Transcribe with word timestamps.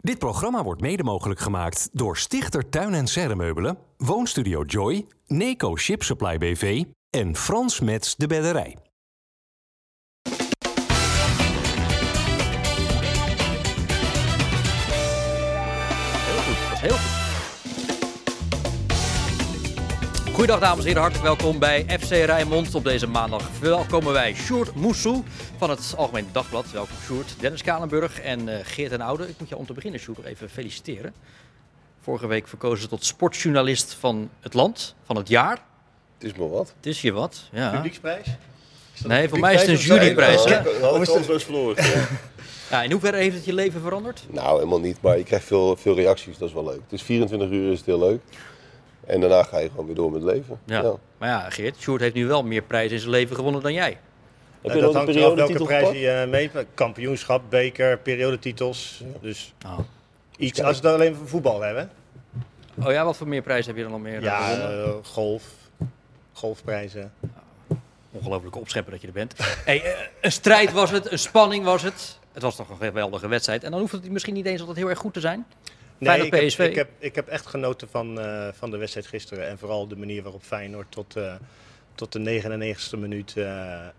Dit 0.00 0.18
programma 0.18 0.62
wordt 0.62 0.80
mede 0.80 1.02
mogelijk 1.02 1.40
gemaakt 1.40 1.88
door 1.92 2.16
Stichter 2.16 2.68
Tuin 2.68 2.94
en 2.94 3.06
Serremeubelen, 3.06 3.78
Woonstudio 3.96 4.62
Joy, 4.62 5.06
Neco 5.26 5.76
Ship 5.76 6.02
Supply 6.02 6.38
BV 6.38 6.84
en 7.10 7.36
Frans 7.36 7.80
Mets 7.80 8.16
de 8.16 8.26
Bedderij. 8.26 8.87
Goedendag 20.38 20.68
dames 20.68 20.80
en 20.80 20.86
heren, 20.86 21.02
hartelijk 21.02 21.28
welkom 21.28 21.58
bij 21.58 21.84
FC 22.00 22.10
Rijnmond 22.10 22.74
op 22.74 22.84
deze 22.84 23.06
maandag. 23.06 23.58
Welkomen 23.60 24.12
wij 24.12 24.34
Sjoerd 24.34 24.74
Moesel 24.74 25.24
van 25.56 25.70
het 25.70 25.94
Algemeen 25.96 26.26
Dagblad. 26.32 26.70
Welkom 26.70 26.96
Sjoerd, 27.04 27.34
Dennis 27.40 27.62
Kalenburg 27.62 28.20
en 28.20 28.48
eh, 28.48 28.58
Geert 28.62 28.92
en 28.92 29.00
Oude. 29.00 29.28
Ik 29.28 29.34
moet 29.38 29.48
je 29.48 29.56
om 29.56 29.66
te 29.66 29.72
beginnen 29.72 30.00
Sjoerd 30.00 30.24
even 30.24 30.50
feliciteren. 30.50 31.14
Vorige 32.00 32.26
week 32.26 32.48
verkozen 32.48 32.88
tot 32.88 33.04
sportjournalist 33.04 33.96
van 34.00 34.30
het 34.40 34.54
land, 34.54 34.94
van 35.04 35.16
het 35.16 35.28
jaar. 35.28 35.58
Het 36.18 36.32
is 36.32 36.34
maar 36.34 36.50
wat. 36.50 36.72
Het 36.76 36.86
is 36.86 37.00
je 37.02 37.12
wat, 37.12 37.48
ja. 37.52 37.70
Publieksprijs? 37.70 38.26
Nee, 39.04 39.28
voor 39.28 39.38
mij 39.38 39.54
is 39.54 39.60
het 39.60 39.70
een 39.70 39.76
juryprijs. 39.76 40.44
hè? 40.44 40.62
Nou, 40.80 40.94
Of 40.94 41.18
is 41.18 41.26
het 41.26 41.42
verloren. 41.42 41.84
Ja, 42.70 42.82
in 42.82 42.90
hoeverre 42.90 43.16
heeft 43.16 43.34
het 43.36 43.44
je 43.44 43.52
leven 43.52 43.80
veranderd? 43.80 44.26
nou, 44.30 44.54
helemaal 44.54 44.80
niet. 44.80 44.96
Maar 45.00 45.18
je 45.18 45.24
krijgt 45.24 45.46
veel, 45.46 45.76
veel 45.76 45.94
reacties. 45.94 46.38
Dat 46.38 46.48
is 46.48 46.54
wel 46.54 46.64
leuk. 46.64 46.80
Het 46.82 46.92
is 46.92 47.02
24 47.02 47.50
uur, 47.50 47.72
is 47.72 47.76
het 47.78 47.86
heel 47.86 47.98
leuk. 47.98 48.20
En 49.08 49.20
daarna 49.20 49.42
ga 49.42 49.58
je 49.58 49.68
gewoon 49.70 49.86
weer 49.86 49.94
door 49.94 50.12
met 50.12 50.22
leven. 50.22 50.58
Ja. 50.64 50.92
Maar 51.18 51.28
ja, 51.28 51.50
Geert, 51.50 51.76
Sjoerd 51.78 52.00
heeft 52.00 52.14
nu 52.14 52.26
wel 52.26 52.42
meer 52.42 52.62
prijzen 52.62 52.92
in 52.92 52.98
zijn 52.98 53.10
leven 53.10 53.36
gewonnen 53.36 53.62
dan 53.62 53.72
jij. 53.72 53.98
Heb 54.62 54.72
je 54.74 54.80
dat 54.80 54.92
nog 54.92 54.94
hangt 54.94 55.14
eraf 55.16 55.34
welke 55.34 55.64
prijs 55.64 55.90
je 55.90 56.22
uh, 56.24 56.30
meet. 56.30 56.50
Kampioenschap, 56.74 57.42
beker, 57.48 57.98
periodetitels. 57.98 59.02
Dus 59.20 59.54
Oh. 59.66 59.78
iets, 60.36 60.62
als 60.62 60.80
we 60.80 60.86
het 60.86 60.96
alleen 60.96 61.14
voor 61.14 61.28
voetbal 61.28 61.60
hebben. 61.60 61.90
oh 62.84 62.90
ja, 62.92 63.04
wat 63.04 63.16
voor 63.16 63.28
meer 63.28 63.42
prijzen 63.42 63.66
heb 63.66 63.76
je 63.76 63.82
dan 63.82 63.92
al 63.92 63.98
meer 63.98 64.16
eh, 64.16 64.22
Ja, 64.22 64.40
gewonnen? 64.40 64.84
eh, 64.84 64.90
golf, 65.02 65.42
golfprijzen. 66.32 67.12
Ongelooflijke 68.12 68.58
opschepper 68.58 68.92
dat 68.92 69.00
je 69.00 69.06
er 69.06 69.12
bent. 69.12 69.34
Hey, 69.64 69.82
eh, 69.82 69.98
een 70.20 70.32
strijd 70.32 70.72
was 70.72 70.90
het, 70.90 71.12
een 71.12 71.18
spanning 71.18 71.64
was 71.64 71.82
het. 71.82 72.18
Het 72.32 72.42
was 72.42 72.56
toch 72.56 72.68
een 72.68 72.76
geweldige 72.76 73.28
wedstrijd. 73.28 73.64
En 73.64 73.70
dan 73.70 73.80
hoeft 73.80 73.92
het 73.92 74.10
misschien 74.10 74.34
niet 74.34 74.46
eens 74.46 74.60
altijd 74.60 74.78
heel 74.78 74.88
erg 74.88 74.98
goed 74.98 75.12
te 75.14 75.20
zijn. 75.20 75.46
Feyenoord 76.02 76.34
ik, 76.34 76.46
PSV. 76.46 76.56
Heb, 76.58 76.70
ik, 76.70 76.76
heb, 76.76 76.88
ik 76.98 77.14
heb 77.14 77.28
echt 77.28 77.46
genoten 77.46 77.88
van, 77.90 78.20
eh, 78.20 78.48
van 78.52 78.70
de 78.70 78.76
wedstrijd 78.76 79.06
gisteren. 79.06 79.48
En 79.48 79.58
vooral 79.58 79.88
de 79.88 79.96
manier 79.96 80.22
waarop 80.22 80.42
Feyenoord 80.42 80.86
tot, 80.90 81.16
eh, 81.16 81.34
tot 81.94 82.12
de 82.12 82.18
99ste 82.18 82.98
minuut 82.98 83.34
eh, 83.36 83.44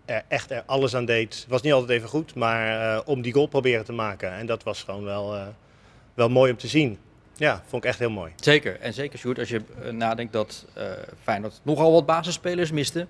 er 0.04 0.22
echt 0.28 0.50
er 0.50 0.62
alles 0.66 0.94
aan 0.94 1.04
deed. 1.04 1.34
Het 1.34 1.44
was 1.48 1.62
niet 1.62 1.72
altijd 1.72 1.90
even 1.90 2.08
goed, 2.08 2.34
maar 2.34 2.94
eh, 2.94 3.00
om 3.04 3.22
die 3.22 3.32
goal 3.32 3.46
proberen 3.46 3.84
te 3.84 3.92
maken. 3.92 4.32
En 4.32 4.46
dat 4.46 4.62
was 4.62 4.82
gewoon 4.82 5.04
wel, 5.04 5.34
eh, 5.34 5.46
wel 6.14 6.28
mooi 6.28 6.50
om 6.50 6.56
te 6.56 6.68
zien. 6.68 6.98
Ja, 7.36 7.62
vond 7.66 7.84
ik 7.84 7.88
echt 7.90 7.98
heel 7.98 8.10
mooi. 8.10 8.32
Zeker. 8.36 8.80
En 8.80 8.94
zeker, 8.94 9.18
Sjoerd, 9.18 9.38
als 9.38 9.48
je 9.48 9.60
nadenkt 9.90 10.32
dat 10.32 10.66
eh 10.74 10.84
Feyenoord 11.22 11.60
nogal 11.62 11.92
wat 11.92 12.06
basisspelers 12.06 12.70
miste. 12.70 13.06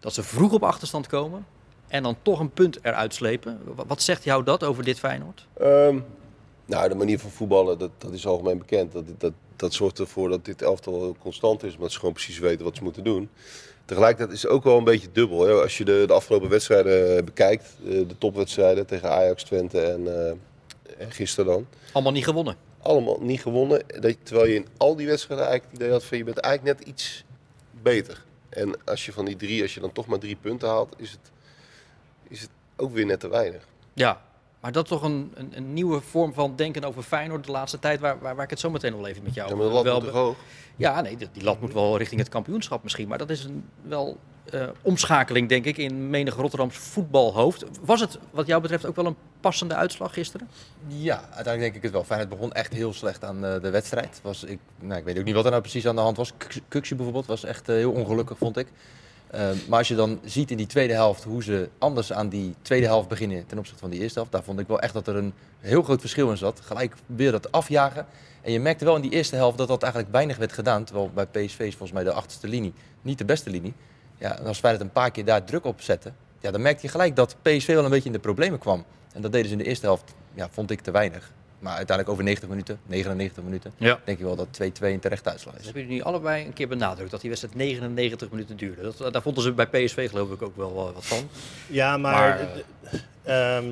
Dat 0.00 0.14
ze 0.14 0.22
vroeg 0.22 0.52
op 0.52 0.62
achterstand 0.62 1.06
komen. 1.06 1.46
En 1.88 2.02
dan 2.02 2.16
toch 2.22 2.40
een 2.40 2.50
punt 2.50 2.78
eruit 2.82 3.14
slepen. 3.14 3.60
Wa- 3.74 3.84
Wat 3.86 4.02
zegt 4.02 4.24
jou 4.24 4.44
dat 4.44 4.64
over 4.64 4.84
dit 4.84 4.98
Feyenoord? 4.98 5.46
Ehm, 5.60 5.98
nou, 6.66 6.88
de 6.88 6.94
manier 6.94 7.18
van 7.18 7.30
voetballen, 7.30 7.78
dat, 7.78 7.90
dat 7.98 8.12
is 8.12 8.26
algemeen 8.26 8.58
bekend. 8.58 8.92
Dat, 8.92 9.04
dat, 9.18 9.32
dat 9.56 9.74
zorgt 9.74 9.98
ervoor 9.98 10.28
dat 10.28 10.44
dit 10.44 10.62
elftal 10.62 11.00
heel 11.00 11.16
constant 11.20 11.62
is. 11.62 11.74
Omdat 11.74 11.92
ze 11.92 11.98
gewoon 11.98 12.14
precies 12.14 12.38
weten 12.38 12.64
wat 12.64 12.76
ze 12.76 12.82
moeten 12.82 13.04
doen. 13.04 13.28
Tegelijkertijd 13.84 14.36
is 14.36 14.42
het 14.42 14.50
ook 14.50 14.64
wel 14.64 14.78
een 14.78 14.84
beetje 14.84 15.08
dubbel. 15.12 15.46
Hè? 15.46 15.52
Als 15.52 15.78
je 15.78 15.84
de, 15.84 16.04
de 16.06 16.12
afgelopen 16.12 16.48
wedstrijden 16.48 17.24
bekijkt, 17.24 17.76
eh, 17.84 17.90
de 17.90 18.18
topwedstrijden 18.18 18.86
tegen 18.86 19.10
Ajax, 19.10 19.42
Twente 19.42 19.80
en, 19.80 20.26
eh, 20.26 20.30
en 20.98 21.12
gisteren 21.12 21.52
dan. 21.52 21.66
Allemaal 21.92 22.12
niet 22.12 22.24
gewonnen. 22.24 22.56
allemaal 22.80 23.18
niet 23.20 23.40
gewonnen. 23.40 23.82
Dat, 24.00 24.16
terwijl 24.22 24.48
je 24.48 24.54
in 24.54 24.66
al 24.76 24.96
die 24.96 25.06
wedstrijden 25.06 25.46
eigenlijk 25.46 25.72
het 25.72 25.82
idee 25.82 25.98
had 25.98 26.04
van 26.04 26.18
je 26.18 26.24
bent 26.24 26.38
eigenlijk 26.38 26.78
net 26.78 26.88
iets 26.88 27.24
beter. 27.82 28.24
En 28.48 28.74
als 28.84 29.06
je 29.06 29.12
van 29.12 29.24
die 29.24 29.36
drie, 29.36 29.62
als 29.62 29.74
je 29.74 29.80
dan 29.80 29.92
toch 29.92 30.06
maar 30.06 30.18
drie 30.18 30.36
punten 30.40 30.68
haalt, 30.68 30.94
is 30.96 31.10
het, 31.10 31.30
is 32.28 32.40
het 32.40 32.50
ook 32.76 32.92
weer 32.92 33.06
net 33.06 33.20
te 33.20 33.28
weinig. 33.28 33.66
Ja, 33.92 34.22
maar 34.66 34.74
dat 34.74 34.84
is 34.84 34.90
toch 34.90 35.02
een, 35.02 35.32
een, 35.34 35.52
een 35.54 35.72
nieuwe 35.72 36.00
vorm 36.00 36.34
van 36.34 36.56
denken 36.56 36.84
over 36.84 37.02
Feyenoord 37.02 37.44
de 37.44 37.50
laatste 37.50 37.78
tijd. 37.78 38.00
Waar, 38.00 38.18
waar, 38.20 38.34
waar 38.34 38.44
ik 38.44 38.50
het 38.50 38.60
zo 38.60 38.70
meteen 38.70 38.96
wel 38.96 39.06
even 39.06 39.22
met 39.22 39.34
jou 39.34 39.48
Ja, 39.48 39.56
maar 39.56 39.66
de 39.66 39.72
lat 39.72 39.84
wel 39.84 40.08
hoog? 40.08 40.36
Ja, 40.76 41.00
nee, 41.00 41.16
die 41.16 41.28
die 41.32 41.42
lat 41.42 41.60
moet 41.60 41.72
wel 41.72 41.98
richting 41.98 42.20
het 42.20 42.28
kampioenschap 42.28 42.82
misschien. 42.82 43.08
Maar 43.08 43.18
dat 43.18 43.30
is 43.30 43.44
een 43.44 43.64
wel 43.82 44.18
eh, 44.50 44.68
omschakeling, 44.82 45.48
denk 45.48 45.64
ik, 45.64 45.76
in 45.76 46.10
menig 46.10 46.34
Rotterdams 46.34 46.76
voetbalhoofd. 46.76 47.64
Was 47.84 48.00
het 48.00 48.18
wat 48.30 48.46
jou 48.46 48.62
betreft 48.62 48.86
ook 48.86 48.96
wel 48.96 49.06
een 49.06 49.16
passende 49.40 49.74
uitslag 49.74 50.12
gisteren? 50.12 50.48
Ja, 50.86 51.16
uiteindelijk 51.16 51.60
denk 51.60 51.74
ik 51.74 51.82
het 51.82 51.92
wel. 51.92 52.04
Feyenoord 52.04 52.30
begon 52.30 52.52
echt 52.52 52.72
heel 52.72 52.92
slecht 52.92 53.24
aan 53.24 53.44
eh, 53.44 53.60
de 53.62 53.70
wedstrijd. 53.70 54.20
Was, 54.22 54.44
ik, 54.44 54.58
nou, 54.80 54.98
ik 54.98 55.04
weet 55.04 55.18
ook 55.18 55.24
niet 55.24 55.34
wat 55.34 55.44
er 55.44 55.50
nou 55.50 55.62
precies 55.62 55.86
aan 55.86 55.96
de 55.96 56.00
hand 56.00 56.16
was. 56.16 56.32
Kuksje 56.68 56.94
bijvoorbeeld 56.94 57.26
was 57.26 57.44
echt 57.44 57.68
eh, 57.68 57.74
heel 57.74 57.92
ongelukkig, 57.92 58.38
vond 58.38 58.56
ik. 58.56 58.66
Eh, 59.26 59.50
maar 59.68 59.78
als 59.78 59.88
je 59.88 59.94
dan 59.94 60.20
ziet 60.24 60.50
in 60.50 60.56
die 60.56 60.66
tweede 60.66 60.92
helft 60.92 61.24
hoe 61.24 61.42
ze 61.42 61.68
anders 61.78 62.12
aan 62.12 62.28
die 62.28 62.54
tweede 62.62 62.86
helft 62.86 63.08
beginnen 63.08 63.46
ten 63.46 63.58
opzichte 63.58 63.80
van 63.80 63.90
die 63.90 64.00
eerste 64.00 64.14
helft, 64.14 64.32
daar 64.32 64.42
vond 64.42 64.60
ik 64.60 64.68
wel 64.68 64.80
echt 64.80 64.92
dat 64.92 65.06
er 65.06 65.16
een 65.16 65.32
heel 65.60 65.82
groot 65.82 66.00
verschil 66.00 66.30
in 66.30 66.36
zat. 66.36 66.60
Gelijk 66.60 66.94
weer 67.06 67.30
dat 67.32 67.52
afjagen. 67.52 68.06
En 68.42 68.52
je 68.52 68.60
merkte 68.60 68.84
wel 68.84 68.96
in 68.96 69.02
die 69.02 69.10
eerste 69.10 69.36
helft 69.36 69.58
dat 69.58 69.68
dat 69.68 69.82
eigenlijk 69.82 70.12
weinig 70.12 70.36
werd 70.36 70.52
gedaan. 70.52 70.84
Terwijl 70.84 71.10
bij 71.14 71.26
PSV 71.26 71.58
is 71.58 71.70
volgens 71.70 71.92
mij 71.92 72.04
de 72.04 72.12
achterste 72.12 72.48
linie 72.48 72.72
niet 73.02 73.18
de 73.18 73.24
beste 73.24 73.50
linie. 73.50 73.74
Ja, 74.18 74.38
en 74.38 74.46
als 74.46 74.58
Feyenoord 74.58 74.84
een 74.84 74.92
paar 74.92 75.10
keer 75.10 75.24
daar 75.24 75.44
druk 75.44 75.64
op 75.64 75.80
zette, 75.80 76.12
ja, 76.40 76.50
dan 76.50 76.62
merkte 76.62 76.86
je 76.86 76.92
gelijk 76.92 77.16
dat 77.16 77.36
PSV 77.42 77.66
wel 77.66 77.84
een 77.84 77.90
beetje 77.90 78.06
in 78.06 78.12
de 78.12 78.18
problemen 78.18 78.58
kwam. 78.58 78.84
En 79.12 79.22
dat 79.22 79.32
deden 79.32 79.46
ze 79.46 79.52
in 79.52 79.58
de 79.58 79.68
eerste 79.68 79.86
helft, 79.86 80.14
ja, 80.34 80.48
vond 80.50 80.70
ik 80.70 80.80
te 80.80 80.90
weinig. 80.90 81.32
Maar 81.58 81.76
uiteindelijk 81.76 82.08
over 82.08 82.24
90 82.24 82.48
minuten, 82.48 82.78
99 82.86 83.44
minuten, 83.44 83.72
Ja. 83.76 83.98
denk 84.04 84.18
ik 84.18 84.24
wel 84.24 84.36
dat 84.36 84.46
2-2 84.52 84.92
een 84.92 85.00
terechte 85.00 85.30
uitslag 85.30 85.52
Dat 85.52 85.60
is. 85.60 85.64
hebben 85.66 85.82
jullie 85.84 85.98
nu 85.98 86.04
allebei 86.04 86.44
een 86.46 86.52
keer 86.52 86.68
benadrukt, 86.68 87.10
dat 87.10 87.20
die 87.20 87.30
wedstrijd 87.30 87.56
99 87.56 88.30
minuten 88.30 88.56
duurde. 88.56 88.82
Dat, 88.98 89.12
daar 89.12 89.22
vonden 89.22 89.42
ze 89.42 89.52
bij 89.52 89.66
PSV 89.66 90.08
geloof 90.10 90.30
ik 90.30 90.42
ook 90.42 90.56
wel 90.56 90.70
eh, 90.88 90.94
wat 90.94 91.06
van. 91.06 91.28
Ja, 91.66 91.96
maar... 91.96 92.12
Maar, 92.12 92.48
eh, 93.24 93.56
ehm, 93.56 93.64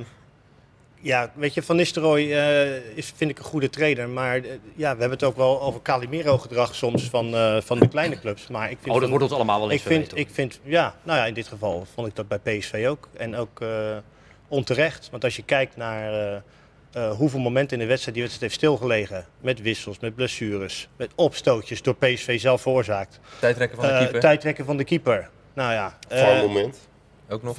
ja, 1.01 1.31
weet 1.35 1.55
je, 1.55 1.63
Van 1.63 1.77
Nistelrooy 1.77 2.33
eh, 2.33 2.97
is, 2.97 3.13
vind 3.17 3.31
ik 3.31 3.39
een 3.39 3.45
goede 3.45 3.71
trainer. 3.71 4.09
Maar 4.09 4.37
ja, 4.75 4.95
we 4.95 5.01
hebben 5.01 5.11
het 5.11 5.23
ook 5.25 5.37
wel 5.37 5.61
over 5.63 5.83
Calimero-gedrag 5.83 6.75
soms 6.75 7.03
van, 7.11 7.35
eh, 7.35 7.61
van 7.61 7.79
de 7.79 7.89
kleine 7.89 8.19
clubs. 8.21 8.47
Maar 8.49 8.71
ik 8.71 8.77
vind 8.81 8.87
Oh, 8.87 8.93
dat 8.93 9.01
van- 9.01 9.09
wordt 9.11 9.25
ons 9.25 9.33
allemaal 9.33 9.61
wel 9.61 9.71
eens 9.71 9.81
ik 9.81 9.87
vind, 9.87 10.17
ik 10.17 10.29
vind, 10.31 10.61
ja, 10.63 10.95
nou 11.03 11.19
ja, 11.19 11.27
in 11.27 11.35
dit 11.35 11.47
geval 11.49 11.87
vond 11.95 12.07
ik 12.09 12.17
dat 12.17 12.29
bij 12.29 12.39
PSV 12.59 12.87
ook. 12.89 13.09
En 13.17 13.37
ook 13.37 13.61
eh, 13.61 13.97
onterecht. 14.49 15.09
Want 15.11 15.25
als 15.25 15.37
je 15.37 15.43
kijkt 15.43 15.77
naar 15.77 16.43
eh, 16.95 17.05
eh, 17.05 17.11
hoeveel 17.17 17.41
momenten 17.41 17.77
in 17.77 17.83
de 17.83 17.89
wedstrijd 17.89 18.17
die 18.17 18.27
wedstrijd 18.27 18.53
heeft 18.53 18.63
stilgelegen. 18.65 19.27
Met 19.41 19.63
wissels, 19.63 19.99
met 19.99 20.15
blessures, 20.15 20.89
met 20.97 21.11
opstootjes 21.15 21.83
door 21.83 21.95
PSV 21.97 22.41
zelf 22.41 22.61
veroorzaakt. 22.61 23.21
Tijdrekken 23.41 23.79
van 23.79 23.87
de 23.87 23.93
Eh, 23.93 23.99
keeper, 23.99 24.21
tijdrekken 24.21 24.65
van 24.65 24.77
de 24.77 24.85
keeper. 24.85 25.29
Nou 25.55 25.73
ja, 25.73 25.99
eh, 26.09 26.19
Var 26.19 26.37
moment. 26.37 26.89
Ook 27.29 27.43
nog. 27.43 27.59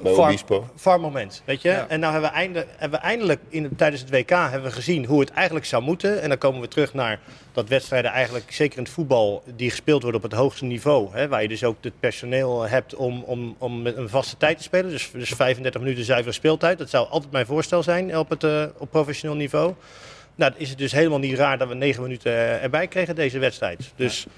VAR 0.76 1.00
moment, 1.00 1.42
weet 1.46 1.62
je. 1.62 1.70
Ja. 1.70 1.88
En 1.88 2.00
nou 2.00 2.12
hebben 2.14 2.31
we, 2.31 2.36
einde, 2.36 2.66
hebben 2.78 3.00
we 3.00 3.06
eindelijk 3.06 3.42
in, 3.50 3.76
tijdens 3.76 4.02
het 4.02 4.09
WK 4.09 4.30
hebben 4.30 4.64
we 4.64 4.72
gezien 4.72 5.06
hoe 5.06 5.20
het 5.20 5.30
eigenlijk 5.30 5.66
zou 5.66 5.84
moeten. 5.84 6.22
En 6.22 6.30
dan 6.30 6.38
komen 6.38 6.62
we 6.62 6.68
terug 6.68 6.94
naar 6.94 7.20
dat 7.52 7.70
wedstrijden 7.70 8.12
eigenlijk, 8.12 8.52
zeker 8.52 8.78
in 8.78 8.84
het 8.84 8.94
voetbal, 8.94 9.44
die 9.56 9.70
gespeeld 9.70 10.02
worden 10.02 10.24
op 10.24 10.30
het 10.30 10.40
hoogste 10.40 10.66
niveau. 10.66 11.09
Hè, 11.12 11.28
waar 11.28 11.42
je 11.42 11.48
dus 11.48 11.64
ook 11.64 11.78
het 11.81 12.00
personeel 12.00 12.62
hebt 12.62 12.96
om, 12.96 13.24
om, 13.24 13.56
om 13.58 13.81
met 13.81 13.98
een 13.98 14.09
vaste 14.09 14.38
tijd 14.38 14.58
te 14.58 14.64
spelen. 14.64 14.90
Dus, 14.90 15.12
dus 15.12 15.30
35 15.30 15.82
minuten 15.82 16.03
zuivere 16.03 16.34
speeltijd. 16.34 16.78
Dat 16.78 16.90
zou 16.90 17.08
altijd 17.09 17.32
mijn 17.32 17.46
voorstel 17.46 17.84
zijn 17.84 18.18
op, 18.18 18.30
het, 18.30 18.44
eh, 18.44 18.64
op 18.78 18.90
professioneel 18.92 19.38
niveau. 19.38 19.74
Nou, 20.36 20.53
is 20.56 20.70
het 20.70 20.78
dus 20.78 20.92
helemaal 20.92 21.20
niet 21.20 21.38
raar 21.38 21.58
dat 21.58 21.68
we 21.68 21.76
9 21.76 22.02
minuten 22.02 22.32
eh, 22.32 22.64
erbij 22.64 22.88
kregen 22.88 23.16
deze 23.16 23.40
wedstrijd. 23.40 23.92
Dus 23.96 24.26
ja, 24.26 24.32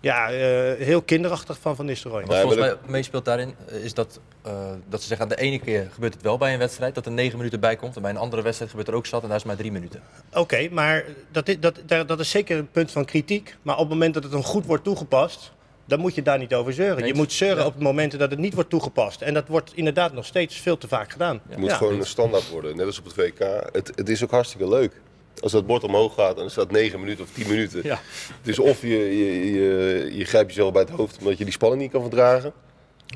eh, 0.00 0.86
heel 0.86 1.02
kinderachtig 1.02 1.58
van 1.60 1.76
Van 1.76 1.86
Nistelrooy. 1.86 2.22
Wat 2.24 2.34
Ja, 2.36 2.40
volgens 2.40 2.60
mij 2.60 2.76
meespeelt 2.86 3.24
daarin, 3.24 3.54
is 3.82 3.94
dat, 3.94 4.20
eh, 4.42 4.52
dat 4.88 5.00
ze 5.00 5.06
zeggen 5.06 5.26
aan 5.30 5.36
de 5.36 5.42
ene 5.42 5.58
keer 5.58 5.88
gebeurt 5.92 6.14
het 6.14 6.22
wel 6.22 6.38
bij 6.38 6.52
een 6.52 6.58
wedstrijd, 6.58 6.94
dat 6.94 7.06
er 7.06 7.12
9 7.12 7.36
minuten 7.36 7.60
bij 7.60 7.76
komt. 7.76 7.96
En 7.96 8.02
bij 8.02 8.10
een 8.10 8.16
andere 8.16 8.42
wedstrijd 8.42 8.70
gebeurt 8.70 8.88
er 8.90 8.94
ook 8.94 9.06
zat 9.06 9.22
en 9.22 9.28
daar 9.28 9.36
is 9.36 9.44
maar 9.44 9.56
3 9.56 9.72
minuten. 9.72 10.02
Oké, 10.34 10.68
maar 10.70 11.04
dat 11.32 11.48
is, 11.48 11.60
dat, 11.60 11.80
dat 11.86 12.20
is 12.20 12.30
zeker 12.30 12.58
een 12.58 12.70
punt 12.70 12.90
van 12.90 13.04
kritiek. 13.04 13.56
Maar 13.62 13.74
op 13.74 13.80
het 13.80 13.88
moment 13.88 14.14
dat 14.14 14.22
het 14.22 14.32
dan 14.32 14.44
goed 14.44 14.66
wordt 14.66 14.84
toegepast, 14.84 15.52
dan 15.84 16.00
moet 16.00 16.14
je 16.14 16.22
daar 16.22 16.38
niet 16.38 16.54
over 16.54 16.72
zeuren. 16.72 17.06
Je 17.06 17.14
moet 17.14 17.32
zeuren 17.32 17.58
Ja. 17.58 17.66
op 17.66 17.74
het 17.74 17.82
moment 17.82 18.18
dat 18.18 18.30
het 18.30 18.38
niet 18.38 18.54
wordt 18.54 18.70
toegepast. 18.70 19.20
En 19.22 19.34
dat 19.34 19.48
wordt 19.48 19.72
inderdaad 19.74 20.12
nog 20.12 20.24
steeds 20.26 20.56
veel 20.56 20.78
te 20.78 20.88
vaak 20.88 21.12
gedaan. 21.12 21.40
Het 21.48 21.58
moet 21.58 21.70
Ja. 21.70 21.76
gewoon 21.76 21.98
een 21.98 22.06
standaard 22.06 22.48
worden, 22.50 22.76
net 22.76 22.86
als 22.86 22.98
op 22.98 23.04
het 23.04 23.14
WK. 23.14 23.38
Het, 23.72 23.92
het 23.94 24.08
is 24.08 24.24
ook 24.24 24.30
hartstikke 24.30 24.68
leuk. 24.68 25.00
Als 25.40 25.52
dat 25.52 25.66
bord 25.66 25.84
omhoog 25.84 26.14
gaat 26.14 26.38
en 26.38 26.44
er 26.44 26.50
staat 26.50 26.70
9 26.70 27.00
minuten 27.00 27.24
of 27.24 27.30
10 27.32 27.48
minuten. 27.48 27.80
Ja. 27.82 27.98
Het 28.38 28.48
is 28.48 28.58
of 28.58 28.82
je, 28.82 28.88
je, 28.88 29.52
je, 29.52 30.10
je 30.16 30.24
grijpt 30.24 30.48
jezelf 30.48 30.72
bij 30.72 30.82
het 30.82 30.90
hoofd 30.90 31.18
omdat 31.18 31.38
je 31.38 31.44
die 31.44 31.52
spanning 31.52 31.82
niet 31.82 31.90
kan 31.90 32.00
verdragen. 32.00 32.52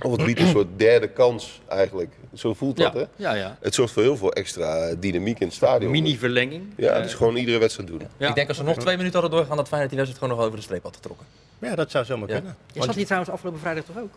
Of 0.04 0.12
het 0.16 0.24
biedt 0.24 0.40
een 0.40 0.48
soort 0.48 0.66
derde 0.76 1.08
kans 1.08 1.60
eigenlijk. 1.68 2.10
Zo 2.34 2.54
voelt 2.54 2.76
dat, 2.76 2.92
ja, 2.92 2.98
hè? 2.98 3.06
ja, 3.16 3.34
ja. 3.34 3.58
Het 3.60 3.74
zorgt 3.74 3.92
voor 3.92 4.02
heel 4.02 4.16
veel 4.16 4.32
extra 4.32 4.94
dynamiek 4.94 5.38
in 5.40 5.46
het 5.46 5.56
stadion. 5.56 5.90
Mini-verlenging. 5.90 6.64
Ja, 6.76 6.94
het 6.94 7.04
is 7.04 7.14
gewoon 7.14 7.36
iedere 7.36 7.58
wedstrijd 7.58 7.88
doen. 7.88 8.02
Ja. 8.16 8.28
Ik 8.28 8.34
denk 8.34 8.48
als 8.48 8.58
we 8.58 8.64
nog 8.64 8.76
twee 8.76 8.96
minuten 8.96 9.20
hadden 9.20 9.38
doorgaan, 9.38 9.56
dat 9.56 9.68
Feyenoord 9.68 9.90
die 9.90 9.98
wedstrijd 10.00 10.24
gewoon 10.24 10.38
nog 10.38 10.46
over 10.46 10.58
de 10.58 10.64
streep 10.64 10.82
had 10.82 10.94
getrokken. 10.94 11.26
Ja, 11.58 11.74
dat 11.74 11.90
zou 11.90 12.04
zomaar 12.04 12.28
Ja. 12.28 12.34
kunnen. 12.34 12.56
Je 12.72 12.82
zat 12.82 12.94
hier 12.94 13.04
trouwens 13.04 13.32
afgelopen 13.32 13.60
vrijdag 13.60 13.84
toch 13.84 13.98
ook? 13.98 14.12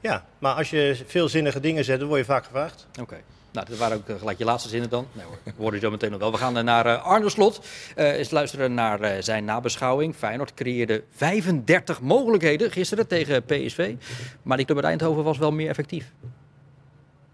Ja, 0.00 0.24
maar 0.38 0.54
als 0.54 0.70
je 0.70 0.96
veelzinnige 1.06 1.60
dingen 1.60 1.84
zet, 1.84 1.98
dan 1.98 2.08
word 2.08 2.20
je 2.20 2.26
vaak 2.26 2.44
gevraagd. 2.44 2.86
Oké. 3.00 3.16
Nou, 3.52 3.66
dat 3.66 3.78
waren 3.78 3.96
ook 3.96 4.08
eh, 4.08 4.18
gelijk 4.18 4.38
je 4.38 4.44
laatste 4.44 4.68
zinnen 4.68 4.90
dan. 4.90 5.06
Nee 5.12 5.24
hoor, 5.56 5.70
we 5.70 5.74
je 5.74 5.80
zo 5.80 5.90
meteen 5.90 6.10
nog 6.10 6.20
wel. 6.20 6.30
We 6.30 6.36
gaan 6.36 6.56
eh, 6.56 6.64
naar 6.64 6.86
eh, 6.86 7.04
Arne 7.04 7.28
Slot. 7.28 7.60
Eh 7.94 8.18
eens 8.18 8.30
luisteren 8.30 8.74
naar 8.74 9.22
zijn 9.22 9.44
nabeschouwing. 9.44 10.14
Feyenoord 10.14 10.54
creëerde 10.54 11.04
35 11.10 12.00
mogelijkheden 12.00 12.70
gisteren 12.70 13.06
tegen 13.06 13.44
PSV. 13.44 13.94
Maar 14.42 14.56
die 14.56 14.66
club 14.66 14.78
uit 14.78 14.86
Eindhoven 14.86 15.24
was 15.24 15.38
wel 15.38 15.52
meer 15.52 15.68
effectief. 15.68 16.12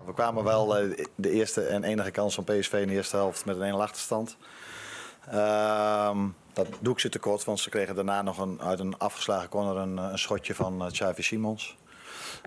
We 0.05 0.15
kwamen 0.15 0.45
wel 0.45 0.67
de 1.15 1.31
eerste 1.31 1.61
en 1.63 1.85
enige 1.85 2.11
kans 2.11 2.35
van 2.35 2.45
PSV 2.45 2.73
in 2.73 2.89
de 2.89 2.95
eerste 2.95 3.17
helft 3.17 3.45
met 3.45 3.57
een 3.57 3.62
1 3.62 3.75
achterstand. 3.75 4.37
Ehm, 5.31 6.19
dat 6.53 6.67
doe 6.81 6.93
ik 6.93 6.99
ze 6.99 7.09
tekort, 7.09 7.45
want 7.45 7.61
ze 7.61 7.71
kregen 7.71 7.95
daarna 7.95 8.23
nog 8.23 8.39
een, 8.39 8.61
uit 8.62 8.81
een 8.81 8.99
afgeslagen 8.99 9.49
corner 9.49 9.77
een, 9.77 9.97
een 9.97 10.19
schotje 10.19 10.55
van 10.55 10.85
uh, 10.85 10.91
Xavi 10.91 11.23
Simons. 11.23 11.77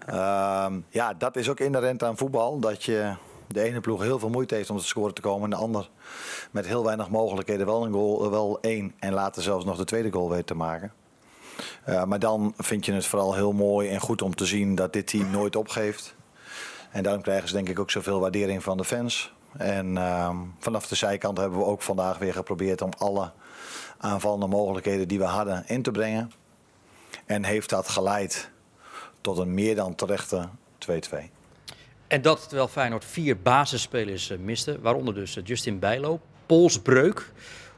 Ehm, 0.05 0.79
ja, 0.89 1.13
dat 1.13 1.35
is 1.35 1.49
ook 1.49 1.59
inherent 1.59 2.03
aan 2.03 2.17
voetbal. 2.17 2.59
Dat 2.59 2.83
je 2.83 3.13
de 3.53 3.61
ene 3.61 3.79
ploeg 3.79 4.01
heel 4.01 4.19
veel 4.19 4.29
moeite 4.29 4.55
heeft 4.55 4.69
om 4.69 4.77
te 4.77 4.85
scoren 4.85 5.13
te 5.13 5.21
komen. 5.21 5.43
En 5.43 5.49
de 5.49 5.63
ander 5.63 5.89
met 6.51 6.67
heel 6.67 6.83
weinig 6.83 7.09
mogelijkheden 7.09 7.65
wel 7.65 7.85
een 7.85 7.91
goal, 7.91 8.23
eh, 8.23 8.29
wel 8.29 8.57
één. 8.61 8.93
En 8.99 9.13
later 9.13 9.43
zelfs 9.43 9.65
nog 9.65 9.77
de 9.77 9.83
tweede 9.83 10.11
goal 10.11 10.29
weet 10.29 10.47
te 10.47 10.55
maken. 10.55 10.93
Uh, 11.89 12.03
maar 12.03 12.19
dan 12.19 12.53
vind 12.57 12.85
je 12.85 12.93
het 12.93 13.05
vooral 13.05 13.33
heel 13.33 13.51
mooi 13.51 13.89
en 13.89 13.99
goed 13.99 14.21
om 14.21 14.35
te 14.35 14.45
zien 14.45 14.75
dat 14.75 14.93
dit 14.93 15.07
team 15.07 15.29
nooit 15.29 15.55
opgeeft. 15.55 16.15
En 16.91 17.03
daarom 17.03 17.21
krijgen 17.21 17.47
ze 17.47 17.53
denk 17.53 17.69
ik 17.69 17.79
ook 17.79 17.91
zoveel 17.91 18.19
waardering 18.19 18.63
van 18.63 18.77
de 18.77 18.85
fans. 18.85 19.33
En 19.57 19.95
uh, 19.95 20.35
vanaf 20.59 20.87
de 20.87 20.95
zijkant 20.95 21.37
hebben 21.37 21.59
we 21.59 21.65
ook 21.65 21.81
vandaag 21.81 22.17
weer 22.17 22.33
geprobeerd 22.33 22.81
om 22.81 22.91
alle 22.97 23.31
aanvallende 23.97 24.47
mogelijkheden 24.47 25.07
die 25.07 25.19
we 25.19 25.25
hadden 25.25 25.63
in 25.67 25.81
te 25.81 25.91
brengen. 25.91 26.31
En 27.25 27.43
heeft 27.43 27.69
dat 27.69 27.89
geleid 27.89 28.49
tot 29.21 29.37
een 29.37 29.53
meer 29.53 29.75
dan 29.75 29.95
terechte 29.95 30.49
2-2. 30.89 31.38
En 32.09 32.21
dat 32.21 32.45
terwijl 32.47 32.67
Feyenoord 32.67 33.05
vier 33.05 33.37
basisspelers 33.37 34.31
uh, 34.31 34.37
miste, 34.37 34.79
waaronder 34.81 35.13
dus 35.13 35.35
uh, 35.35 35.43
Justin 35.45 35.79
Bijlo, 35.79 36.19
polsbreuk. 36.45 37.31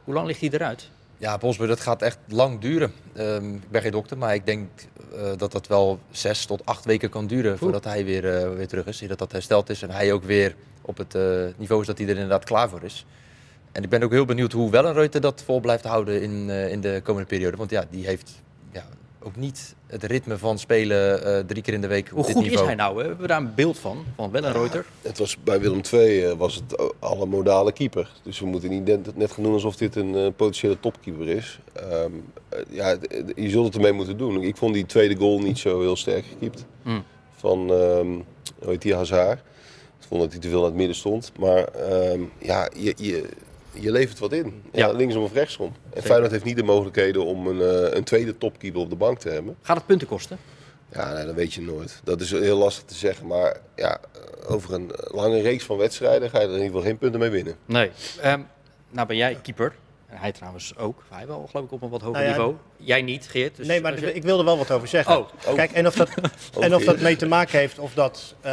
Hoe 0.04 0.13
lang 0.13 0.28
ligt 0.28 0.39
hij 0.39 0.50
eruit? 0.50 0.89
Ja, 1.18 1.38
Polsbreuk, 1.38 1.69
dat 1.69 1.80
gaat 1.80 2.01
echt 2.01 2.18
lang 2.28 2.60
duren. 2.60 2.94
Um, 3.18 3.56
ik 3.56 3.69
ben 3.69 3.81
geen 3.81 3.92
dokter, 3.92 4.18
maar 4.18 4.33
ik 4.33 4.45
denk 4.45 4.69
uh, 5.13 5.31
dat 5.38 5.51
dat 5.51 5.68
wel 5.68 6.00
zes 6.12 6.45
tot 6.45 6.66
acht 6.66 6.86
weken 6.86 7.10
kan 7.10 7.28
duren 7.28 7.57
voordat 7.57 7.83
hij 7.83 8.06
weer, 8.06 8.24
uh, 8.24 8.56
weer 8.56 8.68
terug 8.68 8.86
is. 8.86 9.00
Dat 9.00 9.18
dat 9.19 9.31
hersteld 9.31 9.69
is 9.69 9.81
en 9.81 9.89
hij 9.89 10.13
ook 10.13 10.24
weer 10.24 10.56
op 10.81 10.98
het 10.98 11.16
uh, 11.16 11.45
niveau 11.57 11.81
is 11.81 11.88
dat 11.88 11.98
hij 11.98 12.07
er 12.07 12.13
inderdaad 12.13 12.44
klaar 12.44 12.69
voor 12.69 12.84
is. 12.84 13.06
En 13.72 13.84
ik 13.84 13.89
ben 13.89 14.04
ook 14.04 14.12
heel 14.12 14.25
benieuwd 14.25 14.51
hoe 14.51 14.72
Wellenreuter 14.72 15.22
dat 15.22 15.44
vol 15.45 15.60
blijft 15.60 15.84
houden 15.84 16.22
in, 16.22 16.50
in 16.50 16.81
de 16.81 17.01
komende 17.04 17.27
periode. 17.27 17.57
Want 17.57 17.69
ja, 17.69 17.86
die 17.89 18.06
heeft 18.06 18.31
ja, 18.72 18.86
ook 19.24 19.36
niet 19.36 19.76
het 19.88 20.04
ritme 20.04 20.38
van 20.38 20.60
spelen 20.60 21.48
drie 21.48 21.62
keer 21.62 21.74
in 21.74 21.82
de 21.82 21.88
week. 21.88 22.10
Hoe 22.10 22.24
goed 22.24 22.36
niveau. 22.36 22.54
is 22.54 22.62
hij 22.62 22.76
nou? 22.76 22.98
Hè? 22.98 23.02
Hebben 23.02 23.22
we 23.22 23.28
daar 23.28 23.42
een 23.42 23.56
beeld 23.56 23.80
van, 23.80 24.06
van 24.16 24.32
Wellenreuter? 24.32 24.86
Ja, 25.02 25.10
het 25.10 25.18
was, 25.18 25.38
bij 25.44 25.60
Willem 25.60 25.82
II 25.92 26.36
was 26.36 26.56
het 26.56 26.94
alle 27.00 27.26
modale 27.26 27.72
keeper. 27.72 28.12
Dus 28.24 28.40
we 28.40 28.46
moeten 28.46 28.70
niet 28.70 28.86
net, 28.86 29.18
net 29.18 29.32
gaan 29.32 29.44
doen 29.44 29.54
alsof 29.54 29.76
dit 29.76 29.96
een 29.96 30.16
uh, 30.16 30.28
potentiële 30.36 30.80
topkeeper 30.80 31.28
is. 31.28 31.60
Um, 31.92 32.24
ja, 32.70 32.98
je 33.36 33.50
zult 33.50 33.66
het 33.66 33.76
ermee 33.76 33.92
moeten 33.92 34.18
doen. 34.18 34.42
Ik 34.42 34.58
vond 34.58 34.74
die 34.74 34.86
tweede 34.86 35.16
goal 35.16 35.40
niet 35.40 35.60
zo 35.60 35.80
heel 35.80 35.96
sterk 35.96 36.26
gekiept. 36.26 36.66
Mm. 36.84 37.04
Van, 37.36 37.70
um, 37.70 38.24
hoe 38.60 38.70
heet 38.70 38.82
die, 38.82 38.96
Hazard. 38.96 39.40
Ik 40.00 40.08
vond 40.08 40.22
dat 40.22 40.32
hij 40.32 40.42
te 40.42 40.50
veel 40.50 40.60
naar 40.60 40.68
het 40.68 40.78
midden 40.78 40.96
stond. 40.96 41.32
Maar 41.40 41.68
um, 42.12 42.32
ja, 42.38 42.70
je, 42.76 42.94
je, 42.98 43.30
je 43.74 43.92
levert 43.92 44.20
wat 44.20 44.32
in. 44.34 44.64
Ja, 44.72 44.88
ja. 44.88 44.92
linksom 44.92 45.24
of 45.24 45.34
rechtsom. 45.34 45.68
En 45.68 45.74
Zeker. 45.90 46.04
Feyenoord 46.04 46.32
heeft 46.32 46.44
niet 46.44 46.56
de 46.56 46.64
mogelijkheden 46.64 47.26
om 47.26 47.48
een, 47.48 47.58
uh, 47.58 47.94
een 47.94 48.04
tweede 48.04 48.38
topkeeper 48.38 48.82
op 48.82 48.90
de 48.90 48.96
bank 48.96 49.20
te 49.20 49.30
hebben. 49.30 49.56
Gaat 49.62 49.78
het 49.78 49.86
punten 49.86 50.08
kosten? 50.08 50.38
Ja, 50.94 51.14
nee, 51.14 51.26
dat 51.26 51.36
weet 51.36 51.54
je 51.54 51.62
nooit. 51.62 52.00
Dat 52.04 52.22
is 52.22 52.32
heel 52.32 52.58
lastig 52.58 52.84
te 52.84 52.96
zeggen. 52.96 53.28
Maar 53.28 53.58
ja, 53.76 54.00
over 54.48 54.74
een 54.74 54.92
lange 54.96 55.42
reeks 55.42 55.64
van 55.64 55.78
wedstrijden 55.78 56.30
ga 56.30 56.40
je 56.40 56.44
er 56.44 56.50
in 56.50 56.56
ieder 56.58 56.72
geval 56.72 56.84
geen 56.90 56.98
punten 56.98 57.20
mee 57.20 57.30
winnen. 57.30 57.56
Nee. 57.66 57.92
Um, 58.26 58.48
nou 58.90 59.08
ben 59.08 59.18
jij 59.18 59.38
keeper. 59.42 59.74
En 60.12 60.18
hij 60.18 60.31
trouwens 60.31 60.78
ook. 60.78 61.04
Hij 61.10 61.28
wel, 61.28 61.48
geloof 61.50 61.66
ik, 61.66 61.72
op 61.72 61.81
een 61.81 61.90
wat 61.90 62.02
hoger 62.02 62.22
nou 62.22 62.25
ja, 62.25 62.31
niveau. 62.31 62.56
Jij 62.78 63.02
niet, 63.02 63.28
Geert. 63.30 63.56
Dus 63.56 63.68
nee, 63.68 63.81
maar 63.81 64.00
je... 64.00 64.13
ik 64.13 64.24
wilde 64.24 64.44
wel 64.44 64.58
wat 64.58 64.72
over 64.72 64.88
zeggen. 64.88 65.18
Oh, 65.18 65.30
oh. 65.48 65.54
Kijk, 65.54 65.72
en 65.72 65.88
of, 65.88 65.96
dat, 65.96 66.10
en 66.60 66.75
of 66.75 66.84
dat 66.84 67.00
mee 67.00 67.16
te 67.16 67.28
maken 67.28 67.60
heeft 67.60 67.80
of 67.80 67.94
dat 67.94 68.36
uh, 68.46 68.52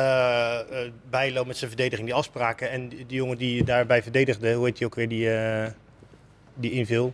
uh, 0.72 0.78
Bijlo 1.10 1.44
met 1.44 1.56
zijn 1.56 1.70
verdediging, 1.70 2.08
die 2.08 2.16
afspraken 2.16 2.70
en 2.70 2.88
die, 2.88 3.06
die, 3.06 3.16
jongen 3.16 3.38
die 3.38 3.64
daarbij 3.64 4.02
verdedigde, 4.02 4.52
hoe 4.52 4.64
heet 4.64 4.76
die 4.76 4.87
ook 4.87 4.94
weer, 4.94 5.08
die, 5.08 5.26
uh, 5.26 5.66
die 6.55 6.70
inviel 6.70 7.12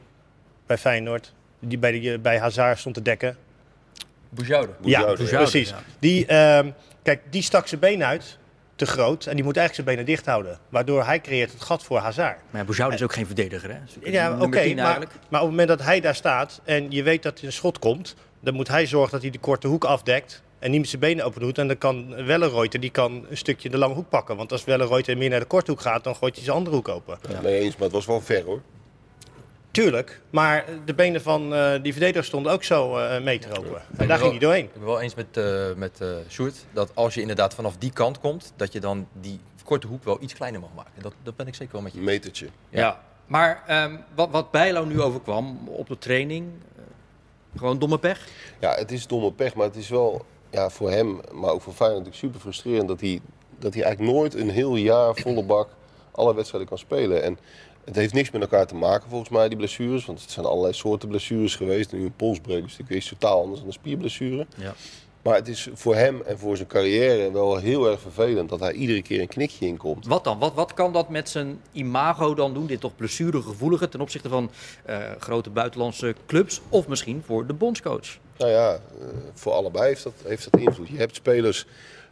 bij 0.66 0.78
Feyenoord, 0.78 1.32
die 1.58 1.78
bij, 1.78 1.92
die 1.92 2.18
bij 2.18 2.38
Hazard 2.38 2.78
stond 2.78 2.94
te 2.94 3.02
dekken. 3.02 3.36
Boujoude. 4.28 4.72
Ja, 4.80 5.00
Boujoude, 5.00 5.36
precies. 5.36 5.68
Ja. 5.68 5.82
Die, 5.98 6.24
kijk, 7.02 7.20
die 7.30 7.42
stak 7.42 7.66
zijn 7.66 7.80
been 7.80 8.04
uit 8.04 8.38
te 8.76 8.86
groot 8.86 9.26
en 9.26 9.34
die 9.34 9.44
moet 9.44 9.56
eigenlijk 9.56 9.74
zijn 9.74 9.96
benen 9.96 10.14
dicht 10.14 10.26
houden. 10.26 10.58
Waardoor 10.68 11.04
hij 11.04 11.20
creëert 11.20 11.52
het 11.52 11.62
gat 11.62 11.82
voor 11.82 11.98
Hazard. 11.98 12.38
Maar 12.50 12.64
ja, 12.68 12.90
is 12.90 13.02
ook 13.02 13.12
geen 13.12 13.26
verdediger, 13.26 13.70
hè? 13.70 14.10
Ja, 14.10 14.32
oké, 14.32 14.44
okay, 14.44 14.74
maar, 14.74 14.98
maar 15.28 15.40
op 15.40 15.46
het 15.46 15.56
moment 15.56 15.68
dat 15.68 15.82
hij 15.82 16.00
daar 16.00 16.14
staat 16.14 16.60
en 16.64 16.90
je 16.90 17.02
weet 17.02 17.22
dat 17.22 17.38
er 17.38 17.44
een 17.44 17.52
schot 17.52 17.78
komt, 17.78 18.14
dan 18.40 18.54
moet 18.54 18.68
hij 18.68 18.86
zorgen 18.86 19.10
dat 19.10 19.22
hij 19.22 19.30
de 19.30 19.38
korte 19.38 19.66
hoek 19.66 19.84
afdekt 19.84 20.42
en 20.58 20.70
niet 20.70 20.80
met 20.80 20.88
zijn 20.88 21.00
benen 21.00 21.24
open 21.24 21.40
doet. 21.40 21.58
En 21.58 21.66
dan 21.66 21.78
kan 21.78 22.24
Wellenreuter 22.24 22.80
die 22.80 22.90
kan 22.90 23.26
een 23.30 23.36
stukje 23.36 23.70
de 23.70 23.78
lange 23.78 23.94
hoek 23.94 24.08
pakken. 24.08 24.36
Want 24.36 24.52
als 24.52 24.64
Wellenreuter 24.64 25.18
meer 25.18 25.30
naar 25.30 25.40
de 25.40 25.46
korte 25.46 25.70
hoek 25.70 25.80
gaat, 25.80 26.04
dan 26.04 26.16
gooit 26.16 26.34
hij 26.34 26.44
zijn 26.44 26.56
andere 26.56 26.76
hoek 26.76 26.88
open. 26.88 27.18
Ja, 27.30 27.40
mee 27.40 27.60
eens, 27.60 27.74
maar 27.74 27.84
het 27.84 27.92
was 27.92 28.06
wel 28.06 28.20
ver 28.20 28.44
hoor. 28.44 28.60
Tuurlijk, 29.74 30.20
maar 30.30 30.64
de 30.84 30.94
benen 30.94 31.22
van 31.22 31.52
uh, 31.52 31.72
die 31.82 31.92
verdediger 31.92 32.24
stonden 32.24 32.52
ook 32.52 32.62
zo 32.62 32.98
uh, 32.98 33.20
mee 33.20 33.38
te 33.38 33.48
lopen. 33.48 33.70
Ja. 33.70 33.82
En 33.96 34.08
daar 34.08 34.18
ging 34.18 34.30
hij 34.30 34.38
doorheen. 34.38 34.64
Ik 34.64 34.72
ben 34.72 34.84
wel 34.84 35.00
eens 35.00 35.14
met, 35.14 35.36
uh, 35.36 35.72
met 35.76 35.98
uh, 36.02 36.08
Sjoerd, 36.28 36.64
dat 36.72 36.90
als 36.94 37.14
je 37.14 37.20
inderdaad 37.20 37.54
vanaf 37.54 37.76
die 37.76 37.92
kant 37.92 38.20
komt, 38.20 38.52
dat 38.56 38.72
je 38.72 38.80
dan 38.80 39.08
die 39.12 39.40
korte 39.64 39.86
hoek 39.86 40.04
wel 40.04 40.16
iets 40.20 40.34
kleiner 40.34 40.60
mag 40.60 40.70
maken. 40.76 41.02
Dat, 41.02 41.12
dat 41.22 41.36
ben 41.36 41.46
ik 41.46 41.54
zeker 41.54 41.72
wel 41.72 41.82
met 41.82 41.92
je. 41.92 41.98
Een 41.98 42.04
metertje. 42.04 42.46
Ja, 42.68 42.80
ja. 42.80 43.00
maar 43.26 43.84
um, 43.84 44.04
wat, 44.14 44.30
wat 44.30 44.50
Bijlo 44.50 44.84
nu 44.84 45.00
overkwam 45.00 45.68
op 45.68 45.88
de 45.88 45.98
training, 45.98 46.50
gewoon 47.56 47.78
domme 47.78 47.98
pech? 47.98 48.28
Ja, 48.60 48.74
het 48.74 48.92
is 48.92 49.06
domme 49.06 49.32
pech, 49.32 49.54
maar 49.54 49.66
het 49.66 49.76
is 49.76 49.88
wel 49.88 50.24
ja, 50.50 50.70
voor 50.70 50.90
hem, 50.90 51.20
maar 51.32 51.50
ook 51.50 51.62
voor 51.62 51.72
Feyenoord 51.72 52.04
natuurlijk 52.04 52.34
super 52.34 52.40
frustrerend 52.40 52.88
dat 52.88 53.00
hij, 53.00 53.20
dat 53.58 53.74
hij 53.74 53.82
eigenlijk 53.82 54.14
nooit 54.16 54.34
een 54.34 54.50
heel 54.50 54.76
jaar 54.76 55.14
volle 55.14 55.42
bak 55.42 55.68
alle 56.10 56.34
wedstrijden 56.34 56.68
kan 56.68 56.78
spelen. 56.78 57.22
En 57.22 57.38
het 57.84 57.96
heeft 57.96 58.12
niks 58.12 58.30
met 58.30 58.40
elkaar 58.40 58.66
te 58.66 58.74
maken 58.74 59.08
volgens 59.08 59.30
mij, 59.30 59.48
die 59.48 59.56
blessures. 59.56 60.04
Want 60.04 60.20
het 60.20 60.30
zijn 60.30 60.46
allerlei 60.46 60.72
soorten 60.72 61.08
blessures 61.08 61.56
geweest. 61.56 61.92
Nu 61.92 62.04
een 62.04 62.16
polsbreuk 62.16 62.64
is 62.64 62.76
natuurlijk 62.76 63.08
totaal 63.08 63.40
anders 63.40 63.58
dan 63.58 63.68
een 63.68 63.74
spierblessure. 63.74 64.46
Ja. 64.56 64.74
Maar 65.22 65.34
het 65.34 65.48
is 65.48 65.68
voor 65.74 65.94
hem 65.94 66.22
en 66.26 66.38
voor 66.38 66.56
zijn 66.56 66.68
carrière 66.68 67.32
wel 67.32 67.56
heel 67.56 67.90
erg 67.90 68.00
vervelend 68.00 68.48
dat 68.48 68.60
hij 68.60 68.72
iedere 68.72 69.02
keer 69.02 69.20
een 69.20 69.28
knikje 69.28 69.66
inkomt. 69.66 70.06
Wat 70.06 70.24
dan? 70.24 70.38
Wat, 70.38 70.54
wat 70.54 70.74
kan 70.74 70.92
dat 70.92 71.08
met 71.08 71.28
zijn 71.28 71.60
imago 71.72 72.34
dan 72.34 72.54
doen? 72.54 72.66
Dit 72.66 72.80
toch 72.80 72.96
blessuregevoelige 72.96 73.88
ten 73.88 74.00
opzichte 74.00 74.28
van 74.28 74.50
uh, 74.88 74.96
grote 75.18 75.50
buitenlandse 75.50 76.14
clubs 76.26 76.60
of 76.68 76.88
misschien 76.88 77.22
voor 77.26 77.46
de 77.46 77.52
bondscoach? 77.52 78.18
Nou 78.38 78.50
ja, 78.50 78.72
uh, 78.72 79.06
voor 79.34 79.52
allebei 79.52 79.86
heeft 79.86 80.02
dat, 80.02 80.12
heeft 80.24 80.50
dat 80.50 80.60
invloed. 80.60 80.88
Je 80.88 80.96
hebt 80.96 81.14
spelers 81.14 81.66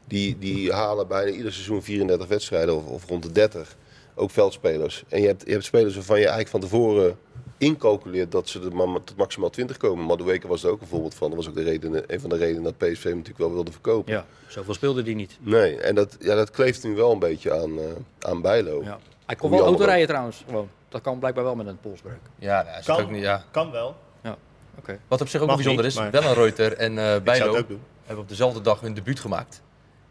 die, 0.05 0.39
die 0.39 0.73
halen 0.73 1.09
bijna 1.09 1.31
ieder 1.31 1.53
seizoen 1.53 1.83
34 1.83 2.29
wedstrijden 2.29 2.77
of, 2.77 2.87
of 2.87 3.07
rond 3.09 3.23
de 3.23 3.33
30 3.33 3.77
ook 4.15 4.31
veldspelers. 4.31 5.05
En 5.09 5.21
je 5.21 5.27
hebt, 5.27 5.43
je 5.47 5.53
hebt 5.53 5.65
spelers 5.65 5.95
waarvan 5.95 6.17
je 6.19 6.27
eigenlijk 6.27 6.51
van 6.51 6.61
tevoren 6.61 7.19
incalculeert 7.59 8.33
dat 8.33 8.49
ze 8.49 8.61
er 8.61 8.75
maar 8.77 9.05
tot 9.05 9.17
maximaal 9.17 9.51
20 9.51 9.77
komen. 9.77 10.07
Maar 10.07 10.17
de 10.17 10.25
weken 10.25 10.49
was 10.49 10.65
er 10.65 10.71
ook 10.71 10.81
een 10.81 10.87
voorbeeld 10.87 11.15
van. 11.15 11.29
Dat 11.29 11.37
was 11.37 11.49
ook 11.49 11.55
de 11.55 11.63
reden, 11.63 12.05
een 12.15 12.21
van 12.21 12.31
de 12.31 12.37
redenen 12.37 12.63
dat 12.63 12.79
PSV 12.79 13.03
hem 13.03 13.13
natuurlijk 13.13 13.39
wel 13.39 13.53
wilde 13.53 13.73
verkopen. 13.73 14.13
Ja, 14.13 14.25
zoveel 14.47 14.75
speelde 14.75 15.03
die 15.03 15.15
niet. 15.15 15.39
Nee, 15.41 15.77
en 15.81 15.95
dat, 15.95 16.17
ja, 16.21 16.35
dat 16.35 16.51
kleeft 16.51 16.85
nu 16.85 16.95
wel 16.95 17.13
een 17.13 17.19
beetje 17.19 17.53
aan, 17.53 17.79
uh, 17.79 17.85
aan 18.19 18.41
Bijlo. 18.43 18.83
Ja. 18.85 18.99
Hij 19.27 19.37
kon 19.37 19.51
wel 19.51 19.65
autorijden 19.65 20.09
trouwens. 20.09 20.43
Gewoon. 20.47 20.69
Dat 20.89 21.01
kan 21.01 21.19
blijkbaar 21.19 21.45
wel 21.45 21.55
met 21.55 21.67
een 21.67 21.81
polsbreuk. 21.81 22.21
Ja, 22.39 22.63
dat 22.63 22.79
is 22.79 22.87
kan, 22.87 23.01
ook 23.01 23.11
niet, 23.11 23.23
ja. 23.23 23.45
kan 23.51 23.71
wel. 23.71 23.95
Ja. 24.23 24.37
Okay. 24.79 24.99
Wat 25.09 25.21
op 25.21 25.29
zich 25.29 25.41
ook 25.41 25.47
Mag 25.47 25.57
bijzonder 25.57 25.85
niet, 25.85 25.93
is, 25.93 25.99
maar- 25.99 26.11
Wellenreuter 26.11 26.73
en 26.73 26.93
uh, 26.93 27.17
Bijlo 27.19 27.55
hebben 27.55 28.25
op 28.25 28.29
dezelfde 28.29 28.61
dag 28.61 28.81
hun 28.81 28.95
debuut 28.95 29.21
gemaakt. 29.21 29.63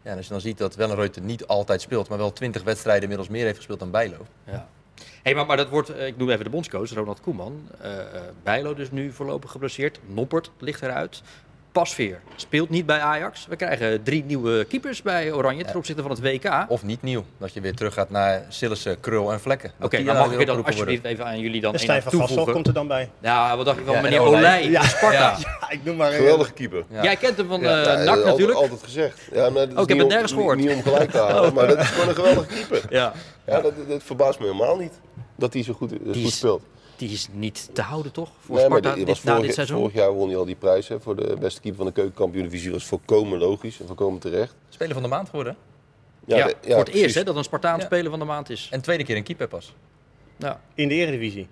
Ja, 0.02 0.16
als 0.16 0.26
je 0.26 0.32
dan 0.32 0.40
ziet 0.40 0.58
dat 0.58 0.74
Wellenreuter 0.74 1.22
niet 1.22 1.46
altijd 1.46 1.80
speelt, 1.80 2.08
maar 2.08 2.18
wel 2.18 2.32
20 2.32 2.62
wedstrijden 2.62 3.02
inmiddels 3.02 3.28
meer 3.28 3.44
heeft 3.44 3.56
gespeeld 3.56 3.78
dan 3.78 3.90
Bijlo. 3.90 4.26
Ja. 4.44 4.68
Hey, 5.22 5.34
maar, 5.34 5.46
maar 5.46 5.56
dat 5.56 5.68
wordt, 5.68 5.90
eh, 5.90 6.06
ik 6.06 6.16
noem 6.16 6.30
even 6.30 6.44
de 6.44 6.50
bondscoach, 6.50 6.90
Ronald 6.90 7.20
Koeman. 7.20 7.68
Uh, 7.84 7.88
Bijlo 8.42 8.74
dus 8.74 8.90
nu 8.90 9.12
voorlopig 9.12 9.50
geblesseerd. 9.50 10.00
Noppert 10.06 10.50
ligt 10.58 10.82
eruit. 10.82 11.22
Pasveer 11.72 12.20
speelt 12.36 12.70
niet 12.70 12.86
bij 12.86 12.98
Ajax. 13.00 13.46
We 13.48 13.56
krijgen 13.56 14.02
drie 14.02 14.24
nieuwe 14.24 14.64
keepers 14.64 15.02
bij 15.02 15.32
Oranje 15.32 15.64
ten 15.64 15.76
opzichte 15.76 16.02
van 16.02 16.10
het 16.10 16.20
WK. 16.20 16.64
Of 16.68 16.82
niet 16.82 17.02
nieuw, 17.02 17.24
dat 17.38 17.52
je 17.52 17.60
weer 17.60 17.74
terug 17.74 17.94
gaat 17.94 18.10
naar 18.10 18.44
Sillissen, 18.48 19.00
Krul 19.00 19.32
en 19.32 19.40
Vlekken. 19.40 19.72
Oké, 19.76 19.84
okay, 19.84 20.02
maar 20.02 20.14
mag 20.14 20.32
ik 20.32 20.46
dan 20.46 20.64
alsjeblieft 20.64 21.04
even 21.04 21.24
aan 21.26 21.40
jullie 21.40 21.60
dan 21.60 21.72
En 21.72 21.78
Stijn 21.80 22.02
van 22.02 22.12
Gassel 22.20 22.44
komt 22.44 22.66
er 22.66 22.72
dan 22.72 22.86
bij. 22.86 23.10
Ja, 23.20 23.56
wat 23.56 23.66
dacht 23.66 23.78
je 23.78 23.84
van 23.84 23.94
Ja, 23.94 24.00
meneer 24.00 24.20
en 24.20 24.26
Olij. 24.26 24.70
Ja. 24.70 24.82
Sparta? 24.82 25.36
Ja, 25.38 25.70
ik 25.70 25.84
noem 25.84 25.96
maar... 25.96 26.10
eh, 26.10 26.16
Geweldige 26.16 26.52
keeper. 26.52 26.84
Ja. 26.90 27.02
Jij 27.02 27.16
kent 27.16 27.36
hem 27.36 27.46
van 27.48 27.60
Ja. 27.60 27.78
uh, 27.80 27.84
Ja, 27.84 27.92
NAC 27.96 28.06
altijd, 28.08 28.24
natuurlijk. 28.26 28.58
altijd 28.58 28.82
gezegd. 28.82 29.20
Ja, 29.32 29.42
maar 29.50 29.52
dat 29.52 29.68
is 29.68 29.74
Oh, 29.76 29.82
ik 29.82 29.88
heb 29.88 29.98
het 29.98 30.08
nergens 30.08 30.32
gehoord. 30.32 30.56
Niet, 30.58 30.66
niet 30.66 30.76
om 30.76 30.82
gelijk 30.82 31.10
te 31.10 31.18
halen, 31.18 31.54
maar 31.54 31.66
dat 31.66 31.78
is 31.78 31.86
gewoon 31.88 32.08
een 32.08 32.14
geweldige 32.14 32.54
keeper. 32.54 32.82
Ja, 32.90 33.12
Ja, 33.46 33.60
dat, 33.60 33.72
dat 33.88 34.02
verbaast 34.02 34.38
me 34.38 34.44
helemaal 34.44 34.76
niet 34.76 34.92
dat 35.36 35.52
hij 35.52 35.62
zo 35.62 35.72
goed, 35.72 35.90
zo 35.90 36.12
Die 36.12 36.22
goed 36.24 36.32
speelt. 36.32 36.62
Die 36.96 37.10
is 37.10 37.28
niet 37.32 37.70
te 37.72 37.82
houden 37.82 38.12
toch? 38.12 38.30
Voor 38.40 38.56
Nee, 38.56 38.68
maar 38.68 38.78
Sparta 38.78 38.98
dit, 38.98 39.06
was 39.08 39.22
na 39.22 39.30
vorig, 39.32 39.46
dit 39.46 39.54
seizoen? 39.54 39.78
vorig 39.78 39.92
jaar 39.94 40.12
won 40.12 40.28
hij 40.28 40.36
al 40.36 40.44
die 40.44 40.54
prijs 40.54 40.88
hè, 40.88 41.00
voor 41.00 41.16
de 41.16 41.36
beste 41.40 41.60
keeper 41.60 41.78
van 41.78 41.86
de 41.86 41.92
keukenkampioen 41.92 42.44
divisie. 42.44 42.70
was 42.70 42.84
volkomen 42.84 43.38
logisch 43.38 43.80
en 43.80 43.86
volkomen 43.86 44.20
terecht. 44.20 44.54
Speler 44.68 44.92
van 44.92 45.02
de 45.02 45.08
maand 45.08 45.28
geworden. 45.28 45.56
Ja, 46.24 46.36
de- 46.46 46.54
voor 46.62 46.74
het 46.74 46.84
precies. 46.84 47.02
eerst 47.02 47.14
hè, 47.14 47.24
dat 47.24 47.36
een 47.36 47.44
Spartaan 47.44 47.78
Ja. 47.78 47.84
speler 47.84 48.10
van 48.10 48.18
de 48.18 48.24
maand 48.24 48.50
is. 48.50 48.68
En 48.70 48.80
tweede 48.80 49.04
keer 49.04 49.16
een 49.16 49.22
keeper 49.22 49.48
pas. 49.48 49.74
Ja, 50.36 50.60
In 50.74 50.88
de 50.88 50.94
Eredivisie. 50.94 51.46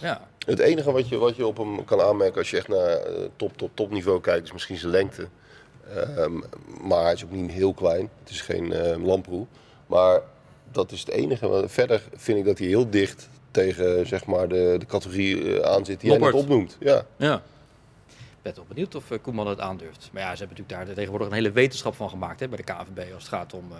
ja. 0.00 0.28
Het 0.46 0.58
enige 0.58 0.92
wat 0.92 1.08
je, 1.08 1.16
wat 1.16 1.36
je 1.36 1.46
op 1.46 1.56
hem 1.56 1.84
kan 1.84 2.00
aanmerken 2.00 2.38
als 2.38 2.50
je 2.50 2.56
echt 2.56 2.68
naar 2.68 2.86
eh, 2.88 3.24
top, 3.36 3.56
top, 3.56 3.70
top 3.74 3.90
niveau 3.90 4.20
kijkt, 4.20 4.44
is 4.44 4.52
misschien 4.52 4.76
zijn 4.76 4.92
lengte. 4.92 5.28
Ehm, 5.94 6.32
maar 6.82 7.02
hij 7.02 7.12
is 7.12 7.24
ook 7.24 7.30
niet 7.30 7.50
heel 7.50 7.72
klein. 7.74 8.10
Het 8.20 8.30
is 8.30 8.40
geen 8.40 8.64
uh, 8.64 9.04
lamproe. 9.06 9.46
Maar 9.86 10.20
dat 10.76 10.92
is 10.92 11.00
het 11.00 11.08
enige. 11.10 11.48
Want 11.48 11.72
Verder 11.72 12.02
vind 12.16 12.38
ik 12.38 12.44
dat 12.44 12.58
hij 12.58 12.66
heel 12.66 12.90
dicht 12.90 13.28
tegen 13.50 14.06
zeg 14.06 14.26
maar, 14.26 14.48
de, 14.48 14.76
de 14.78 14.86
categorie 14.86 15.60
eh, 15.60 15.70
aan 15.72 15.84
zit 15.84 16.00
die 16.00 16.10
hij 16.10 16.18
net 16.18 16.32
opnoemt. 16.32 16.76
Ja. 16.80 17.02
ja. 17.16 17.42
Ik 18.08 18.52
ben 18.52 18.54
wel 18.54 18.64
benieuwd 18.74 18.94
of 18.94 19.10
eh, 19.10 19.18
Koeman 19.22 19.46
het 19.46 19.60
aandurft. 19.60 20.08
Maar 20.12 20.22
ja, 20.22 20.32
ze 20.32 20.38
hebben 20.38 20.56
natuurlijk 20.56 20.86
daar 20.86 20.94
tegenwoordig 20.94 21.28
een 21.28 21.34
hele 21.34 21.50
wetenschap 21.52 21.94
van 21.94 22.08
gemaakt 22.08 22.40
hè, 22.40 22.48
bij 22.48 22.56
de 22.56 22.62
KNVB 22.62 23.12
als 23.14 23.22
het 23.22 23.32
gaat 23.32 23.54
om 23.54 23.64
eh, 23.72 23.76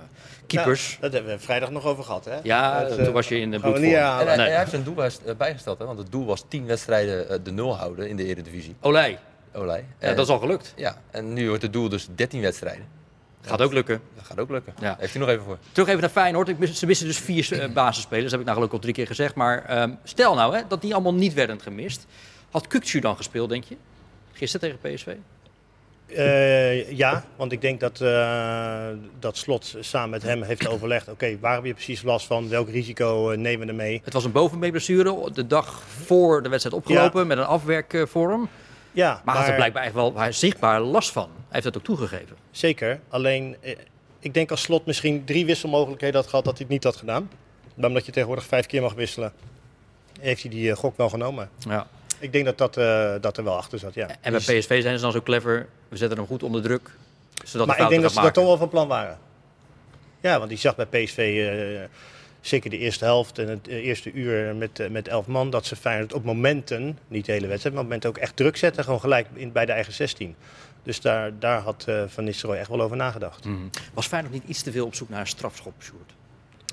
keepers. 0.46 0.92
Ja, 0.92 1.00
dat 1.00 1.12
hebben 1.12 1.32
we 1.32 1.38
vrijdag 1.38 1.70
nog 1.70 1.84
over 1.84 2.04
gehad, 2.04 2.24
hè? 2.24 2.38
Ja, 2.42 2.84
Dat, 2.84 3.04
toen 3.04 3.12
was 3.12 3.28
je 3.28 3.38
in 3.40 3.50
de 3.50 3.58
bloedvorm. 3.58 3.84
niet 3.86 3.94
En 3.94 3.98
herhalen. 4.00 4.26
hij, 4.26 4.36
Nee. 4.36 4.46
hij 4.48 4.58
heeft 4.58 4.70
zijn 4.70 4.82
doel 4.84 4.94
bij- 4.94 5.36
bijgesteld, 5.36 5.78
hè? 5.78 5.84
want 5.84 5.98
het 5.98 6.12
doel 6.12 6.24
was 6.26 6.44
10 6.48 6.66
wedstrijden 6.66 7.44
de 7.44 7.50
nul 7.52 7.76
houden 7.76 8.08
in 8.08 8.16
de 8.16 8.24
Eredivisie. 8.24 8.74
Olij, 8.80 9.18
Olij. 9.54 9.84
ja, 10.00 10.06
En- 10.08 10.16
dat 10.16 10.26
is 10.26 10.32
al 10.32 10.38
gelukt. 10.38 10.72
Ja, 10.76 10.96
en 11.10 11.32
nu 11.32 11.48
wordt 11.48 11.62
het 11.62 11.72
doel 11.72 11.88
dus 11.88 12.08
13 12.14 12.40
wedstrijden. 12.40 12.84
Gaat 13.46 13.62
ook 13.62 13.72
lukken. 13.72 14.00
Dat 14.16 14.24
gaat 14.24 14.38
ook 14.38 14.50
lukken. 14.50 14.74
Ja. 14.80 14.96
Heeft 14.98 15.12
hij 15.12 15.20
nog 15.20 15.30
even 15.30 15.44
voor. 15.44 15.58
Terug 15.72 15.88
even 15.88 16.00
naar 16.00 16.10
Feyenoord. 16.10 16.48
Ik 16.48 16.58
mis- 16.58 16.78
Ze 16.78 16.86
missen 16.86 17.06
dus 17.06 17.18
vier 17.18 17.60
eh, 17.62 17.72
basisspelers. 17.72 18.22
Dat 18.22 18.30
heb 18.32 18.40
ik 18.40 18.46
nou 18.46 18.54
gelukkig 18.56 18.78
al 18.78 18.82
drie 18.84 18.94
keer 18.94 19.06
gezegd. 19.06 19.34
Maar 19.34 19.64
ehm, 19.64 19.90
stel 20.04 20.34
nou 20.34 20.56
hè, 20.56 20.62
dat 20.68 20.80
die 20.80 20.94
allemaal 20.94 21.14
niet 21.14 21.34
werden 21.34 21.60
gemist. 21.60 22.06
Had 22.50 22.66
Kukcu 22.66 23.00
dan 23.00 23.16
gespeeld, 23.16 23.48
denk 23.48 23.64
je? 23.64 23.76
Gisteren 24.32 24.78
tegen 24.78 24.94
PSV? 24.94 25.06
Eh, 26.06 26.90
ja, 26.90 27.24
want 27.36 27.52
ik 27.52 27.60
denk 27.60 27.80
dat, 27.80 28.00
eh, 28.00 28.86
dat 29.18 29.36
Slot 29.36 29.74
samen 29.80 30.10
met 30.10 30.22
hem 30.22 30.42
heeft 30.42 30.68
overlegd. 30.68 31.08
Oké, 31.08 31.38
waar 31.40 31.54
heb 31.54 31.64
je 31.64 31.72
precies 31.74 32.02
last 32.02 32.26
van? 32.26 32.48
Welk 32.48 32.68
risico 32.68 33.34
nemen 33.36 33.66
we 33.66 33.72
ermee? 33.72 34.00
Het 34.04 34.12
was 34.12 34.24
een 34.24 34.32
bovenbeenblessure. 34.32 35.30
De 35.32 35.46
dag 35.46 35.82
voor 36.04 36.42
de 36.42 36.48
wedstrijd 36.48 36.76
opgelopen 36.76 37.26
met 37.26 37.38
een 37.38 37.44
afwerkvorm. 37.44 38.48
Ja, 38.92 39.20
Maar, 39.24 39.36
had 39.36 39.48
er 39.48 39.54
blijkbaar 39.54 39.82
echt 39.82 39.94
wel 39.94 40.16
hij 40.16 40.32
zichtbaar 40.32 40.80
last 40.80 41.12
van. 41.12 41.22
Hij 41.34 41.44
heeft 41.48 41.64
dat 41.64 41.76
ook 41.76 41.84
toegegeven. 41.84 42.36
Zeker. 42.56 43.00
Alleen, 43.08 43.56
eh, 43.60 43.76
ik 44.18 44.34
denk 44.34 44.50
als 44.50 44.62
Slot 44.62 44.86
misschien 44.86 45.24
drie 45.24 45.46
wisselmogelijkheden 45.46 46.20
had 46.20 46.28
gehad 46.28 46.44
dat 46.44 46.52
hij 46.52 46.62
het 46.62 46.72
niet 46.72 46.84
had 46.84 46.96
gedaan. 46.96 47.30
Maar 47.74 47.88
omdat 47.88 48.06
je 48.06 48.12
tegenwoordig 48.12 48.46
vijf 48.46 48.66
keer 48.66 48.82
mag 48.82 48.94
wisselen, 48.94 49.32
heeft 50.20 50.42
hij 50.42 50.50
die 50.50 50.70
eh, 50.70 50.76
gok 50.76 50.96
wel 50.96 51.08
genomen. 51.08 51.50
Ja. 51.58 51.86
Ik 52.18 52.32
denk 52.32 52.44
dat 52.44 52.58
dat, 52.58 52.76
eh, 52.76 53.14
dat 53.20 53.36
er 53.36 53.44
wel 53.44 53.56
achter 53.56 53.78
zat, 53.78 53.94
ja. 53.94 54.08
En 54.20 54.32
bij 54.32 54.40
PSV 54.40 54.82
zijn 54.82 54.96
ze 54.96 55.02
dan 55.02 55.12
zo 55.12 55.22
clever. 55.22 55.68
We 55.88 55.96
zetten 55.96 56.18
hem 56.18 56.26
goed 56.26 56.42
onder 56.42 56.62
druk. 56.62 56.90
Zodat 57.44 57.66
maar 57.66 57.80
ik 57.80 57.88
denk 57.88 58.02
dat 58.02 58.12
ze 58.12 58.20
dat 58.20 58.34
toch 58.34 58.46
wel 58.46 58.56
van 58.56 58.68
plan 58.68 58.88
waren. 58.88 59.18
Ja, 60.20 60.38
want 60.38 60.48
die 60.48 60.58
zag 60.58 60.76
bij 60.76 60.86
PSV 60.86 61.48
zeker 62.40 62.70
de 62.70 62.78
eerste 62.78 63.04
helft 63.04 63.38
en 63.38 63.48
het 63.48 63.66
eerste 63.66 64.12
uur 64.12 64.54
met, 64.54 64.90
met 64.90 65.08
elf 65.08 65.26
man... 65.26 65.50
dat 65.50 65.66
ze 65.66 65.76
Feyenoord 65.76 66.12
op 66.12 66.24
momenten, 66.24 66.98
niet 67.08 67.24
de 67.24 67.32
hele 67.32 67.46
wedstrijd, 67.46 67.74
maar 67.74 67.84
op 67.84 67.90
momenten 67.90 68.10
ook 68.10 68.18
echt 68.18 68.36
druk 68.36 68.56
zetten. 68.56 68.84
Gewoon 68.84 69.00
gelijk 69.00 69.26
in, 69.34 69.52
bij 69.52 69.66
de 69.66 69.72
eigen 69.72 69.92
16. 69.92 70.36
Dus 70.86 71.00
daar, 71.00 71.38
daar 71.38 71.60
had 71.60 71.84
eh, 71.86 72.02
Van 72.06 72.24
Nistelrooy 72.24 72.58
echt 72.60 72.68
wel 72.68 72.80
over 72.80 72.96
nagedacht. 72.96 73.44
Mhm. 73.44 73.56
Was 73.94 74.06
Feyenoord 74.06 74.32
niet 74.34 74.42
iets 74.46 74.62
te 74.62 74.72
veel 74.72 74.86
op 74.86 74.94
zoek 74.94 75.08
naar 75.08 75.20
een 75.20 75.26
strafschop, 75.26 75.72
Sjoerd? 75.82 76.12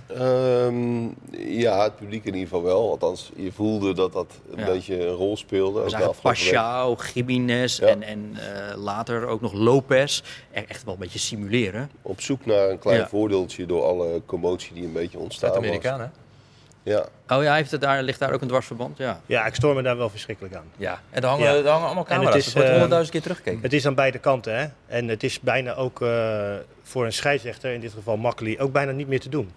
Ehm, 0.07 1.03
ja, 1.59 1.83
het 1.83 1.95
publiek 1.95 2.25
in 2.25 2.33
ieder 2.33 2.47
geval 2.47 2.63
wel. 2.63 2.89
Althans, 2.89 3.31
je 3.35 3.51
voelde 3.51 3.93
dat 3.93 4.13
dat 4.13 4.27
een 4.51 4.59
Ja. 4.59 4.65
beetje 4.65 5.05
een 5.05 5.13
rol 5.13 5.37
speelde. 5.37 5.83
Week. 5.83 6.21
Pashao, 6.21 6.97
Jiménez 7.13 7.79
Ja. 7.79 7.85
en, 7.87 8.03
en 8.03 8.31
eh, 8.35 8.77
later 8.77 9.25
ook 9.27 9.41
nog 9.41 9.53
Lopez. 9.53 10.21
E- 10.51 10.61
Echt 10.67 10.83
wel 10.83 10.93
een 10.93 10.99
beetje 10.99 11.19
simuleren. 11.19 11.89
Op 12.01 12.21
zoek 12.21 12.45
naar 12.45 12.69
een 12.69 12.79
klein 12.79 12.99
Ja. 12.99 13.07
voordeeltje 13.07 13.65
door 13.65 13.83
alle 13.83 14.21
commotie 14.25 14.73
die 14.73 14.83
een 14.85 14.93
beetje 14.93 15.19
ontstaan 15.19 15.49
was. 15.49 15.57
Zuid-Amerikaan, 15.59 15.99
hè? 15.99 16.07
Ja. 16.83 17.05
Oh 17.27 17.43
ja, 17.43 17.55
heeft 17.55 17.71
het 17.71 17.81
daar, 17.81 18.03
ligt 18.03 18.19
daar 18.19 18.33
ook 18.33 18.41
een 18.41 18.47
dwarsverband? 18.47 18.97
Ja. 18.97 19.21
Ja, 19.25 19.45
ik 19.45 19.55
stoor 19.55 19.75
me 19.75 19.81
daar 19.81 19.97
wel 19.97 20.09
verschrikkelijk 20.09 20.55
aan. 20.55 20.65
Ja. 20.77 20.99
En 21.09 21.21
er 21.21 21.27
hangen, 21.27 21.43
Ja. 21.45 21.49
er 21.63 21.67
hangen 21.67 21.85
allemaal 21.85 22.05
En 22.07 22.09
het 22.13 22.19
camera's. 22.19 22.35
is, 22.35 22.43
Het 22.45 22.53
wordt 22.53 22.67
eh, 22.67 22.71
honderdduizend 22.73 23.11
keer 23.13 23.21
teruggekeken. 23.21 23.61
Het 23.61 23.73
is 23.73 23.85
aan 23.85 23.95
beide 23.95 24.19
kanten, 24.19 24.57
hè. 24.57 24.67
En 24.87 25.07
het 25.07 25.23
is 25.23 25.39
bijna 25.39 25.73
ook 25.73 26.01
eh, 26.01 26.53
voor 26.83 27.05
een 27.05 27.13
scheidsrechter, 27.13 27.73
in 27.73 27.79
dit 27.79 27.91
geval 27.93 28.17
Makkeli, 28.17 28.59
ook 28.59 28.71
bijna 28.71 28.91
niet 28.91 29.07
meer 29.07 29.19
te 29.19 29.29
doen. 29.29 29.51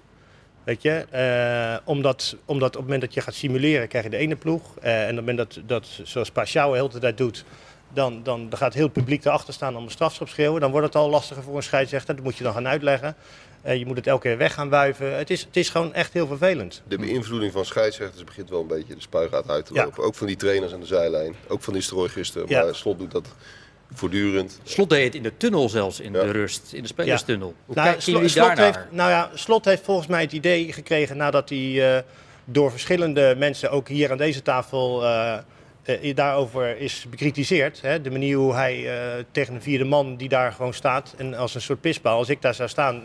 Weet 0.64 0.82
je, 0.82 1.06
Eh, 1.10 1.76
omdat, 1.84 2.36
omdat 2.44 2.68
op 2.68 2.74
het 2.74 2.82
moment 2.82 3.00
dat 3.00 3.14
je 3.14 3.20
gaat 3.20 3.34
simuleren, 3.34 3.88
krijg 3.88 4.04
je 4.04 4.10
de 4.10 4.16
ene 4.16 4.36
ploeg. 4.36 4.62
Eh, 4.82 4.94
en 4.94 5.00
op 5.10 5.16
het 5.16 5.26
moment 5.26 5.36
dat, 5.38 5.58
dat 5.66 5.86
zoals 6.02 6.30
Pashao 6.30 6.70
de 6.72 6.76
hele 6.76 6.98
tijd 6.98 7.16
doet, 7.18 7.44
dan, 7.92 8.22
dan, 8.22 8.48
dan 8.48 8.58
gaat 8.58 8.74
heel 8.74 8.84
het 8.84 8.92
publiek 8.92 9.24
erachter 9.24 9.54
staan 9.54 9.76
om 9.76 9.84
een 9.84 9.90
strafschop 9.90 10.28
schreeuwen. 10.28 10.60
Dan 10.60 10.70
wordt 10.70 10.86
het 10.86 10.96
al 10.96 11.10
lastiger 11.10 11.42
voor 11.42 11.56
een 11.56 11.62
scheidsrechter. 11.62 12.14
Dat 12.14 12.24
moet 12.24 12.36
je 12.36 12.44
dan 12.44 12.52
gaan 12.52 12.68
uitleggen. 12.68 13.14
Eh, 13.66 13.78
je 13.78 13.86
moet 13.86 13.96
het 13.96 14.06
elke 14.06 14.28
keer 14.28 14.36
weg 14.38 14.54
gaan 14.54 14.68
wuiven. 14.68 15.16
Het 15.16 15.30
is, 15.30 15.40
het 15.40 15.56
is 15.56 15.68
gewoon 15.68 15.94
echt 15.94 16.12
heel 16.12 16.26
vervelend. 16.26 16.82
De 16.88 16.98
beïnvloeding 16.98 17.52
van 17.52 17.64
scheidsrechters 17.64 18.24
begint 18.24 18.50
wel 18.50 18.60
een 18.60 18.66
beetje 18.66 18.94
de 18.94 19.00
spuigaat 19.00 19.48
uit 19.48 19.66
te 19.66 19.74
Ja. 19.74 19.84
lopen. 19.84 20.04
Ook 20.04 20.14
van 20.14 20.26
die 20.26 20.36
trainers 20.36 20.72
aan 20.72 20.80
de 20.80 20.86
zijlijn. 20.86 21.34
Ook 21.48 21.62
van 21.62 21.74
Nistelrooy 21.74 22.08
gisteren. 22.08 22.48
Ja. 22.48 22.64
Maar 22.64 22.74
Slot 22.74 22.98
doet 22.98 23.10
dat 23.10 23.28
voortdurend. 23.94 24.60
Slot 24.62 24.90
deed 24.90 25.04
het 25.04 25.14
in 25.14 25.22
de 25.22 25.36
tunnel 25.36 25.68
zelfs, 25.68 26.00
in 26.00 26.12
Ja. 26.12 26.22
de 26.22 26.30
rust, 26.30 26.72
in 26.72 26.82
de 26.82 26.88
spelerstunnel. 26.88 27.54
Hoe 27.66 27.74
Nou, 27.74 27.94
Slot 28.00 28.34
daarnaar? 28.34 28.64
heeft, 28.64 28.78
nou 28.90 29.10
ja, 29.10 29.30
Slot 29.34 29.64
heeft 29.64 29.82
volgens 29.84 30.06
mij 30.06 30.20
het 30.22 30.32
idee 30.32 30.72
gekregen 30.72 31.16
nadat 31.16 31.48
hij 31.48 31.96
eh, 31.96 32.02
door 32.44 32.70
verschillende 32.70 33.34
mensen, 33.38 33.70
ook 33.70 33.88
hier 33.88 34.10
aan 34.10 34.16
deze 34.16 34.42
tafel, 34.42 35.04
eh, 35.04 35.38
eh, 35.82 36.14
daarover 36.16 36.78
is 36.78 37.06
bekritiseerd. 37.10 37.80
Hè? 37.80 38.00
De 38.00 38.10
manier 38.10 38.36
hoe 38.36 38.54
hij 38.54 38.98
eh, 38.98 39.24
tegen 39.30 39.54
een 39.54 39.62
vierde 39.62 39.84
man 39.84 40.16
die 40.16 40.28
daar 40.28 40.52
gewoon 40.52 40.74
staat 40.74 41.14
en 41.16 41.34
als 41.34 41.54
een 41.54 41.60
soort 41.60 41.80
pispaal, 41.80 42.18
als 42.18 42.28
ik 42.28 42.42
daar 42.42 42.54
zou 42.54 42.68
staan, 42.68 43.02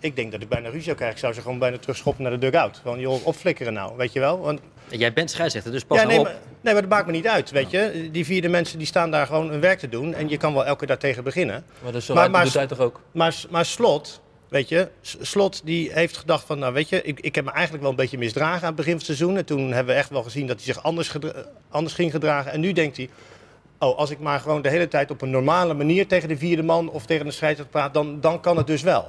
ik 0.00 0.16
denk 0.16 0.32
dat 0.32 0.42
ik 0.42 0.48
bijna 0.48 0.66
ruzie 0.68 0.82
zou 0.82 0.96
krijgen. 0.96 1.16
Ik 1.16 1.22
zou 1.22 1.34
ze 1.34 1.40
gewoon 1.40 1.58
bijna 1.58 1.78
terugschoppen 1.78 2.22
naar 2.22 2.32
de 2.32 2.38
dugout. 2.50 2.78
Gewoon, 2.82 3.00
joh, 3.00 3.26
opflikkeren 3.26 3.72
nou, 3.72 3.96
weet 3.96 4.12
je 4.12 4.20
wel. 4.20 4.38
Want 4.40 4.60
Jij 4.88 5.12
bent 5.12 5.30
scheidsrechter, 5.30 5.72
dus 5.72 5.84
pas 5.84 5.96
ja, 5.98 6.02
nou 6.04 6.14
nee, 6.14 6.26
op. 6.26 6.32
maar, 6.32 6.40
nee, 6.60 6.72
maar 6.72 6.82
dat 6.82 6.90
maakt 6.90 7.06
me 7.06 7.12
niet 7.12 7.26
uit, 7.28 7.50
weet 7.50 7.70
je. 7.70 8.08
Die 8.12 8.24
vierde 8.24 8.48
mensen 8.48 8.78
die 8.78 8.86
staan 8.86 9.10
daar 9.10 9.26
gewoon 9.26 9.48
hun 9.50 9.60
werk 9.60 9.78
te 9.78 9.88
doen 9.88 10.14
en 10.14 10.28
je 10.28 10.36
kan 10.36 10.52
wel 10.54 10.64
elke 10.64 10.78
keer 10.78 10.86
daartegen 10.88 11.24
beginnen. 11.24 11.64
Maar 11.82 11.92
dat 11.92 12.08
Maar- 12.08 12.30
maar- 12.30 12.44
doet 12.44 12.54
hij 12.54 12.66
toch 12.66 12.78
ook? 12.80 13.00
Maar, 13.12 13.34
maar 13.50 13.64
Slot, 13.64 14.20
weet 14.48 14.68
je, 14.68 14.88
Slot 15.20 15.60
die 15.64 15.92
heeft 15.92 16.16
gedacht 16.16 16.46
van, 16.46 16.58
nou 16.58 16.72
weet 16.72 16.88
je, 16.88 17.02
ik, 17.02 17.20
ik 17.20 17.34
heb 17.34 17.44
me 17.44 17.50
eigenlijk 17.50 17.82
wel 17.82 17.90
een 17.90 17.96
beetje 17.96 18.18
misdragen 18.18 18.60
aan 18.60 18.66
het 18.66 18.76
begin 18.76 18.90
van 18.98 19.06
het 19.06 19.16
seizoen. 19.16 19.36
En 19.36 19.44
toen 19.44 19.72
hebben 19.72 19.94
we 19.94 20.00
echt 20.00 20.10
wel 20.10 20.22
gezien 20.22 20.46
dat 20.46 20.56
hij 20.56 20.64
zich 20.74 20.82
anders, 20.82 21.12
anders 21.68 21.94
ging 21.94 22.10
gedragen. 22.10 22.52
En 22.52 22.60
nu 22.60 22.72
denkt 22.72 22.96
hij, 22.96 23.08
oh, 23.78 23.98
als 23.98 24.10
ik 24.10 24.18
maar 24.18 24.40
gewoon 24.40 24.62
de 24.62 24.70
hele 24.70 24.88
tijd 24.88 25.10
op 25.10 25.22
een 25.22 25.30
normale 25.30 25.74
manier 25.74 26.06
tegen 26.06 26.28
de 26.28 26.36
vierde 26.36 26.62
man 26.62 26.88
of 26.90 27.06
tegen 27.06 27.24
de 27.26 27.32
scheidsrechter 27.32 27.80
praat, 27.80 27.94
dan, 27.94 28.20
dan 28.20 28.40
kan 28.40 28.56
het 28.56 28.66
dus 28.66 28.82
wel. 28.82 29.06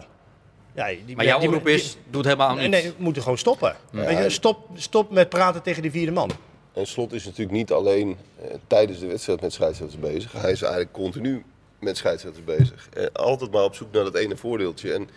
Ja, 0.77 0.87
die, 1.05 1.15
Maar 1.15 1.25
jouw 1.25 1.39
die- 1.39 1.47
oproep 1.47 1.65
die- 1.65 1.73
is, 1.73 1.97
doe 2.09 2.21
het 2.21 2.25
helemaal 2.31 2.55
Nee, 2.55 2.67
niet. 2.67 2.71
nee, 2.83 2.91
we 2.97 3.03
moeten 3.03 3.21
gewoon 3.21 3.37
stoppen. 3.37 3.75
Weet 3.91 4.17
je, 4.17 4.29
stop, 4.29 4.67
stop 4.75 5.11
met 5.11 5.29
praten 5.29 5.61
tegen 5.61 5.81
die 5.81 5.91
vierde 5.91 6.11
man. 6.11 6.31
En 6.73 6.87
Slot 6.87 7.11
is 7.13 7.25
natuurlijk 7.25 7.51
niet 7.51 7.71
alleen 7.71 8.17
eh, 8.41 8.53
tijdens 8.67 8.99
de 8.99 9.05
wedstrijd 9.07 9.41
met 9.41 9.53
scheidsrechters 9.53 10.01
bezig. 10.01 10.31
Hij 10.31 10.51
is 10.51 10.61
eigenlijk 10.61 10.91
continu 10.93 11.43
met 11.79 11.97
scheidsrechters 11.97 12.45
bezig. 12.45 12.89
Eh, 12.93 13.05
altijd 13.13 13.51
maar 13.51 13.63
op 13.63 13.75
zoek 13.75 13.91
naar 13.91 14.03
dat 14.03 14.15
ene 14.15 14.37
voordeeltje. 14.37 14.93
En 14.93 15.09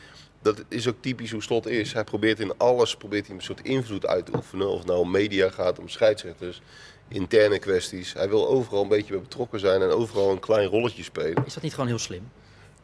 dat 0.43 0.63
is 0.69 0.89
ook 0.89 0.97
typisch 1.01 1.31
hoe 1.31 1.43
Slot 1.43 1.67
is. 1.67 1.93
Hij 1.93 2.05
probeert 2.05 2.41
in 2.41 2.53
alles 2.57 2.97
probeert 2.97 3.27
hij 3.27 3.37
een 3.37 3.43
soort 3.43 3.61
invloed 3.63 4.07
uit 4.07 4.27
te 4.27 4.33
oefenen. 4.35 4.69
Of 4.71 4.79
het 4.79 4.87
nou 4.87 4.99
om 4.99 5.11
media 5.11 5.51
gaat, 5.51 5.79
om 5.79 5.89
scheidsrechters, 5.89 6.61
interne 7.09 7.59
kwesties. 7.59 8.13
Hij 8.13 8.29
wil 8.29 8.49
overal 8.49 8.83
een 8.83 8.89
beetje 8.89 9.13
bij 9.13 9.23
betrokken 9.23 9.61
zijn 9.61 9.83
en 9.83 9.89
overal 9.91 10.31
een 10.31 10.41
klein 10.41 10.69
rolletje 10.69 11.03
spelen. 11.03 11.43
Is 11.47 11.55
dat 11.55 11.63
niet 11.63 11.73
gewoon 11.75 11.89
heel 11.89 11.99
slim? 11.99 12.31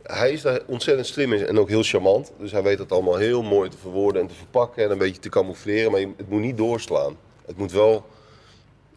Hij 0.06 0.32
is 0.32 0.42
daar 0.42 0.60
ontzettend 0.66 1.06
slim 1.06 1.32
in 1.32 1.46
en 1.46 1.58
ook 1.58 1.68
heel 1.68 1.82
charmant. 1.82 2.32
Dus 2.38 2.52
hij 2.52 2.62
weet 2.62 2.78
dat 2.78 2.92
allemaal 2.92 3.16
heel 3.16 3.42
mooi 3.42 3.70
te 3.70 3.76
verwoorden 3.76 4.22
en 4.22 4.28
te 4.28 4.34
verpakken 4.34 4.84
en 4.84 4.90
een 4.90 4.98
beetje 4.98 5.20
te 5.20 5.28
camoufleren. 5.28 5.90
Maar 5.90 6.00
het 6.00 6.28
moet 6.28 6.40
niet 6.40 6.56
doorslaan. 6.56 7.16
Het 7.46 7.56
moet 7.56 7.72
wel. 7.72 8.06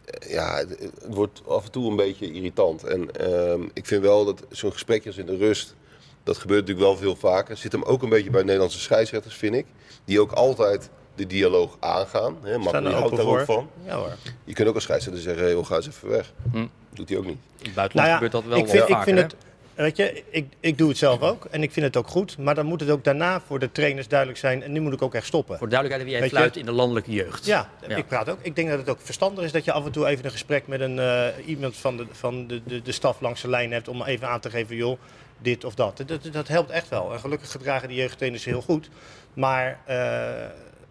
eh, 0.05 0.31
Ja, 0.31 0.55
het, 0.57 0.69
het 0.79 1.15
wordt 1.15 1.41
af 1.47 1.65
en 1.65 1.71
toe 1.71 1.89
een 1.89 1.95
beetje 1.95 2.31
irritant. 2.31 2.83
En 2.83 3.11
ehm, 3.15 3.61
ik 3.73 3.85
vind 3.85 4.01
wel 4.01 4.25
dat 4.25 4.43
zo'n 4.49 4.71
gesprekje 4.71 5.09
als 5.09 5.17
in 5.17 5.25
de 5.25 5.37
rust. 5.37 5.75
Dat 6.23 6.37
gebeurt 6.37 6.59
natuurlijk 6.59 6.87
wel 6.87 6.97
veel 6.97 7.15
vaker. 7.15 7.57
Zit 7.57 7.71
hem 7.71 7.83
ook 7.83 8.01
een 8.03 8.09
beetje 8.09 8.29
bij 8.29 8.43
Nederlandse 8.43 8.79
scheidsrechters, 8.79 9.35
vind 9.35 9.55
ik. 9.55 9.65
Die 10.05 10.19
ook 10.21 10.31
altijd 10.31 10.89
de 11.15 11.27
dialoog 11.27 11.77
aangaan. 11.79 12.37
Hè, 12.41 12.57
maar 12.57 12.81
die 12.81 12.89
er 12.91 12.95
houdt 12.97 13.15
daar 13.15 13.25
ook 13.25 13.35
voor. 13.35 13.45
van. 13.45 13.69
Ja 13.85 13.95
hoor. 13.97 14.15
Je 14.43 14.53
kunt 14.53 14.67
ook 14.67 14.75
als 14.75 14.83
scheidsrechter 14.83 15.23
zeggen: 15.23 15.43
hey, 15.43 15.51
joh, 15.53 15.65
ga 15.65 15.75
eens 15.75 15.87
even 15.87 16.09
weg. 16.09 16.33
Hm. 16.51 16.65
Doet 16.93 17.09
hij 17.09 17.17
ook 17.17 17.25
niet. 17.25 17.37
In 17.59 17.65
het 17.65 17.73
buitenland 17.75 18.09
gebeurt 18.13 18.31
dat 18.31 18.43
wel 18.43 18.51
Nou 18.51 18.63
ik 18.63 18.69
vind, 18.69 18.87
wel 18.87 18.97
ik 18.97 19.03
vind 19.03 19.17
het, 19.19 19.35
weet 19.83 19.97
je, 19.97 20.23
ik, 20.29 20.45
ik 20.59 20.77
doe 20.77 20.89
het 20.89 20.97
zelf 20.97 21.21
ook 21.21 21.45
en 21.45 21.63
ik 21.63 21.71
vind 21.71 21.85
het 21.85 21.97
ook 21.97 22.07
goed. 22.07 22.37
Maar 22.37 22.55
dan 22.55 22.65
moet 22.65 22.79
het 22.79 22.89
ook 22.89 23.03
daarna 23.03 23.41
voor 23.41 23.59
de 23.59 23.71
trainers 23.71 24.07
duidelijk 24.07 24.39
zijn 24.39 24.63
en 24.63 24.71
nu 24.71 24.79
moet 24.79 24.93
ik 24.93 25.01
ook 25.01 25.13
echt 25.15 25.25
stoppen. 25.25 25.57
Voor 25.57 25.69
de 25.69 25.75
duidelijkheid, 25.75 26.11
wie 26.11 26.21
jij 26.29 26.29
fluit 26.39 26.57
in 26.57 26.65
de 26.65 26.71
landelijke 26.71 27.11
jeugd. 27.11 27.45
Ja, 27.45 27.69
Ja. 27.87 27.95
ik 27.95 28.07
praat 28.07 28.29
ook. 28.29 28.37
Ik 28.41 28.55
denk 28.55 28.69
dat 28.69 28.77
het 28.79 28.89
ook 28.89 28.99
verstandig 29.01 29.43
is 29.43 29.51
dat 29.51 29.65
je 29.65 29.71
af 29.71 29.85
en 29.85 29.91
toe 29.91 30.07
even 30.07 30.25
een 30.25 30.31
gesprek 30.31 30.67
met 30.67 30.79
een, 30.79 30.99
eh, 30.99 31.25
iemand 31.45 31.77
van, 31.77 31.97
de, 31.97 32.05
van 32.11 32.47
de, 32.47 32.61
de, 32.65 32.81
de 32.81 32.91
staf 32.91 33.21
langs 33.21 33.41
de 33.41 33.47
lijn 33.49 33.71
hebt 33.71 33.87
om 33.87 34.03
even 34.03 34.27
aan 34.27 34.39
te 34.39 34.49
geven, 34.49 34.75
joh, 34.75 34.99
dit 35.37 35.63
of 35.63 35.75
dat. 35.75 35.97
Dat, 35.97 36.07
dat, 36.07 36.33
dat 36.33 36.47
helpt 36.47 36.69
echt 36.69 36.89
wel. 36.89 37.13
En 37.13 37.19
gelukkig 37.19 37.51
gedragen 37.51 37.87
die 37.87 37.97
jeugdtrainers 37.97 38.45
heel 38.45 38.61
goed. 38.61 38.89
Maar, 39.33 39.79
eh, 39.85 39.95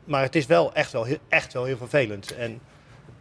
maar 0.04 0.22
het 0.22 0.34
is 0.36 0.46
wel 0.46 0.74
echt 0.74 0.92
wel, 0.92 1.04
heel, 1.04 1.18
echt 1.28 1.52
wel 1.52 1.64
heel 1.64 1.76
vervelend. 1.76 2.34
En 2.36 2.60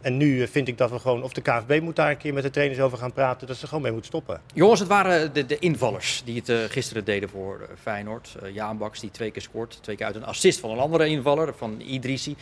En 0.00 0.16
nu 0.16 0.42
eh, 0.42 0.48
vind 0.48 0.68
ik 0.68 0.78
dat 0.78 0.90
we 0.90 0.98
gewoon, 0.98 1.22
of 1.22 1.32
de 1.32 1.40
KVB 1.40 1.82
moet 1.82 1.96
daar 1.96 2.10
een 2.10 2.16
keer 2.16 2.32
met 2.32 2.42
de 2.42 2.50
trainers 2.50 2.80
over 2.80 2.98
gaan 2.98 3.12
praten, 3.12 3.46
dat 3.46 3.56
ze 3.56 3.66
gewoon 3.66 3.82
mee 3.82 3.92
moeten 3.92 4.10
stoppen. 4.10 4.40
Jongens, 4.54 4.80
het 4.80 4.88
waren 4.88 5.32
de, 5.32 5.46
de 5.46 5.58
invallers 5.58 6.22
die 6.24 6.36
het 6.36 6.48
eh, 6.48 6.58
gisteren 6.68 7.04
deden 7.04 7.28
voor 7.28 7.60
eh, 7.60 7.68
Feyenoord. 7.80 8.36
Uh, 8.42 8.54
Jaan 8.54 8.78
Baks 8.78 9.00
die 9.00 9.10
twee 9.10 9.30
keer 9.30 9.42
scoort, 9.42 9.78
twee 9.80 9.96
keer 9.96 10.06
uit 10.06 10.14
een 10.14 10.24
assist 10.24 10.60
van 10.60 10.70
een 10.70 10.78
andere 10.78 11.06
invaller, 11.06 11.54
van 11.56 11.80
Idrissi. 11.80 12.36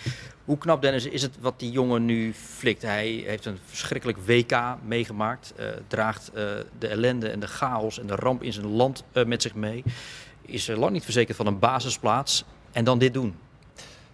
Hoe 0.45 0.59
knap 0.59 0.83
Dennis 0.83 1.07
is 1.07 1.23
het 1.23 1.41
wat 1.41 1.59
die 1.59 1.71
jongen 1.71 2.05
nu 2.05 2.33
flikt? 2.35 2.83
Hij 2.83 3.09
heeft 3.27 3.45
een 3.45 3.59
verschrikkelijk 3.65 4.19
WK 4.27 4.61
meegemaakt, 4.85 5.55
draagt 5.87 6.31
de 6.79 6.87
ellende 6.87 7.29
en 7.29 7.41
de 7.41 7.47
chaos 7.47 7.99
en 7.99 8.07
de 8.07 8.15
ramp 8.15 8.43
in 8.43 8.53
zijn 8.53 8.67
land 8.67 9.05
met 9.27 9.43
zich 9.43 9.55
mee. 9.55 9.85
Is 10.43 10.67
lang 10.67 10.93
niet 10.93 11.05
verzekerd 11.05 11.37
van 11.37 11.47
een 11.47 11.59
basisplaats 11.59 12.45
en 12.73 12.85
dan 12.85 12.99
dit 12.99 13.15
doen. 13.15 13.35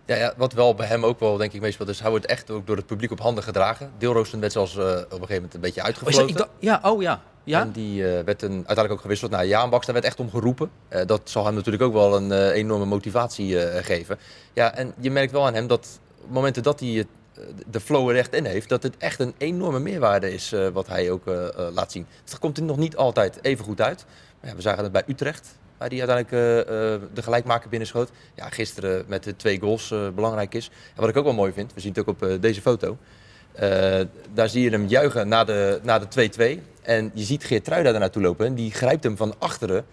Ja, 0.07 0.17
ja, 0.17 0.35
wat 0.37 0.53
wel 0.53 0.75
bij 0.75 0.87
hem 0.87 1.05
ook 1.05 1.21
wel 1.21 1.37
denk 1.37 1.53
ik 1.53 1.61
meestal 1.61 1.89
is, 1.89 2.01
hij 2.01 2.11
wordt 2.11 2.27
echt 2.27 2.51
ook 2.51 2.67
door 2.67 2.77
het 2.77 2.87
publiek 2.87 3.11
op 3.11 3.21
handen 3.21 3.45
gedragen. 3.45 3.91
Deelrooster 3.99 4.41
werd 4.41 4.53
zelfs 4.53 4.77
uh, 4.77 4.83
op 4.83 4.89
een 4.89 5.11
gegeven 5.11 5.35
moment 5.35 5.55
een 5.55 5.61
beetje 5.61 5.83
uitgefloten. 5.83 6.41
Oh, 6.41 6.49
ja, 6.59 6.81
oh 6.83 7.03
ja. 7.03 7.23
ja. 7.45 7.61
En 7.61 7.73
die 7.73 8.03
uh, 8.03 8.21
werd 8.21 8.43
een, 8.43 8.53
uiteindelijk 8.53 8.93
ook 8.93 9.01
gewisseld 9.01 9.31
naar 9.31 9.47
Jaan 9.47 9.71
Baks. 9.71 9.85
Daar 9.85 9.95
werd 9.95 10.07
echt 10.07 10.21
om 10.21 10.31
geroepen. 10.31 10.71
Uh, 10.89 11.01
dat 11.07 11.21
zal 11.25 11.45
hem 11.45 11.55
natuurlijk 11.55 11.83
ook 11.83 11.93
wel 11.93 12.17
een 12.17 12.51
enorme 12.51 12.85
motivatie 12.85 13.59
geven. 13.83 14.19
Ja, 14.53 14.75
en 14.75 14.95
je 14.99 15.11
merkt 15.11 15.33
wel 15.33 15.47
aan 15.47 15.55
hem 15.55 15.67
dat 15.67 16.01
op 16.23 16.31
momenten 16.31 16.63
dat 16.63 16.81
hij 16.81 17.07
de 17.67 17.81
flow 17.81 18.11
er 18.11 18.17
echt 18.17 18.35
in 18.35 18.45
heeft, 18.45 18.69
dat 18.69 18.83
het 18.83 18.97
echt 18.99 19.21
een 19.21 19.35
enorme 19.39 19.79
meerwaarde 19.79 20.33
is 20.33 20.55
wat 20.73 20.87
hij 20.87 21.11
ook 21.11 21.25
laat 21.73 21.93
zien. 21.93 22.07
Het 22.25 22.39
komt 22.39 22.57
er 22.57 22.63
nog 22.63 22.77
niet 22.77 22.97
altijd 22.97 23.39
even 23.43 23.65
goed 23.65 23.81
uit. 23.81 24.05
Maar 24.41 24.51
ja, 24.51 24.57
we 24.57 24.63
zagen 24.63 24.83
het 24.83 24.93
bij 24.93 25.03
Utrecht 25.07 25.55
die 25.89 26.05
uiteindelijk 26.05 26.31
uh, 26.31 27.09
de 27.15 27.23
gelijkmaker 27.23 27.69
binnenschoot. 27.69 28.11
Ja, 28.35 28.49
gisteren 28.49 29.05
met 29.07 29.25
de 29.25 29.37
twee 29.37 29.61
goals 29.61 29.95
belangrijk 30.15 30.55
is. 30.55 30.71
En 30.95 31.01
wat 31.01 31.09
ik 31.09 31.17
ook 31.17 31.25
wel 31.25 31.35
mooi 31.35 31.53
vind, 31.53 31.75
we 31.75 31.81
zien 31.81 31.93
het 31.95 32.01
ook 32.01 32.23
op 32.23 32.43
deze 32.43 32.61
foto. 32.61 32.97
daar 34.35 34.49
zie 34.49 34.63
je 34.63 34.71
hem 34.71 34.87
juichen 34.87 35.29
na 35.29 35.45
de 35.45 35.79
2-2. 35.81 35.85
Na 35.85 35.99
de 35.99 36.59
en 36.83 37.11
je 37.15 37.25
ziet 37.25 37.45
Geert 37.45 37.65
Truida 37.65 37.91
daar 37.91 38.01
naartoe 38.01 38.23
lopen. 38.23 38.47
En 38.47 38.55
die 38.55 38.71
grijpt 38.71 39.05
hem 39.05 39.17
van 39.17 39.35
achteren. 39.39 39.85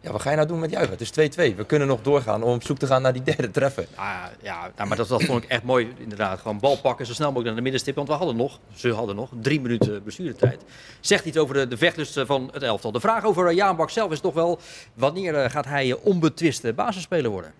Ja, 0.00 0.12
wat 0.12 0.22
ga 0.22 0.30
je 0.30 0.36
nou 0.36 0.48
doen 0.48 0.58
met 0.58 0.70
juichen? 0.70 0.96
Het 0.98 1.00
is 1.00 1.52
2-2. 1.52 1.56
We 1.56 1.64
kunnen 1.66 1.88
nog 1.88 2.02
doorgaan 2.02 2.42
om 2.42 2.54
op 2.54 2.62
zoek 2.62 2.78
te 2.78 2.86
gaan 2.86 3.02
naar 3.02 3.12
die 3.12 3.22
derde 3.22 3.50
treffer. 3.50 3.86
Ah, 3.94 4.24
ja, 4.42 4.70
nou, 4.76 4.88
maar 4.88 4.96
dat, 4.96 5.08
dat 5.08 5.24
vond 5.24 5.42
ik 5.42 5.50
echt 5.50 5.62
mooi 5.62 5.94
inderdaad. 5.98 6.40
Gewoon 6.40 6.58
bal 6.58 6.76
pakken, 6.76 7.06
zo 7.06 7.12
snel 7.12 7.26
mogelijk 7.26 7.46
naar 7.46 7.56
de 7.56 7.62
middenstip. 7.62 7.94
Want 7.94 8.08
we 8.08 8.14
hadden 8.14 8.36
nog, 8.36 8.58
ze 8.74 8.92
hadden 8.92 9.16
nog, 9.16 9.30
drie 9.40 9.60
minuten 9.60 10.04
bestuurdertijd. 10.04 10.64
Zegt 11.00 11.24
iets 11.24 11.36
over 11.36 11.54
de, 11.54 11.68
de 11.68 11.76
vechtlust 11.76 12.20
van 12.26 12.50
het 12.52 12.62
elftal. 12.62 12.92
De 12.92 13.00
vraag 13.00 13.24
over 13.24 13.52
Jaan 13.52 13.76
Bak 13.76 13.90
zelf 13.90 14.12
is 14.12 14.20
toch 14.20 14.34
wel... 14.34 14.58
wanneer 14.94 15.34
eh, 15.34 15.50
gaat 15.50 15.64
hij 15.64 15.92
onbetwiste 15.94 16.72
basisspeler 16.72 17.30
worden? 17.30 17.52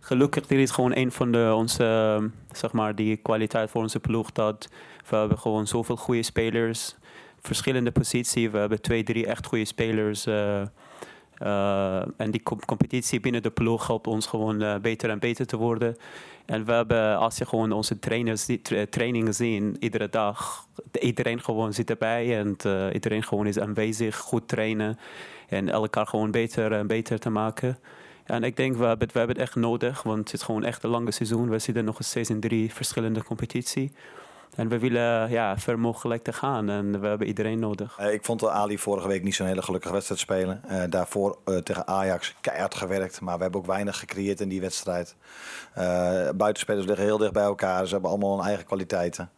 Gelukkig 0.00 0.48
is 0.48 0.60
het 0.60 0.70
gewoon 0.70 0.96
een 0.96 1.12
van 1.12 1.32
de, 1.32 1.52
onze, 1.56 2.30
zeg 2.52 2.72
maar, 2.72 2.94
die 2.94 3.16
kwaliteit 3.16 3.70
voor 3.70 3.82
onze 3.82 4.00
ploeg. 4.00 4.32
Dat 4.32 4.68
we 5.08 5.16
hebben 5.16 5.38
gewoon 5.38 5.66
zoveel 5.66 5.96
goede 5.96 6.22
spelers. 6.22 6.94
Verschillende 7.40 7.90
posities. 7.90 8.50
We 8.50 8.58
hebben 8.58 8.80
twee, 8.80 9.02
drie 9.02 9.26
echt 9.26 9.46
goede 9.46 9.64
spelers... 9.64 10.26
Uh, 10.26 10.62
en 12.16 12.30
die 12.30 12.42
competitie 12.42 13.20
binnen 13.20 13.42
de 13.42 13.50
ploeg 13.50 13.86
helpt 13.86 14.06
ons 14.06 14.26
gewoon 14.26 14.62
uh, 14.62 14.76
beter 14.76 15.10
en 15.10 15.18
beter 15.18 15.46
te 15.46 15.56
worden. 15.56 15.96
En 16.46 16.64
we 16.64 16.72
hebben, 16.72 17.18
als 17.18 17.38
je 17.38 17.46
gewoon 17.46 17.72
onze 17.72 17.98
trainers, 17.98 18.44
die 18.46 18.62
tra 18.62 18.84
trainingen 18.90 19.34
zien, 19.34 19.76
iedere 19.80 20.08
dag, 20.08 20.66
iedereen 21.00 21.40
gewoon 21.40 21.72
zit 21.72 21.90
erbij 21.90 22.38
en 22.38 22.56
uh, 22.66 22.86
iedereen 22.92 23.22
gewoon 23.22 23.46
is 23.46 23.58
aanwezig, 23.58 24.16
goed 24.16 24.48
trainen 24.48 24.98
en 25.48 25.68
elkaar 25.68 26.06
gewoon 26.06 26.30
beter 26.30 26.72
en 26.72 26.86
beter 26.86 27.18
te 27.18 27.30
maken. 27.30 27.78
En 28.24 28.42
ik 28.42 28.56
denk, 28.56 28.76
we 28.76 28.84
hebben, 28.84 29.08
we 29.12 29.18
hebben 29.18 29.36
het 29.36 29.46
echt 29.46 29.56
nodig, 29.56 30.02
want 30.02 30.18
het 30.18 30.32
is 30.32 30.42
gewoon 30.42 30.64
echt 30.64 30.82
een 30.82 30.90
lange 30.90 31.10
seizoen. 31.10 31.48
We 31.48 31.58
zitten 31.58 31.84
nog 31.84 31.96
steeds 32.00 32.30
in 32.30 32.40
drie 32.40 32.72
verschillende 32.72 33.22
competities. 33.22 33.90
En 34.56 34.68
we 34.68 34.78
willen 34.78 35.30
ja, 35.30 35.58
ver 35.58 35.78
te 36.22 36.32
gaan 36.32 36.68
en 36.68 37.00
we 37.00 37.06
hebben 37.06 37.26
iedereen 37.26 37.58
nodig. 37.58 37.98
Uh, 38.00 38.12
ik 38.12 38.24
vond 38.24 38.48
Ali 38.48 38.78
vorige 38.78 39.08
week 39.08 39.22
niet 39.22 39.34
zo'n 39.34 39.46
hele 39.46 39.62
gelukkige 39.62 39.92
wedstrijd 39.92 40.20
spelen. 40.20 40.62
Uh, 40.70 40.82
daarvoor 40.88 41.38
uh, 41.44 41.56
tegen 41.56 41.86
Ajax 41.86 42.34
keihard 42.40 42.74
gewerkt, 42.74 43.20
maar 43.20 43.36
we 43.36 43.42
hebben 43.42 43.60
ook 43.60 43.66
weinig 43.66 43.98
gecreëerd 43.98 44.40
in 44.40 44.48
die 44.48 44.60
wedstrijd. 44.60 45.16
buitenspelers 46.36 46.86
liggen 46.86 47.04
heel 47.04 47.18
dicht 47.18 47.32
bij 47.32 47.42
elkaar, 47.42 47.86
ze 47.86 47.92
hebben 47.92 48.10
allemaal 48.10 48.36
hun 48.36 48.46
eigen 48.46 48.64
kwaliteiten. 48.64 49.30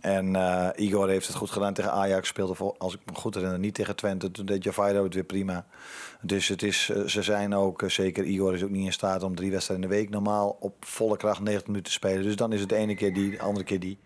En 0.00 0.36
Igor 0.76 1.08
heeft 1.08 1.26
het 1.26 1.36
goed 1.36 1.50
gedaan 1.50 1.74
tegen 1.74 1.92
Ajax, 1.92 2.28
speelde 2.28 2.74
als 2.78 2.94
ik 2.94 3.00
me 3.04 3.14
goed 3.14 3.34
herinner 3.34 3.58
niet 3.58 3.74
tegen 3.74 3.96
Twente. 3.96 4.30
Toen 4.30 4.46
deed 4.46 4.64
Javairo 4.64 5.02
het 5.02 5.14
weer 5.14 5.24
prima. 5.24 5.66
Dus 6.20 6.48
het 6.48 6.62
is, 6.62 6.84
ze 7.06 7.22
zijn 7.22 7.54
ook, 7.54 7.82
zeker 7.86 8.24
Igor 8.24 8.54
is 8.54 8.62
ook 8.62 8.70
niet 8.70 8.84
in 8.84 8.92
staat 8.92 9.22
om 9.22 9.34
drie 9.34 9.50
wedstrijden 9.50 9.84
in 9.84 9.90
de 9.90 9.96
week 9.96 10.10
normaal 10.10 10.56
op 10.60 10.84
volle 10.84 11.16
kracht 11.16 11.40
90 11.40 11.66
minuten 11.66 11.86
te 11.86 11.98
spelen. 11.98 12.22
Dus 12.22 12.36
dan 12.36 12.52
is 12.52 12.60
het 12.60 12.68
de 12.68 12.76
ene 12.76 12.94
keer 12.94 13.14
die, 13.14 13.30
de 13.30 13.40
andere 13.40 13.64
keer 13.64 13.80
die. 13.80 13.98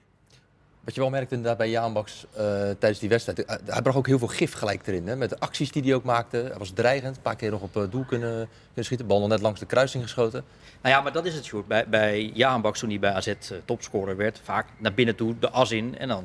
Wat 0.84 0.94
je 0.94 1.00
wel 1.00 1.10
merkte 1.10 1.34
inderdaad 1.34 1.58
bij 1.58 1.70
Jaan 1.70 1.92
Baks 1.92 2.26
uh, 2.32 2.40
tijdens 2.78 2.98
die 2.98 3.08
wedstrijd. 3.08 3.38
Uh, 3.38 3.46
hij 3.66 3.82
bracht 3.82 3.98
ook 3.98 4.06
heel 4.06 4.18
veel 4.18 4.28
gif 4.28 4.52
gelijk 4.52 4.86
erin. 4.86 5.06
Hè? 5.06 5.16
Met 5.16 5.30
de 5.30 5.38
acties 5.38 5.72
die 5.72 5.82
hij 5.82 5.94
ook 5.94 6.04
maakte. 6.04 6.36
Hij 6.36 6.58
was 6.58 6.70
dreigend. 6.70 7.16
Een 7.16 7.22
paar 7.22 7.36
keer 7.36 7.50
nog 7.50 7.60
op 7.60 7.76
uh, 7.76 7.82
doel 7.90 8.04
kunnen, 8.04 8.48
kunnen 8.66 8.84
schieten. 8.84 9.06
Bal 9.06 9.20
nog 9.20 9.28
net 9.28 9.40
langs 9.40 9.60
de 9.60 9.66
kruising 9.66 10.02
geschoten. 10.02 10.44
Nou 10.82 10.94
ja, 10.94 11.00
maar 11.00 11.12
dat 11.12 11.24
is 11.24 11.34
het, 11.34 11.44
Sjoerd. 11.44 11.66
Bij, 11.66 11.88
bij 11.88 12.30
Jaan 12.34 12.60
Baks, 12.60 12.78
toen 12.78 12.88
hij 12.88 12.98
bij 12.98 13.12
AZ 13.12 13.34
topscorer 13.64 14.16
werd, 14.16 14.40
vaak 14.44 14.66
naar 14.78 14.94
binnen 14.94 15.14
toe 15.14 15.38
de 15.38 15.50
as 15.50 15.70
in 15.70 15.98
en 15.98 16.08
dan 16.08 16.24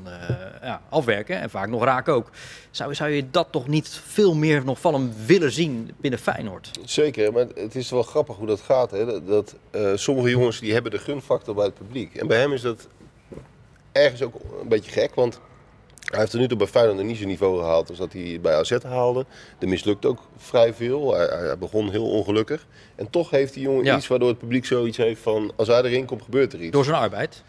ja, 0.61 0.81
afwerken. 0.89 1.39
En 1.39 1.49
vaak 1.49 1.69
nog 1.69 1.83
raken 1.83 2.13
ook. 2.13 2.29
Zou, 2.71 2.95
zou 2.95 3.09
je 3.09 3.29
dat 3.29 3.47
toch 3.51 3.67
niet 3.67 3.89
veel 3.89 4.35
meer 4.35 4.65
nog 4.65 4.79
van 4.79 4.93
hem 4.93 5.13
willen 5.25 5.51
zien 5.51 5.91
binnen 5.97 6.19
Feyenoord? 6.19 6.71
Zeker, 6.85 7.33
maar 7.33 7.45
het 7.55 7.75
is 7.75 7.89
wel 7.89 8.03
grappig 8.03 8.35
hoe 8.35 8.47
dat 8.47 8.61
gaat. 8.61 8.91
Hè? 8.91 9.23
Dat, 9.23 9.55
sommige 9.95 10.29
jongens 10.29 10.59
die 10.59 10.73
hebben 10.73 10.91
de 10.91 10.99
gunfactor 10.99 11.55
bij 11.55 11.65
het 11.65 11.73
publiek. 11.73 12.15
En 12.15 12.27
bij 12.27 12.39
hem 12.39 12.53
is 12.53 12.61
dat 12.61 12.87
ergens 13.95 14.21
ook 14.21 14.33
een 14.61 14.67
beetje 14.67 14.91
gek, 14.91 15.15
want 15.15 15.39
hij 16.05 16.19
heeft 16.19 16.33
er 16.33 16.39
nu 16.39 16.47
toe 16.47 16.57
bij 16.57 16.67
Feyenoord 16.67 17.05
niet 17.05 17.17
zo'n 17.17 17.27
niveau 17.27 17.59
gehaald 17.59 17.89
als 17.89 17.97
dat 17.97 18.13
hij 18.13 18.39
bij 18.41 18.55
AZ 18.55 18.77
haalde. 18.83 19.25
Er 19.59 19.67
mislukt 19.67 20.05
ook 20.05 20.19
vrij 20.37 20.73
veel. 20.73 21.15
Hij, 21.15 21.25
hij, 21.25 21.57
begon 21.57 21.89
heel 21.89 22.09
ongelukkig. 22.09 22.67
En 22.95 23.09
toch 23.09 23.29
heeft 23.29 23.53
die 23.53 23.63
jongen 23.63 23.83
ja. 23.83 23.97
iets 23.97 24.07
waardoor 24.07 24.29
het 24.29 24.37
publiek 24.37 24.65
zoiets 24.65 24.97
heeft 24.97 25.21
van... 25.21 25.53
als 25.55 25.67
hij 25.67 25.81
erin 25.81 26.05
komt, 26.05 26.21
gebeurt 26.21 26.53
er 26.53 26.61
iets. 26.61 26.71
Door 26.71 26.83
zijn 26.83 26.95
arbeid? 26.95 27.43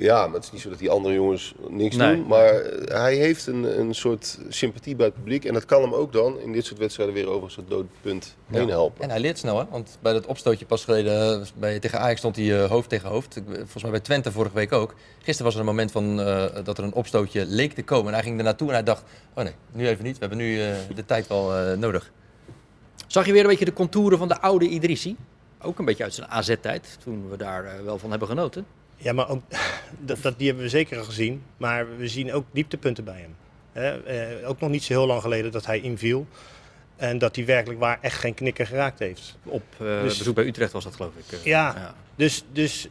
Ja, 0.00 0.26
maar 0.26 0.34
het 0.34 0.44
is 0.44 0.52
niet 0.52 0.60
zo 0.60 0.68
dat 0.68 0.78
die 0.78 0.90
andere 0.90 1.14
jongens 1.14 1.54
niks 1.68 1.96
doen. 1.96 2.26
Maar 2.26 2.52
hij 2.84 3.14
heeft 3.14 3.46
een, 3.46 3.80
een 3.80 3.94
soort 3.94 4.38
sympathie 4.48 4.96
bij 4.96 5.06
het 5.06 5.14
publiek. 5.14 5.44
En 5.44 5.54
dat 5.54 5.64
kan 5.64 5.82
hem 5.82 5.94
ook 5.94 6.12
dan 6.12 6.38
in 6.38 6.52
dit 6.52 6.64
soort 6.64 6.78
wedstrijden 6.78 7.14
weer 7.14 7.28
over 7.28 7.50
zijn 7.50 7.66
doodpunt 7.68 8.36
ja. 8.46 8.58
heen 8.58 8.68
helpen. 8.68 9.02
En 9.02 9.10
hij 9.10 9.20
leert 9.20 9.38
snel, 9.38 9.58
hè? 9.58 9.64
Want 9.70 9.98
bij 10.02 10.12
dat 10.12 10.26
opstootje 10.26 10.66
pas 10.66 10.84
geleden 10.84 11.46
bij, 11.54 11.78
tegen 11.78 12.00
Ajax 12.00 12.18
stond 12.18 12.36
hij 12.36 12.44
uh, 12.44 12.64
hoofd 12.64 12.88
tegen 12.88 13.08
hoofd. 13.08 13.40
Volgens 13.46 13.82
mij 13.82 13.90
bij 13.90 14.00
Twente 14.00 14.32
vorige 14.32 14.54
week 14.54 14.72
ook. 14.72 14.94
Gisteren 15.16 15.44
was 15.44 15.54
er 15.54 15.60
een 15.60 15.66
moment 15.66 15.92
van, 15.92 16.20
uh, 16.20 16.44
dat 16.64 16.78
er 16.78 16.84
een 16.84 16.94
opstootje 16.94 17.46
leek 17.46 17.72
te 17.72 17.82
komen. 17.82 18.06
En 18.06 18.14
hij 18.14 18.22
ging 18.22 18.38
er 18.38 18.44
naartoe 18.44 18.68
en 18.68 18.74
hij 18.74 18.82
dacht, 18.82 19.02
oh 19.34 19.44
nee, 19.44 19.54
nu 19.72 19.88
even 19.88 20.04
niet. 20.04 20.18
We 20.18 20.20
hebben 20.20 20.38
nu 20.38 20.58
uh, 20.58 20.74
de 20.94 21.04
tijd 21.04 21.26
wel 21.26 21.76
nodig. 21.76 22.12
Zag 23.06 23.26
je 23.26 23.32
weer 23.32 23.42
een 23.42 23.48
beetje 23.48 23.64
de 23.64 23.72
contouren 23.72 24.18
van 24.18 24.28
de 24.28 24.40
oude 24.40 24.68
Idrissi? 24.68 25.16
Ook 25.62 25.78
een 25.78 25.84
beetje 25.84 26.04
uit 26.04 26.14
zijn 26.14 26.28
AZ-tijd, 26.28 26.98
toen 27.02 27.30
we 27.30 27.36
daar 27.36 27.84
wel 27.84 27.98
van 27.98 28.10
hebben 28.10 28.28
genoten. 28.28 28.66
Ja, 29.00 29.12
maar 29.12 29.28
ook, 29.28 29.42
dat, 29.98 30.22
dat, 30.22 30.38
die 30.38 30.46
hebben 30.46 30.64
we 30.64 30.70
zeker 30.70 30.98
al 30.98 31.04
gezien. 31.04 31.42
Maar 31.56 31.96
we 31.96 32.08
zien 32.08 32.32
ook 32.32 32.44
dieptepunten 32.52 33.04
bij 33.04 33.20
hem. 33.20 33.36
He, 33.72 34.02
eh, 34.02 34.48
ook 34.48 34.60
nog 34.60 34.70
niet 34.70 34.82
zo 34.82 34.92
heel 34.92 35.06
lang 35.06 35.22
geleden 35.22 35.52
dat 35.52 35.66
hij 35.66 35.80
inviel. 35.80 36.26
En 36.96 37.18
dat 37.18 37.36
hij 37.36 37.44
werkelijk 37.44 37.80
waar 37.80 37.98
echt 38.00 38.18
geen 38.18 38.34
knikker 38.34 38.66
geraakt 38.66 38.98
heeft. 38.98 39.36
Op 39.44 39.62
uh, 39.82 40.02
dus, 40.02 40.18
bezoek 40.18 40.34
bij 40.34 40.46
Utrecht 40.46 40.72
was 40.72 40.84
dat 40.84 40.94
geloof 40.94 41.12
ik. 41.16 41.38
Uh, 41.38 41.44
ja, 41.44 41.74
ja, 41.76 41.94
Dus, 42.14 42.44
dus 42.52 42.88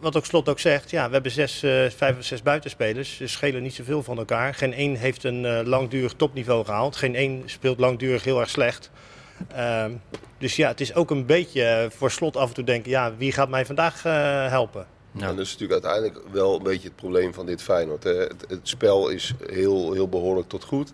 wat 0.00 0.16
ook 0.16 0.26
Slot 0.26 0.48
ook 0.48 0.58
zegt. 0.58 0.90
Ja, 0.90 1.06
we 1.06 1.12
hebben 1.12 1.32
zes, 1.32 1.64
uh, 1.64 1.90
vijf 1.90 2.18
of 2.18 2.24
zes 2.24 2.42
buitenspelers. 2.42 3.16
Ze 3.16 3.26
schelen 3.26 3.62
niet 3.62 3.74
zoveel 3.74 4.02
van 4.02 4.18
elkaar. 4.18 4.54
Geen 4.54 4.72
één 4.72 4.96
heeft 4.96 5.24
een 5.24 5.66
langdurig 5.68 6.12
topniveau 6.12 6.64
gehaald. 6.64 6.96
Geen 6.96 7.14
één 7.14 7.42
speelt 7.46 7.78
langdurig 7.78 8.24
heel 8.24 8.40
erg 8.40 8.50
slecht. 8.50 8.90
Ehm, 9.54 9.92
dus 10.38 10.56
ja, 10.56 10.68
het 10.68 10.80
is 10.80 10.94
ook 10.94 11.10
een 11.10 11.26
beetje 11.26 11.88
voor 11.96 12.10
Slot 12.10 12.36
af 12.36 12.48
en 12.48 12.54
toe 12.54 12.64
denken... 12.64 12.90
Ja, 12.90 13.16
wie 13.16 13.32
gaat 13.32 13.48
mij 13.48 13.66
vandaag 13.66 14.02
helpen? 14.50 14.86
Ja. 15.16 15.28
En 15.28 15.36
dat 15.36 15.44
is 15.44 15.52
natuurlijk 15.52 15.84
uiteindelijk 15.84 16.32
wel 16.32 16.56
een 16.56 16.62
beetje 16.62 16.88
het 16.88 16.96
probleem 16.96 17.34
van 17.34 17.46
dit 17.46 17.62
Feyenoord. 17.62 18.04
Hè. 18.04 18.14
Het, 18.14 18.44
het, 18.48 18.68
spel 18.68 19.08
is 19.08 19.34
heel, 19.46 19.92
heel 19.92 20.08
behoorlijk 20.08 20.48
tot 20.48 20.64
goed. 20.64 20.92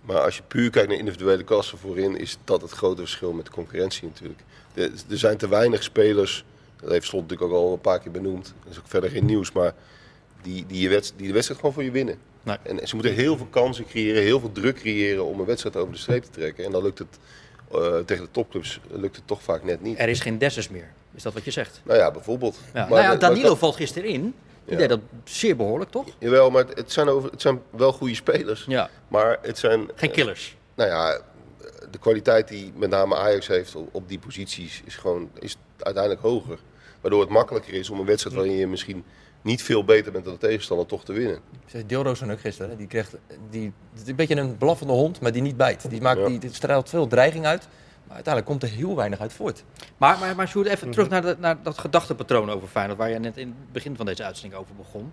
Maar 0.00 0.20
als 0.20 0.36
je 0.36 0.42
puur 0.48 0.70
kijkt 0.70 0.88
naar 0.88 0.98
individuele 0.98 1.44
klassen 1.44 1.78
voorin, 1.78 2.16
is 2.16 2.38
dat 2.44 2.62
het 2.62 2.70
grote 2.70 3.00
verschil 3.00 3.32
met 3.32 3.44
de 3.44 3.50
concurrentie 3.50 4.08
natuurlijk. 4.08 4.40
er 5.08 5.18
zijn 5.18 5.36
te 5.36 5.48
weinig 5.48 5.82
spelers, 5.82 6.44
dat 6.80 6.90
heeft 6.90 7.06
Slot 7.06 7.22
natuurlijk 7.22 7.52
ook 7.52 7.58
al 7.58 7.72
een 7.72 7.80
paar 7.80 8.00
keer 8.00 8.10
benoemd. 8.10 8.54
Dat 8.62 8.72
is 8.72 8.78
ook 8.78 8.88
verder 8.88 9.10
geen 9.10 9.24
nieuws, 9.24 9.52
maar 9.52 9.74
die, 10.42 10.66
die, 10.66 10.80
je 10.80 10.88
wedstrijd, 10.88 11.18
die 11.18 11.26
de 11.26 11.34
wedstrijd 11.34 11.60
gewoon 11.60 11.74
voor 11.74 11.84
je 11.84 11.90
winnen. 11.90 12.18
Nee. 12.42 12.56
En, 12.62 12.88
ze 12.88 12.94
moeten 12.94 13.14
heel 13.14 13.36
veel 13.36 13.46
kansen 13.50 13.86
creëren, 13.86 14.22
heel 14.22 14.40
veel 14.40 14.52
druk 14.52 14.76
creëren 14.76 15.24
om 15.24 15.40
een 15.40 15.46
wedstrijd 15.46 15.76
over 15.76 15.92
de 15.92 15.98
streep 15.98 16.22
te 16.22 16.30
trekken. 16.30 16.64
En 16.64 16.70
dan 16.70 16.82
lukt 16.82 16.98
het 16.98 17.18
uh, 17.74 17.98
tegen 17.98 18.24
de 18.24 18.30
topclubs 18.30 18.80
lukt 18.90 19.16
het 19.16 19.26
toch 19.26 19.42
vaak 19.42 19.64
net 19.64 19.82
niet. 19.82 19.98
Er 19.98 20.08
is 20.08 20.20
geen 20.20 20.38
Dessus 20.38 20.68
meer. 20.68 20.92
Is 21.14 21.22
dat 21.22 21.32
wat 21.32 21.44
je 21.44 21.50
zegt? 21.50 21.80
Nou 21.82 21.98
ja, 21.98 22.10
bijvoorbeeld. 22.10 22.56
Ja. 22.56 22.80
Maar, 22.80 22.88
nou 22.88 23.02
ja, 23.02 23.16
Danilo 23.16 23.48
maar, 23.48 23.56
valt 23.56 23.76
gisteren 23.76 24.08
in. 24.08 24.34
Die 24.64 24.72
ja. 24.72 24.76
deed 24.76 24.88
dat 24.88 25.00
zeer 25.24 25.56
behoorlijk, 25.56 25.90
toch? 25.90 26.06
Jawel, 26.18 26.50
maar 26.50 26.64
het 26.74 26.92
zijn, 26.92 27.08
over, 27.08 27.30
het 27.30 27.40
zijn 27.40 27.60
wel 27.70 27.92
goede 27.92 28.14
spelers. 28.14 28.64
Ja. 28.68 28.90
Maar 29.08 29.38
het 29.42 29.58
zijn... 29.58 29.90
Geen 29.94 30.10
killers. 30.10 30.48
Uh, 30.48 30.56
nou 30.74 30.90
ja, 30.90 31.20
de 31.90 31.98
kwaliteit 31.98 32.48
die 32.48 32.72
met 32.76 32.90
name 32.90 33.16
Ajax 33.16 33.46
heeft 33.46 33.74
op, 33.74 33.88
op, 33.92 34.08
die 34.08 34.18
posities 34.18 34.82
is 34.84 34.96
gewoon 34.96 35.30
is 35.38 35.56
uiteindelijk 35.78 36.22
hoger. 36.22 36.58
Waardoor 37.00 37.20
het 37.20 37.30
makkelijker 37.30 37.74
is 37.74 37.90
om 37.90 37.98
een 37.98 38.06
wedstrijd 38.06 38.36
waarin 38.36 38.56
je 38.56 38.66
misschien 38.66 39.04
niet 39.42 39.62
veel 39.62 39.84
beter 39.84 40.12
bent 40.12 40.24
dan 40.24 40.32
de 40.34 40.40
tegenstander 40.40 40.86
toch 40.86 41.04
te 41.04 41.12
winnen. 41.12 41.38
Zei 41.66 41.86
Deelroosen 41.86 42.30
ook 42.30 42.40
gisteren. 42.40 42.76
Die 42.76 42.86
kreeg 42.86 43.10
die, 43.50 43.72
een 44.06 44.16
beetje 44.16 44.36
een 44.36 44.56
blaffende 44.56 44.92
hond, 44.92 45.20
maar 45.20 45.32
die 45.32 45.42
niet 45.42 45.56
bijt. 45.56 45.90
Die, 45.90 46.00
maakt, 46.00 46.18
Ja. 46.18 46.26
die, 46.26 46.38
die 46.38 46.54
straalt 46.54 46.88
veel 46.88 47.06
dreiging 47.06 47.46
uit. 47.46 47.68
Uiteindelijk 48.14 48.46
komt 48.46 48.62
er 48.62 48.78
heel 48.78 48.96
weinig 48.96 49.20
uit 49.20 49.32
voort. 49.32 49.64
Maar, 49.96 50.18
maar, 50.18 50.36
maar 50.36 50.48
Sjoerd, 50.48 50.66
Mhm. 50.66 50.74
even 50.74 50.90
terug 50.90 51.08
naar, 51.08 51.22
de, 51.22 51.36
naar 51.38 51.56
dat 51.62 51.78
gedachtepatroon 51.78 52.50
over 52.50 52.68
Feyenoord, 52.68 52.98
waar 52.98 53.10
je 53.10 53.18
net 53.18 53.36
in 53.36 53.48
het 53.48 53.72
begin 53.72 53.96
van 53.96 54.06
deze 54.06 54.24
uitzending 54.24 54.60
over 54.60 54.74
begon. 54.74 55.12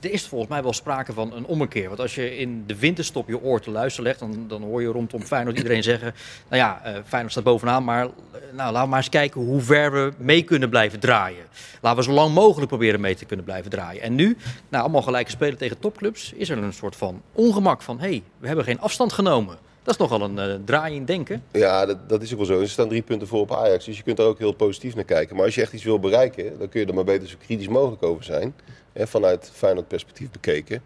Er 0.00 0.12
is 0.12 0.26
volgens 0.26 0.50
mij 0.50 0.62
wel 0.62 0.72
sprake 0.72 1.12
van 1.12 1.32
een 1.32 1.44
ommekeer. 1.46 1.88
Want 1.88 2.00
als 2.00 2.14
je 2.14 2.36
in 2.38 2.64
de 2.66 2.78
winterstop 2.78 3.28
je 3.28 3.42
oor 3.42 3.60
te 3.60 3.70
luisteren 3.70 4.06
legt, 4.06 4.18
dan, 4.18 4.44
dan 4.48 4.62
hoor 4.62 4.82
je 4.82 4.88
rondom 4.88 5.22
Feyenoord 5.22 5.56
iedereen 5.56 5.82
zeggen... 5.92 6.14
Nou 6.48 6.62
ja, 6.62 6.80
eh, 6.84 6.94
Feyenoord 7.04 7.32
staat 7.32 7.44
bovenaan, 7.44 7.84
maar 7.84 8.04
eh, 8.04 8.10
nou, 8.52 8.72
laten 8.72 8.82
we 8.82 8.88
maar 8.88 8.98
eens 8.98 9.08
kijken 9.08 9.40
hoe 9.40 9.60
ver 9.60 9.92
we 9.92 10.12
mee 10.18 10.42
kunnen 10.42 10.68
blijven 10.70 11.00
draaien. 11.00 11.44
Laten 11.80 11.98
we 11.98 12.04
zo 12.04 12.12
lang 12.12 12.34
mogelijk 12.34 12.68
proberen 12.68 13.00
mee 13.00 13.14
te 13.14 13.24
kunnen 13.24 13.44
blijven 13.44 13.70
draaien. 13.70 14.02
En 14.02 14.14
nu, 14.14 14.36
nou, 14.68 14.82
allemaal 14.82 15.02
gelijke 15.02 15.30
spelen 15.30 15.58
tegen 15.58 15.78
topclubs, 15.78 16.32
is 16.32 16.48
er 16.48 16.58
een 16.58 16.72
soort 16.72 16.96
van 16.96 17.22
ongemak 17.32 17.82
van... 17.82 17.98
hé, 18.00 18.08
hey, 18.08 18.22
we 18.38 18.46
hebben 18.46 18.64
geen 18.64 18.80
afstand 18.80 19.12
genomen. 19.12 19.58
Dat 19.86 19.94
is 19.94 20.00
nogal 20.00 20.22
een 20.22 20.38
eh, 20.38 20.54
draai 20.64 20.94
in 20.94 21.04
denken. 21.04 21.42
Ja, 21.52 21.86
dat, 21.86 22.08
dat 22.08 22.22
is 22.22 22.32
ook 22.32 22.36
wel 22.36 22.46
zo. 22.46 22.60
Ze 22.64 22.68
staan 22.70 22.88
drie 22.88 23.02
punten 23.02 23.28
voor 23.28 23.40
op 23.40 23.52
Ajax, 23.52 23.84
dus 23.84 23.96
je 23.96 24.02
kunt 24.02 24.18
er 24.18 24.24
ook 24.24 24.38
heel 24.38 24.52
positief 24.52 24.94
naar 24.94 25.04
kijken. 25.04 25.36
Maar 25.36 25.44
als 25.44 25.54
je 25.54 25.60
echt 25.60 25.72
iets 25.72 25.84
wil 25.84 25.98
bereiken, 26.00 26.58
dan 26.58 26.68
kun 26.68 26.80
je 26.80 26.86
er 26.86 26.94
maar 26.94 27.04
beter 27.04 27.28
zo 27.28 27.36
kritisch 27.46 27.68
mogelijk 27.68 28.02
over 28.02 28.24
zijn. 28.24 28.54
Hè, 28.92 29.06
vanuit 29.06 29.50
Feyenoord 29.52 29.88
perspectief 29.88 30.30
bekeken. 30.30 30.82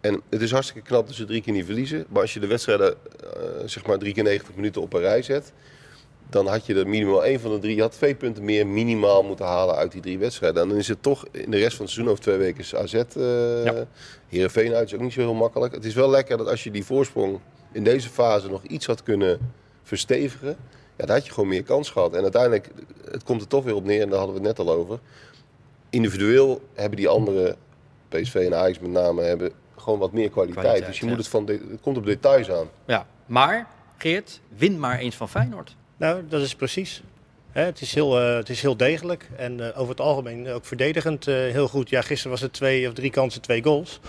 En 0.00 0.20
het 0.30 0.42
is 0.42 0.50
hartstikke 0.50 0.88
knap 0.88 1.06
dat 1.06 1.16
ze 1.16 1.24
drie 1.24 1.42
keer 1.42 1.52
niet 1.52 1.64
verliezen. 1.64 2.04
Maar 2.08 2.22
als 2.22 2.34
je 2.34 2.40
de 2.40 2.46
wedstrijden 2.46 2.94
eh, 2.94 3.40
zeg 3.64 3.86
maar 3.86 3.98
drie 3.98 4.14
keer 4.14 4.22
90 4.22 4.54
minuten 4.54 4.82
op 4.82 4.92
een 4.92 5.00
rij 5.00 5.22
zet, 5.22 5.52
dan 6.30 6.46
had 6.46 6.66
je 6.66 6.74
er 6.74 6.88
minimaal 6.88 7.24
één 7.24 7.40
van 7.40 7.50
de 7.50 7.58
drie, 7.58 7.74
je 7.76 7.80
had 7.82 7.92
twee 7.92 8.14
punten 8.14 8.44
meer 8.44 8.66
minimaal 8.66 9.22
moeten 9.22 9.46
halen 9.46 9.74
uit 9.74 9.92
die 9.92 10.00
drie 10.00 10.18
wedstrijden. 10.18 10.62
En 10.62 10.68
dan 10.68 10.78
is 10.78 10.88
het 10.88 11.02
toch 11.02 11.24
in 11.30 11.50
de 11.50 11.58
rest 11.58 11.76
van 11.76 11.84
het 11.84 11.94
seizoen 11.94 12.12
over 12.12 12.24
twee 12.24 12.36
weken 12.36 12.78
AZ, 12.78 12.94
eh 12.94 13.64
Ja. 13.64 13.86
Heerenveen 14.28 14.74
uit, 14.74 14.86
is 14.86 14.94
ook 14.94 15.00
niet 15.00 15.12
zo 15.12 15.20
heel 15.20 15.34
makkelijk. 15.34 15.74
Het 15.74 15.84
is 15.84 15.94
wel 15.94 16.10
lekker 16.10 16.36
dat 16.36 16.48
als 16.48 16.64
je 16.64 16.70
die 16.70 16.84
voorsprong 16.84 17.38
in 17.72 17.84
deze 17.84 18.08
fase 18.08 18.48
nog 18.48 18.62
iets 18.62 18.86
had 18.86 19.02
kunnen 19.02 19.52
verstevigen, 19.82 20.56
ja, 20.96 21.06
dan 21.06 21.16
had 21.16 21.26
je 21.26 21.32
gewoon 21.32 21.48
meer 21.48 21.62
kans 21.62 21.90
gehad. 21.90 22.14
En 22.14 22.22
uiteindelijk, 22.22 22.70
het 23.10 23.22
komt 23.22 23.40
er 23.40 23.48
toch 23.48 23.64
weer 23.64 23.74
op 23.74 23.84
neer, 23.84 24.02
en 24.02 24.08
daar 24.08 24.18
hadden 24.18 24.40
we 24.40 24.48
het 24.48 24.56
net 24.56 24.66
al 24.66 24.74
over. 24.74 24.98
Individueel 25.90 26.62
hebben 26.74 26.96
die 26.96 27.08
andere, 27.08 27.56
PSV 28.08 28.34
en 28.34 28.54
Ajax 28.54 28.78
met 28.78 28.90
name, 28.90 29.22
hebben 29.22 29.52
gewoon 29.76 29.98
wat 29.98 30.12
meer 30.12 30.30
kwaliteit. 30.30 30.64
Kwaliteit, 30.64 30.90
dus 30.90 30.98
je 30.98 31.04
ja. 31.04 31.10
moet 31.10 31.20
het 31.20 31.28
van, 31.28 31.44
de, 31.44 31.52
het 31.70 31.80
komt 31.80 31.96
op 31.96 32.04
details 32.04 32.50
aan. 32.50 32.68
Ja, 32.84 33.06
maar 33.26 33.66
Geert, 34.02 34.40
win 34.56 34.78
maar 34.78 34.98
eens 34.98 35.16
van 35.16 35.28
Feyenoord. 35.28 35.76
Nou, 35.96 36.22
dat 36.28 36.42
is 36.42 36.54
precies. 36.54 37.02
Hè, 37.52 37.64
het, 37.64 37.80
is 37.80 37.94
heel, 37.94 38.20
eh, 38.20 38.34
het 38.34 38.48
is 38.48 38.62
heel 38.62 38.76
degelijk 38.76 39.28
en 39.36 39.60
eh, 39.60 39.80
over 39.80 39.90
het 39.90 40.00
algemeen 40.00 40.48
ook 40.48 40.64
verdedigend 40.64 41.26
eh, 41.26 41.34
heel 41.34 41.68
goed. 41.68 41.88
Ja, 41.88 42.02
gisteren 42.02 42.30
was 42.30 42.40
het 42.40 42.52
twee 42.52 42.88
of 42.88 42.94
drie 42.94 43.10
kansen, 43.10 43.40
twee 43.40 43.62
goals. 43.62 44.00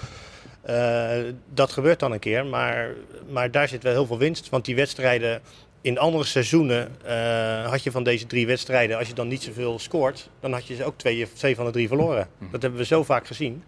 Eh, 0.63 1.17
dat 1.53 1.71
gebeurt 1.71 1.99
dan 1.99 2.11
een 2.11 2.19
keer, 2.19 2.45
maar, 2.45 2.89
maar 3.29 3.51
daar 3.51 3.67
zit 3.67 3.83
wel 3.83 3.93
heel 3.93 4.05
veel 4.05 4.17
winst. 4.17 4.49
Want 4.49 4.65
die 4.65 4.75
wedstrijden 4.75 5.41
in 5.81 5.97
andere 5.97 6.23
seizoenen 6.23 6.91
eh, 7.05 7.69
had 7.69 7.83
je 7.83 7.91
van 7.91 8.03
deze 8.03 8.25
drie 8.25 8.47
wedstrijden, 8.47 8.97
als 8.97 9.07
je 9.07 9.13
dan 9.13 9.27
niet 9.27 9.43
zoveel 9.43 9.79
scoort, 9.79 10.29
dan 10.39 10.53
had 10.53 10.67
je 10.67 10.75
ze 10.75 10.83
ook 10.83 10.97
twee, 10.97 11.27
twee 11.33 11.55
van 11.55 11.65
de 11.65 11.71
drie 11.71 11.87
verloren. 11.87 12.27
Dat 12.51 12.61
hebben 12.61 12.79
we 12.79 12.85
zo 12.85 13.03
vaak 13.03 13.27
gezien. 13.27 13.63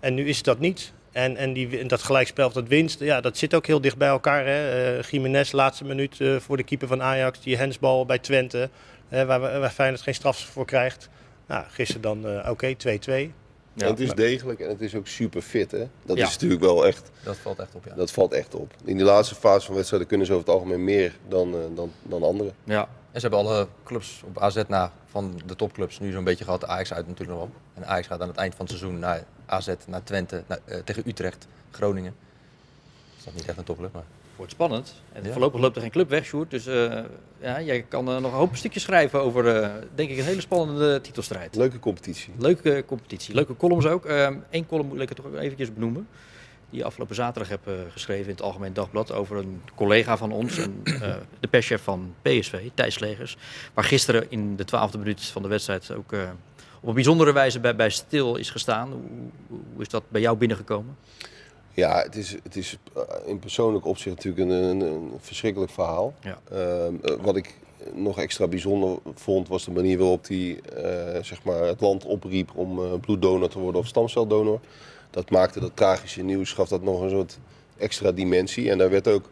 En 0.00 0.14
nu 0.14 0.28
is 0.28 0.36
het 0.36 0.44
dat 0.44 0.58
niet. 0.58 0.92
En, 1.12 1.36
en, 1.36 1.52
die, 1.52 1.86
dat 1.86 2.02
gelijkspel 2.02 2.46
of 2.46 2.52
dat 2.52 2.68
winst, 2.68 3.00
ja, 3.00 3.20
dat 3.20 3.36
zit 3.36 3.54
ook 3.54 3.66
heel 3.66 3.80
dicht 3.80 3.96
bij 3.96 4.08
elkaar. 4.08 4.46
Hè. 4.46 4.96
Eh, 4.98 5.02
Jiménez, 5.02 5.52
laatste 5.52 5.84
minuut 5.84 6.18
voor 6.38 6.56
de 6.56 6.62
keeper 6.62 6.88
van 6.88 7.02
Ajax. 7.02 7.40
Die 7.40 7.56
hensbal 7.56 8.06
bij 8.06 8.18
Twente, 8.18 8.70
waar, 9.08 9.40
waar 9.40 9.70
Feyenoord 9.70 10.02
geen 10.02 10.14
straf 10.14 10.38
voor 10.38 10.66
krijgt. 10.66 11.08
Nou, 11.46 11.64
gisteren 11.68 12.02
dan, 12.02 12.48
oké, 12.48 12.74
2-2. 12.74 13.32
Ja. 13.78 13.84
En 13.84 13.90
het 13.90 14.00
is 14.00 14.12
degelijk 14.12 14.60
en 14.60 14.68
het 14.68 14.80
is 14.80 14.94
ook 14.94 15.06
super 15.06 15.42
fit. 15.42 15.70
Hè? 15.70 15.88
Dat 16.02 16.16
Ja. 16.16 16.26
is 16.26 16.32
natuurlijk 16.32 16.60
wel 16.60 16.86
echt, 16.86 17.10
Dat 17.22 17.36
valt 17.36 17.58
echt 17.58 17.74
op, 17.74 17.84
ja. 17.84 17.94
dat 17.94 18.10
valt 18.10 18.32
echt 18.32 18.54
op. 18.54 18.72
In 18.84 18.96
die 18.96 19.04
laatste 19.06 19.34
fase 19.34 19.66
van 19.66 19.74
wedstrijden 19.74 20.08
kunnen 20.08 20.26
ze 20.26 20.32
over 20.32 20.46
het 20.46 20.54
algemeen 20.54 20.84
meer 20.84 21.16
dan, 21.28 21.54
eh, 21.54 21.60
dan, 21.74 21.92
dan 22.02 22.22
anderen. 22.22 22.52
Ja, 22.64 22.80
En 23.12 23.20
ze 23.20 23.28
hebben 23.28 23.38
alle 23.48 23.66
clubs 23.84 24.22
op 24.24 24.38
AZ 24.38 24.62
na 24.68 24.92
van 25.10 25.40
de 25.46 25.56
topclubs 25.56 25.98
nu 25.98 26.12
zo'n 26.12 26.24
beetje 26.24 26.44
gehad. 26.44 26.64
Ajax 26.66 26.92
uit 26.92 27.06
natuurlijk 27.06 27.38
nog 27.38 27.48
wel. 27.48 27.56
En 27.74 27.86
Ajax 27.86 28.06
gaat 28.06 28.20
aan 28.20 28.28
het 28.28 28.36
eind 28.36 28.54
van 28.54 28.66
het 28.66 28.74
seizoen 28.76 28.98
naar 29.00 29.24
AZ, 29.46 29.68
naar 29.86 30.02
Twente, 30.02 30.42
naar, 30.46 30.58
eh, 30.64 30.78
tegen 30.84 31.02
Utrecht, 31.06 31.46
Groningen. 31.70 32.14
Dat 33.18 33.26
is 33.26 33.40
niet 33.40 33.48
echt 33.48 33.58
een 33.58 33.64
topclub, 33.64 33.92
maar... 33.92 34.02
wordt 34.38 34.52
spannend. 34.52 34.94
En 35.12 35.24
Ja. 35.24 35.30
voorlopig 35.32 35.60
loopt 35.60 35.76
er 35.76 35.82
geen 35.82 35.90
club 35.90 36.08
weg, 36.08 36.24
Sjoerd. 36.24 36.50
Dus 36.50 36.66
eh, 36.66 36.98
ja, 37.40 37.60
jij 37.60 37.82
kan 37.88 38.08
eh, 38.08 38.16
nog 38.16 38.32
een 38.32 38.38
hoop 38.38 38.56
stukjes 38.56 38.82
schrijven 38.82 39.20
over, 39.22 39.48
eh, 39.62 39.70
denk 39.94 40.10
ik, 40.10 40.18
een 40.18 40.24
hele 40.24 40.40
spannende 40.40 41.00
titelstrijd. 41.00 41.56
Leuke 41.56 41.78
competitie. 41.78 42.32
Leuke 42.38 42.84
competitie, 42.86 43.34
leuke 43.34 43.56
columns 43.56 43.86
ook. 43.86 44.04
Eén 44.50 44.66
column 44.66 44.88
moet 44.88 45.00
ik 45.00 45.08
het 45.08 45.16
toch 45.16 45.34
eventjes 45.34 45.72
benoemen. 45.72 46.08
Die 46.70 46.78
je 46.78 46.84
afgelopen 46.84 47.14
zaterdag 47.14 47.48
heb 47.48 47.60
geschreven 47.92 48.24
in 48.24 48.30
het 48.30 48.42
Algemeen 48.42 48.72
Dagblad 48.72 49.12
over 49.12 49.36
een 49.36 49.62
collega 49.74 50.16
van 50.16 50.32
ons, 50.32 50.56
een, 50.56 50.80
de 51.40 51.48
perschef 51.50 51.82
van 51.82 52.14
PSV, 52.22 52.68
Thijs 52.74 52.98
Legers. 52.98 53.36
Waar 53.74 53.84
gisteren 53.84 54.26
in 54.30 54.56
de 54.56 54.64
twaalfde 54.64 54.98
minuut 54.98 55.24
van 55.24 55.42
de 55.42 55.48
wedstrijd 55.48 55.92
ook 55.92 56.12
op 56.80 56.88
een 56.88 56.94
bijzondere 56.94 57.32
wijze 57.32 57.60
bij, 57.60 57.76
bij 57.76 57.90
stil 57.90 58.36
is 58.36 58.50
gestaan. 58.50 58.90
Hoe, 58.92 59.58
hoe 59.72 59.82
is 59.82 59.88
dat 59.88 60.02
bij 60.08 60.20
jou 60.20 60.36
binnengekomen? 60.36 60.96
Ja, 61.78 62.02
het 62.02 62.16
is, 62.16 62.36
het 62.42 62.56
is 62.56 62.78
eh, 62.94 63.02
in 63.24 63.38
persoonlijk 63.38 63.86
opzicht 63.86 64.16
natuurlijk 64.16 64.50
een, 64.50 64.80
een, 64.80 65.12
verschrikkelijk 65.20 65.72
verhaal. 65.72 66.14
Ja. 66.20 66.38
Ehm, 66.50 66.94
eh, 67.02 67.14
wat 67.20 67.36
ik 67.36 67.54
nog 67.92 68.18
extra 68.18 68.46
bijzonder 68.46 68.98
vond, 69.14 69.48
was 69.48 69.64
de 69.64 69.70
manier 69.70 69.98
waarop 69.98 70.26
hij 70.26 70.60
eh, 70.76 71.22
zeg 71.22 71.42
maar 71.42 71.62
het 71.62 71.80
land 71.80 72.04
opriep 72.04 72.50
om 72.54 73.00
bloeddonor 73.00 73.48
te 73.48 73.58
worden 73.58 73.80
of 73.80 73.86
stamceldonor. 73.86 74.60
Dat 75.10 75.30
maakte 75.30 75.60
dat 75.60 75.70
tragische 75.74 76.22
nieuws, 76.22 76.52
gaf 76.52 76.68
dat 76.68 76.82
nog 76.82 77.00
een 77.00 77.10
soort 77.10 77.38
extra 77.76 78.12
dimensie. 78.12 78.70
En 78.70 78.78
daar 78.78 78.90
werd 78.90 79.08
ook, 79.08 79.30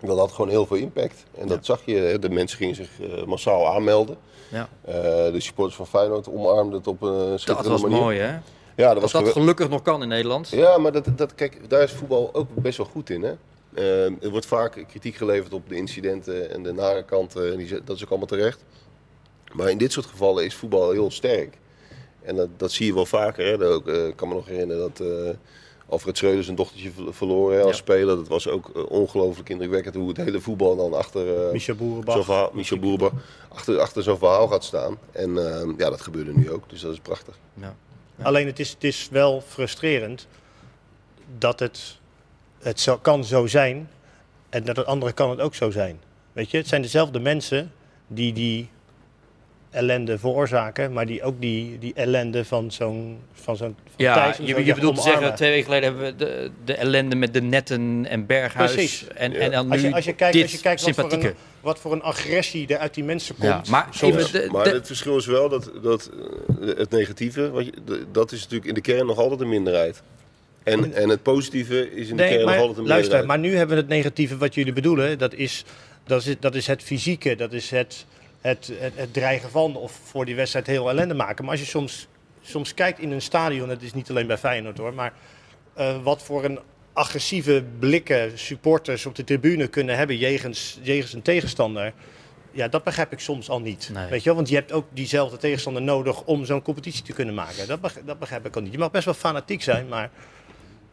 dat 0.00 0.18
had 0.18 0.32
gewoon 0.32 0.50
heel 0.50 0.66
veel 0.66 0.76
impact. 0.76 1.24
En 1.38 1.46
dat 1.46 1.66
zag 1.66 1.82
je, 1.84 1.94
hè, 1.94 2.18
de 2.18 2.30
mensen 2.30 2.58
gingen 2.58 2.74
zich 2.74 2.90
massaal 3.26 3.74
aanmelden. 3.74 4.16
Ja. 4.50 4.68
De 5.30 5.40
supporters 5.40 5.76
van 5.76 5.86
Feyenoord 5.86 6.28
omarmden 6.28 6.78
het 6.78 6.86
op 6.86 7.02
een 7.02 7.28
Dat 7.28 7.40
schitterende 7.40 7.72
was 7.72 7.82
manier. 7.82 8.00
mooi, 8.00 8.18
hè? 8.18 8.38
Ja, 8.78 8.94
dat 8.94 9.10
was 9.12 9.32
gelukkig 9.32 9.68
nog 9.68 9.82
kan 9.82 10.02
in 10.02 10.08
Nederland. 10.08 10.48
ja, 10.48 10.78
maar 10.78 10.92
dat, 10.92 11.04
dat, 11.16 11.34
kijk, 11.34 11.58
daar 11.70 11.82
is 11.82 11.92
voetbal 11.92 12.30
ook 12.34 12.48
best 12.54 12.76
wel 12.76 12.86
goed 12.86 13.10
in. 13.10 13.22
Hè? 13.22 13.32
Eh, 13.74 14.04
er 14.22 14.30
wordt 14.30 14.46
vaak 14.46 14.84
kritiek 14.88 15.14
geleverd 15.16 15.52
op 15.52 15.68
de 15.68 15.74
incidenten 15.74 16.50
en 16.50 16.62
de 16.62 16.72
nare 16.72 17.04
kanten. 17.04 17.52
En 17.52 17.58
die, 17.58 17.84
dat 17.84 17.96
is 17.96 18.02
ook 18.02 18.08
allemaal 18.08 18.26
terecht. 18.26 18.64
Maar 19.52 19.70
in 19.70 19.78
dit 19.78 19.92
soort 19.92 20.06
gevallen 20.06 20.44
is 20.44 20.54
voetbal 20.54 20.90
heel 20.90 21.10
sterk. 21.10 21.58
En 22.22 22.36
dat, 22.36 22.48
dat 22.56 22.72
zie 22.72 22.86
je 22.86 22.94
wel 22.94 23.06
vaker. 23.06 23.46
Hè? 23.46 23.56
Dat 23.58 23.72
ook, 23.72 23.88
eh, 23.88 24.06
ik 24.06 24.16
kan 24.16 24.28
me 24.28 24.34
nog 24.34 24.46
herinneren 24.46 24.92
dat 24.94 25.06
eh, 25.06 25.30
Alfred 25.88 26.16
Schreuder 26.16 26.44
zijn 26.44 26.56
dochtertje 26.56 26.90
ver- 26.90 27.14
verloren 27.14 27.56
hè, 27.56 27.62
als 27.62 27.70
Ja. 27.70 27.76
speler. 27.76 28.16
Dat 28.16 28.28
was 28.28 28.48
ook 28.48 28.90
ongelooflijk 28.90 29.48
indrukwekkend 29.48 29.94
hoe 29.94 30.08
het 30.08 30.16
hele 30.16 30.40
voetbal 30.40 30.76
dan 30.76 30.94
achter 30.94 31.44
eh, 31.46 31.52
Michel 31.52 31.74
Boerenbach. 31.74 32.24
verhaal, 32.24 32.50
Michel 32.52 32.78
Boerenbach, 32.78 33.12
achter, 33.48 33.78
achter 33.80 34.02
zo'n 34.02 34.18
verhaal 34.18 34.48
gaat 34.48 34.64
staan. 34.64 34.98
En 35.12 35.34
ja, 35.78 35.90
dat 35.90 36.00
gebeurde 36.00 36.32
nu 36.34 36.50
ook. 36.50 36.70
Dus 36.70 36.80
dat 36.80 36.92
is 36.92 36.98
prachtig. 37.00 37.38
Ja. 37.54 37.76
Alleen 38.22 38.46
het 38.46 38.58
is, 38.58 38.70
het 38.70 38.84
is 38.84 39.08
wel 39.10 39.42
frustrerend 39.48 40.26
dat 41.38 41.60
het, 41.60 41.98
het 42.62 42.80
zo, 42.80 42.96
kan 42.98 43.24
zo 43.24 43.46
zijn 43.46 43.90
en 44.48 44.64
dat 44.64 44.76
het 44.76 44.86
andere 44.86 45.12
kan 45.12 45.30
het 45.30 45.40
ook 45.40 45.54
zo 45.54 45.70
zijn. 45.70 46.00
Weet 46.32 46.50
je, 46.50 46.56
het 46.56 46.68
zijn 46.68 46.82
dezelfde 46.82 47.20
mensen 47.20 47.72
die 48.06 48.32
die 48.32 48.68
ellende 49.70 50.18
veroorzaken, 50.18 50.92
maar 50.92 51.06
die 51.06 51.22
ook 51.22 51.40
die, 51.40 51.78
die 51.78 51.92
ellende 51.94 52.44
van 52.44 52.70
zo'n 52.70 53.18
van 53.32 53.56
zo'n 53.56 53.76
Ja, 53.96 54.26
je, 54.26 54.32
zo 54.34 54.42
je 54.42 54.46
zeggen, 54.54 54.74
bedoelt 54.74 54.96
te 54.96 55.02
zeggen, 55.02 55.34
twee 55.34 55.50
weken 55.50 55.64
geleden 55.64 55.84
hebben 55.94 56.04
we 56.06 56.16
de, 56.24 56.50
de 56.64 56.74
ellende 56.74 57.16
met 57.16 57.32
de 57.34 57.42
netten 57.42 58.06
en 58.08 58.26
Berghuis. 58.26 58.72
Precies. 58.72 59.06
En, 59.08 59.32
Ja. 59.32 59.38
en 59.38 59.50
dan 59.50 59.66
nu 59.66 59.72
Als 59.72 59.80
je, 59.80 59.94
als 59.94 60.04
je 60.04 60.12
kijkt, 60.12 60.32
dit 60.34 60.42
als 60.42 60.52
je 60.52 60.58
kijkt 60.60 60.80
wat, 60.82 60.94
voor 60.94 61.02
sympathieke. 61.04 61.34
een, 61.36 61.44
wat 61.60 61.78
voor 61.78 61.92
een 61.92 62.02
agressie 62.02 62.66
er 62.66 62.78
uit 62.78 62.94
die 62.94 63.04
mensen 63.04 63.34
Ja, 63.40 63.52
komt. 63.54 63.68
maar 63.68 63.86
soms. 63.90 64.16
even 64.16 64.32
de, 64.32 64.48
Maar 64.52 64.66
het 64.66 64.86
verschil 64.86 65.16
is 65.16 65.26
wel 65.26 65.48
dat, 65.48 65.70
dat 65.82 66.10
eh, 66.60 66.66
het 66.76 66.90
negatieve, 66.90 67.50
wat 67.50 67.64
je, 67.64 67.72
dat 68.12 68.32
is 68.32 68.40
natuurlijk 68.40 68.68
in 68.68 68.74
de 68.74 68.80
kern 68.80 69.06
nog 69.06 69.18
altijd 69.18 69.40
een 69.40 69.48
minderheid. 69.48 70.02
En, 70.62 70.94
en 70.94 71.08
het 71.08 71.22
positieve 71.22 71.90
is 71.94 72.08
in 72.08 72.16
de 72.16 72.22
Nee, 72.22 72.28
kern 72.30 72.40
nog 72.44 72.50
maar 72.50 72.58
altijd 72.60 72.78
een 72.78 72.86
luister, 72.86 73.12
meerderheid. 73.14 73.26
maar 73.26 73.50
nu 73.50 73.56
hebben 73.56 73.76
we 73.76 73.82
het 73.82 73.90
negatieve 73.90 74.36
wat 74.36 74.54
jullie 74.54 74.72
bedoelen. 74.72 75.18
Dat 75.18 75.34
is, 75.34 75.64
dat 76.06 76.26
is, 76.26 76.34
dat 76.40 76.54
is 76.54 76.66
het 76.66 76.82
fysieke, 76.82 77.34
dat 77.36 77.52
is 77.52 77.70
het, 77.70 78.06
het, 78.40 78.72
het, 78.78 78.92
het 78.96 79.12
dreigen 79.12 79.50
van 79.50 79.76
of 79.76 79.92
voor 80.04 80.24
die 80.24 80.34
wedstrijd 80.34 80.66
heel 80.66 80.88
ellende 80.88 81.14
maken. 81.14 81.44
Maar 81.44 81.52
als 81.52 81.60
je 81.62 81.66
soms, 81.66 82.06
soms 82.42 82.74
kijkt 82.74 82.98
in 82.98 83.10
een 83.10 83.22
stadion, 83.22 83.68
het 83.68 83.82
is 83.82 83.92
niet 83.94 84.10
alleen 84.10 84.26
bij 84.26 84.38
Feyenoord 84.38 84.78
hoor, 84.78 84.94
maar 84.94 85.12
eh, 85.74 86.02
wat 86.02 86.22
voor 86.22 86.44
een 86.44 86.58
agressieve 86.92 87.64
blikken 87.78 88.38
supporters 88.38 89.06
op 89.06 89.14
de 89.14 89.24
tribune 89.24 89.66
kunnen 89.66 89.96
hebben 89.96 90.16
jegens, 90.16 90.78
jegens 90.82 91.12
een 91.12 91.22
tegenstander. 91.22 91.92
Ja, 92.50 92.68
dat 92.68 92.84
begrijp 92.84 93.12
ik 93.12 93.20
soms 93.20 93.48
al 93.50 93.60
niet. 93.60 93.90
Nee. 93.92 94.08
Weet 94.08 94.18
je 94.18 94.24
wel? 94.24 94.34
Want 94.34 94.48
je 94.48 94.54
hebt 94.54 94.72
ook 94.72 94.86
diezelfde 94.92 95.36
tegenstander 95.36 95.82
nodig 95.82 96.22
om 96.22 96.44
zo'n 96.44 96.62
competitie 96.62 97.02
te 97.02 97.12
kunnen 97.12 97.34
maken. 97.34 97.66
Dat 97.68 97.80
begrijp, 97.80 98.06
dat 98.06 98.18
begrijp 98.18 98.46
ik 98.46 98.56
al 98.56 98.62
niet. 98.62 98.72
Je 98.72 98.78
mag 98.78 98.90
best 98.90 99.04
wel 99.04 99.14
fanatiek 99.14 99.62
zijn, 99.62 99.88
maar 99.88 100.10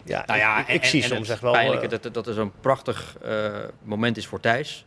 ja, 0.03 0.23
nou 0.25 0.39
ja, 0.39 0.60
ik, 0.60 0.67
en- 0.67 0.73
ik 0.73 0.81
en- 0.81 0.88
zie 0.88 1.03
en 1.03 1.10
soms 1.10 1.29
echt 1.29 1.41
wel... 1.41 1.51
pijnlijke 1.51 1.86
eh, 1.86 1.99
dat, 2.01 2.13
dat 2.13 2.27
er 2.27 2.34
zo'n 2.34 2.51
prachtig 2.62 3.17
eh, 3.23 3.53
moment 3.84 4.17
is 4.17 4.27
voor 4.27 4.39
Thijs. 4.39 4.86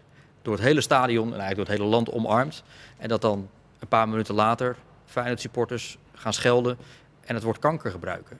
Door 0.48 0.56
het 0.56 0.66
hele 0.66 0.80
stadion 0.80 1.26
en 1.26 1.40
eigenlijk 1.40 1.56
door 1.56 1.66
het 1.66 1.76
hele 1.76 1.88
land 1.88 2.10
omarmd. 2.10 2.62
En 2.98 3.08
dat 3.08 3.20
dan 3.20 3.48
een 3.78 3.88
paar 3.88 4.08
minuten 4.08 4.34
later 4.34 4.76
Feyenoord 5.06 5.40
supporters 5.40 5.98
gaan 6.14 6.32
schelden. 6.32 6.78
en 7.24 7.34
het 7.34 7.44
woord 7.44 7.58
kanker 7.58 7.90
gebruiken. 7.90 8.38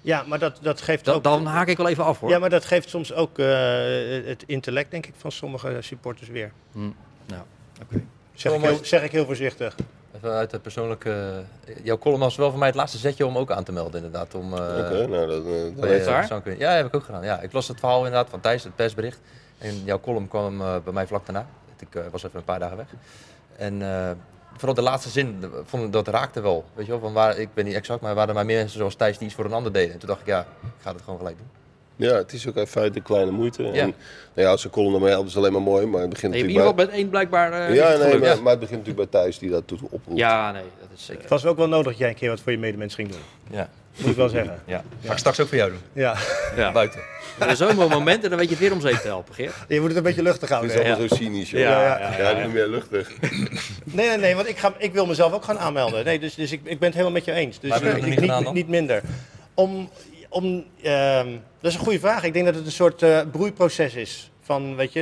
Ja, 0.00 0.24
maar 0.26 0.38
dat, 0.38 0.58
dat 0.62 0.80
geeft 0.80 1.04
Dan, 1.04 1.14
ook... 1.14 1.24
dan 1.24 1.46
haak 1.46 1.66
ik 1.68 1.76
wel 1.76 1.88
even 1.88 2.04
af 2.04 2.20
hoor. 2.20 2.30
Ja, 2.30 2.38
maar 2.38 2.50
dat 2.50 2.64
geeft 2.64 2.88
soms 2.88 3.12
ook 3.12 3.38
eh, 3.38 3.46
het 4.24 4.44
intellect, 4.46 4.90
denk 4.90 5.06
ik, 5.06 5.14
van 5.16 5.32
sommige 5.32 5.76
supporters 5.80 6.28
weer. 6.28 6.52
Hm, 6.72 6.78
nou, 7.26 7.42
oké. 7.82 8.02
Zeg, 8.34 8.52
ik 8.52 8.58
Thomas- 8.60 8.76
heel, 8.76 8.84
zeg 8.84 9.02
ik 9.02 9.12
heel 9.12 9.24
voorzichtig. 9.24 9.74
Even 10.16 10.30
uit 10.30 10.50
de 10.50 10.58
persoonlijke... 10.58 11.42
jouw 11.82 11.98
column 11.98 12.20
was 12.20 12.36
wel 12.36 12.50
voor 12.50 12.58
mij 12.58 12.68
het 12.68 12.76
laatste 12.76 12.98
zetje 12.98 13.26
om 13.26 13.38
ook 13.38 13.50
aan 13.50 13.64
te 13.64 13.72
melden 13.72 14.04
inderdaad. 14.04 14.34
Om, 14.34 14.52
eh, 14.54 14.58
Oké, 14.58 15.06
nou, 15.06 15.26
dat, 15.26 15.44
eh, 15.44 15.52
dat 15.76 15.84
eh, 15.84 16.06
waar? 16.30 16.58
Ja, 16.58 16.70
heb 16.70 16.86
ik 16.86 16.94
ook 16.94 17.04
gedaan. 17.04 17.24
Ja, 17.24 17.40
ik 17.40 17.52
las 17.52 17.68
het 17.68 17.78
verhaal 17.78 18.04
inderdaad 18.04 18.28
van 18.30 18.40
Thijs, 18.40 18.64
het 18.64 18.76
persbericht. 18.76 19.20
En 19.62 19.82
jouw 19.84 20.00
column 20.00 20.28
kwam 20.28 20.60
eh, 20.60 20.76
bij 20.84 20.92
mij 20.92 21.06
vlak 21.06 21.26
daarna. 21.26 21.46
Ik 21.78 21.94
eh, 21.94 22.02
was 22.10 22.22
even 22.22 22.38
een 22.38 22.44
paar 22.44 22.58
dagen 22.58 22.76
weg. 22.76 22.86
En 23.56 23.82
eh, 23.82 24.10
vooral 24.56 24.74
de 24.74 24.82
laatste 24.82 25.08
zin, 25.08 25.44
vond, 25.64 25.92
dat 25.92 26.08
raakte 26.08 26.40
wel. 26.40 26.64
Weet 26.74 26.86
je 26.86 26.92
wel, 26.92 27.00
van 27.00 27.12
waar, 27.12 27.38
ik 27.38 27.48
weet 27.54 27.64
niet 27.64 27.74
exact, 27.74 28.00
maar 28.00 28.10
er 28.10 28.16
waren 28.16 28.34
maar 28.34 28.46
meer 28.46 28.56
mensen 28.56 28.78
zoals 28.78 28.94
Thijs 28.94 29.18
die 29.18 29.26
iets 29.26 29.36
voor 29.36 29.44
een 29.44 29.52
ander 29.52 29.72
deden. 29.72 29.92
En 29.92 29.98
toen 29.98 30.08
dacht 30.08 30.20
ik, 30.20 30.26
ja, 30.26 30.40
ik 30.40 30.82
ga 30.82 30.92
het 30.92 31.02
gewoon 31.02 31.18
gelijk 31.18 31.36
doen. 31.36 31.46
Ja, 31.96 32.14
het 32.14 32.32
is 32.32 32.48
ook 32.48 32.56
in 32.56 32.66
feite 32.66 32.96
een 32.96 33.04
kleine 33.04 33.30
moeite. 33.30 33.62
Ja. 33.62 33.72
En, 33.72 33.94
nou 34.34 34.46
ja, 34.46 34.50
als 34.50 34.64
een 34.64 34.70
column 34.70 34.94
ermee 34.94 35.10
helpt 35.10 35.28
is 35.28 35.36
alleen 35.36 35.52
maar 35.52 35.62
mooi, 35.62 35.86
maar 35.86 36.00
het 36.00 36.10
begint 36.10 36.34
Je 36.34 36.38
hebt 36.38 36.50
in 36.50 36.56
natuurlijk 36.56 36.78
ieder 36.78 36.84
geval 36.84 36.84
met 36.84 36.94
één 36.94 37.08
blijkbaar 37.08 37.52
eh, 37.52 37.66
bij... 37.66 37.74
Ja, 37.74 38.04
nee, 38.04 38.18
maar, 38.18 38.42
maar 38.42 38.50
het 38.50 38.60
begint 38.60 38.78
natuurlijk 38.78 39.10
bij 39.10 39.20
Thijs 39.20 39.38
die 39.38 39.50
dat 39.50 39.66
toe 39.66 39.78
oproept. 39.82 40.18
Ja, 40.18 40.52
nee, 40.52 40.64
dat 40.80 40.88
is 40.94 41.04
zeker. 41.04 41.20
Het 41.20 41.30
was 41.30 41.46
ook 41.46 41.56
wel 41.56 41.68
nodig 41.68 41.86
dat 41.86 41.98
jij 41.98 42.08
een 42.08 42.14
keer 42.14 42.28
wat 42.28 42.40
voor 42.40 42.52
je 42.52 42.58
medemens 42.58 42.94
ging 42.94 43.08
doen. 43.08 43.20
Ja, 43.50 43.68
Moet 43.96 44.10
ik 44.10 44.16
wel 44.16 44.28
zeggen. 44.28 44.60
ja. 44.64 44.82
Ga 45.04 45.12
ik 45.12 45.18
straks 45.18 45.40
ook 45.40 45.48
voor 45.48 45.56
jou 45.56 45.70
doen. 45.70 45.80
Ja. 45.92 46.16
Ja. 46.56 46.72
Buiten. 46.72 47.00
Er 47.38 47.48
is 47.50 47.58
zo'n 47.58 47.76
moment 47.76 48.24
en 48.24 48.30
dan 48.30 48.38
weet 48.38 48.48
je 48.48 48.54
het 48.54 48.62
weer 48.64 48.72
om 48.72 48.80
zeep 48.80 48.94
te 48.96 49.06
helpen, 49.06 49.34
Geert. 49.34 49.54
Je 49.68 49.78
moet 49.80 49.88
het 49.88 49.96
een 49.96 50.02
beetje 50.02 50.22
luchtig 50.22 50.40
Het 50.40 50.50
houden. 50.50 50.70
is 50.70 50.82
hè? 50.82 50.88
allemaal 50.90 51.08
zo 51.08 51.14
cynisch, 51.14 51.50
joh. 51.50 51.60
Ja, 51.60 51.80
Ja, 51.98 52.16
ja, 52.18 52.38
ja, 52.38 52.46
meer 52.48 52.66
luchtig. 52.68 53.10
Nee, 53.84 54.08
nee, 54.08 54.16
nee, 54.18 54.34
want 54.34 54.48
ik, 54.48 54.58
ga, 54.58 54.74
ik 54.78 54.92
wil 54.92 55.06
mezelf 55.06 55.32
ook 55.32 55.44
gaan 55.44 55.58
aanmelden. 55.58 56.04
Nee, 56.04 56.18
dus, 56.18 56.34
dus 56.34 56.52
ik, 56.52 56.60
ik 56.64 56.78
ben 56.78 56.88
het 56.88 56.92
helemaal 56.92 57.10
met 57.12 57.24
je 57.24 57.32
eens. 57.32 57.60
Dus 57.60 57.70
dat 57.70 57.82
ik- 57.82 57.94
niet 57.94 58.04
niet, 58.04 58.18
gedaan 58.18 58.44
dan? 58.44 58.54
niet 58.54 58.68
minder. 58.68 59.02
Om, 59.54 59.90
om, 60.28 60.64
ehm, 60.82 61.28
dat 61.60 61.70
is 61.70 61.74
een 61.74 61.84
goede 61.84 61.98
vraag. 62.00 62.22
Ik 62.24 62.32
denk 62.32 62.44
dat 62.44 62.54
het 62.54 62.66
een 62.66 62.72
soort 62.72 63.02
eh, 63.02 63.20
broeiproces 63.32 63.94
is. 63.94 64.30
Van, 64.42 64.76
weet 64.76 64.92
je, 64.92 65.00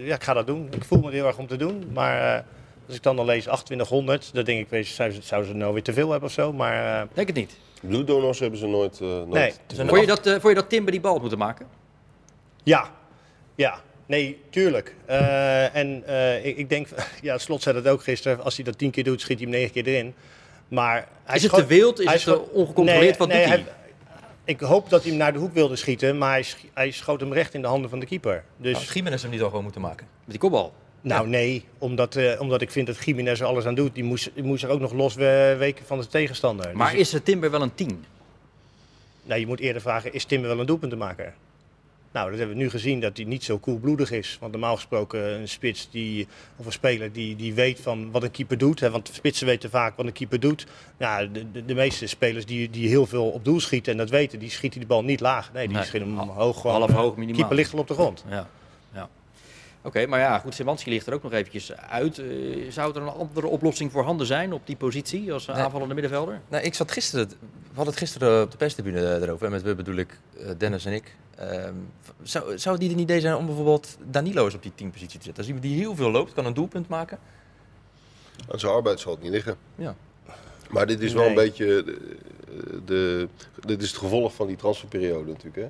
eh, 0.00 0.06
ja, 0.06 0.14
ik 0.14 0.22
ga 0.22 0.32
dat 0.34 0.46
doen. 0.46 0.68
Ik 0.76 0.84
voel 0.84 1.00
me 1.00 1.06
er 1.06 1.12
heel 1.12 1.26
erg 1.26 1.38
om 1.38 1.46
te 1.46 1.56
doen. 1.56 1.90
Maar 1.92 2.34
eh, 2.36 2.42
als 2.86 2.96
ik 2.96 3.02
dan 3.02 3.18
al 3.18 3.24
lees 3.24 3.42
2800, 3.42 4.30
dan 4.32 4.44
denk 4.44 4.60
ik, 4.60 4.68
weet 4.68 4.88
je, 4.88 4.94
zouden 5.22 5.48
ze, 5.50 5.54
nou 5.54 5.72
weer 5.72 5.82
te 5.82 5.92
veel 5.92 6.10
hebben 6.10 6.28
of 6.28 6.34
zo. 6.34 6.52
Maar 6.52 7.00
eh, 7.00 7.06
Denk 7.14 7.26
het 7.26 7.36
niet. 7.36 7.52
Bloeddonors 7.80 8.38
hebben 8.38 8.58
ze 8.58 8.66
nooit... 8.66 9.00
eh, 9.00 9.06
nooit 9.08 9.28
Nee. 9.28 9.86
Vond 9.86 10.00
je, 10.00 10.06
dat, 10.06 10.26
eh, 10.26 10.32
vond 10.32 10.46
je 10.48 10.54
dat 10.54 10.68
Timber 10.68 10.92
die 10.92 11.00
bal 11.00 11.12
had 11.12 11.20
moeten 11.20 11.38
maken? 11.38 11.66
ja, 12.62 12.90
ja. 13.54 13.80
Nee, 14.06 14.40
tuurlijk. 14.50 14.94
Eh, 15.06 15.74
en 15.76 16.02
eh, 16.06 16.46
ik, 16.46 16.56
ik 16.56 16.68
denk, 16.68 16.88
ja, 17.22 17.38
Slot 17.38 17.62
zei 17.62 17.82
dat 17.82 17.92
ook 17.92 18.02
gisteren. 18.02 18.42
Als 18.44 18.56
hij 18.56 18.64
dat 18.64 18.78
tien 18.78 18.90
keer 18.90 19.04
doet, 19.04 19.20
schiet 19.20 19.38
hij 19.38 19.46
hem 19.48 19.56
negen 19.58 19.72
keer 19.72 19.86
erin. 19.86 20.14
Maar 20.68 21.08
hij 21.24 21.36
Is 21.36 21.42
het 21.42 21.52
te 21.52 21.66
wild? 21.66 22.00
Is 22.00 22.06
hij 22.06 22.14
het 22.14 22.50
ongecontroleerd? 22.50 23.00
Nee, 23.00 23.16
Wat 23.18 23.28
nee, 23.28 23.40
doet 23.40 23.48
hij? 23.48 23.64
Ik 24.44 24.60
hoop 24.60 24.90
dat 24.90 25.00
hij 25.00 25.10
hem 25.10 25.18
naar 25.18 25.32
de 25.32 25.38
hoek 25.38 25.52
wilde 25.54 25.76
schieten, 25.76 26.18
maar 26.18 26.30
hij, 26.30 26.42
sch- 26.42 26.64
hij 26.74 26.90
schoot 26.90 27.20
hem 27.20 27.32
recht 27.32 27.54
in 27.54 27.60
de 27.62 27.66
handen 27.68 27.90
van 27.90 27.98
de 27.98 28.06
keeper. 28.06 28.44
Dus, 28.56 28.72
Had 28.74 28.82
Gimenez 28.82 29.22
hem 29.22 29.30
niet 29.30 29.42
al 29.42 29.48
gewoon 29.48 29.62
moeten 29.62 29.80
maken? 29.80 30.06
Met 30.20 30.30
die 30.30 30.38
kopbal. 30.38 30.72
Nou 31.00 31.28
nee, 31.28 31.64
omdat, 31.78 32.16
eh, 32.16 32.40
omdat 32.40 32.60
ik 32.60 32.70
vind 32.70 32.86
dat 32.86 33.04
Jiménez 33.04 33.40
er 33.40 33.46
alles 33.46 33.64
aan 33.64 33.74
doet. 33.74 33.94
Die 33.94 34.04
moest, 34.04 34.30
die 34.34 34.42
moest 34.44 34.62
er 34.62 34.70
ook 34.70 34.80
nog 34.80 34.92
los 34.92 35.14
we- 35.14 35.54
weken 35.58 35.86
van 35.86 35.98
de 36.00 36.06
tegenstander. 36.06 36.76
Maar 36.76 36.86
Dus 36.86 36.94
ik- 36.94 37.00
is 37.00 37.12
het 37.12 37.24
Timber 37.24 37.50
wel 37.50 37.62
een 37.62 37.74
10? 37.74 38.04
nou, 39.22 39.40
je 39.40 39.46
moet 39.46 39.60
eerder 39.60 39.82
vragen, 39.82 40.12
is 40.12 40.24
Timber 40.24 40.48
wel 40.50 40.60
een 40.60 40.66
doelpuntenmaker? 40.66 41.34
Nou, 42.12 42.30
dat 42.30 42.38
hebben 42.38 42.56
we 42.56 42.62
nu 42.62 42.70
gezien 42.70 43.00
dat 43.00 43.16
hij 43.16 43.26
niet 43.26 43.44
zo 43.44 43.58
koelbloedig 43.58 44.10
is. 44.10 44.36
Want 44.40 44.52
normaal 44.52 44.74
gesproken 44.74 45.20
een 45.40 45.48
spits 45.48 45.88
die, 45.90 46.26
of 46.56 46.66
een 46.66 46.72
speler 46.72 47.12
die, 47.12 47.36
die 47.36 47.54
weet 47.54 47.80
van 47.80 48.10
wat 48.10 48.22
een 48.22 48.30
keeper 48.30 48.58
doet. 48.58 48.80
Hè, 48.80 48.90
want 48.90 49.10
spitsen 49.12 49.46
weten 49.46 49.70
vaak 49.70 49.96
wat 49.96 50.06
een 50.06 50.12
keeper 50.12 50.40
doet. 50.40 50.66
Nou, 50.98 51.32
de, 51.32 51.50
de, 51.52 51.64
de 51.64 51.74
meeste 51.74 52.06
spelers 52.06 52.46
die, 52.46 52.70
die 52.70 52.88
heel 52.88 53.06
veel 53.06 53.24
op 53.30 53.44
doel 53.44 53.60
schieten 53.60 53.92
en 53.92 53.98
dat 53.98 54.10
weten, 54.10 54.38
die 54.38 54.50
schieten 54.50 54.78
die 54.78 54.88
bal 54.88 55.04
niet 55.04 55.20
laag. 55.20 55.52
Nee, 55.52 55.66
die 55.66 55.76
Nee. 55.76 55.86
schieten 55.86 56.16
hem 56.16 56.28
hoog. 56.28 56.60
Gewoon, 56.60 56.76
Half 56.76 56.90
eh, 56.90 56.96
hoog 56.96 57.14
minimaal. 57.16 57.36
Keeper 57.38 57.56
ligt 57.56 57.72
al 57.72 57.78
op 57.78 57.88
de 57.88 57.94
grond. 57.94 58.24
Ja. 58.28 58.48
Oké, 59.82 60.06
maar 60.06 60.18
ja, 60.18 60.38
goed, 60.38 60.54
Semanski 60.54 60.90
ligt 60.90 61.06
er 61.06 61.14
ook 61.14 61.22
nog 61.22 61.32
eventjes 61.32 61.72
uit. 61.76 62.18
Eh, 62.18 62.26
zou 62.70 62.94
er 62.96 63.02
een 63.02 63.08
andere 63.08 63.46
oplossing 63.46 63.92
voor 63.92 64.02
handen 64.04 64.26
zijn 64.26 64.52
op 64.52 64.66
die 64.66 64.76
positie 64.76 65.32
als 65.32 65.46
Nee. 65.46 65.56
aanvallende 65.56 65.94
middenvelder? 65.94 66.40
Nou, 66.48 66.64
ik 66.64 66.74
zat 66.74 66.92
gisteren, 66.92 67.28
we 67.28 67.34
hadden 67.66 67.86
het 67.94 67.96
gisteren 68.02 68.42
op 68.42 68.50
de 68.50 68.56
perstribune 68.56 69.20
erover. 69.22 69.46
En 69.46 69.52
met 69.52 69.62
we 69.62 69.74
bedoel 69.74 69.94
ik 69.96 70.18
eh, 70.38 70.48
Dennis 70.58 70.84
en 70.84 70.92
ik. 70.92 71.16
Ehm, 71.36 71.74
zou, 72.22 72.58
zou 72.58 72.74
het 72.74 72.84
niet 72.84 72.92
een 72.94 73.02
idee 73.02 73.20
zijn 73.20 73.34
om 73.34 73.46
bijvoorbeeld 73.46 73.96
Danilo 74.10 74.44
eens 74.44 74.54
op 74.54 74.62
die 74.62 74.72
teampositie 74.74 75.18
te 75.18 75.24
zetten? 75.24 75.36
Als 75.44 75.52
iemand 75.52 75.66
die 75.66 75.76
heel 75.80 75.94
veel 75.96 76.10
loopt, 76.10 76.32
kan 76.32 76.46
een 76.46 76.54
doelpunt 76.54 76.88
maken. 76.88 77.18
Aan 78.50 78.58
zijn 78.58 78.72
arbeid 78.72 79.00
zal 79.00 79.12
het 79.12 79.22
niet 79.22 79.30
liggen. 79.30 79.56
Ja. 79.74 79.94
Maar 80.70 80.86
dit 80.86 81.00
is 81.00 81.12
wel 81.12 81.20
Nee. 81.22 81.30
een 81.30 81.36
beetje 81.36 81.66
de, 81.84 81.98
de, 82.84 83.28
dit 83.66 83.82
is 83.82 83.88
het 83.88 83.98
gevolg 83.98 84.34
van 84.34 84.46
die 84.46 84.56
transferperiode 84.56 85.28
natuurlijk. 85.30 85.56
Hè. 85.56 85.68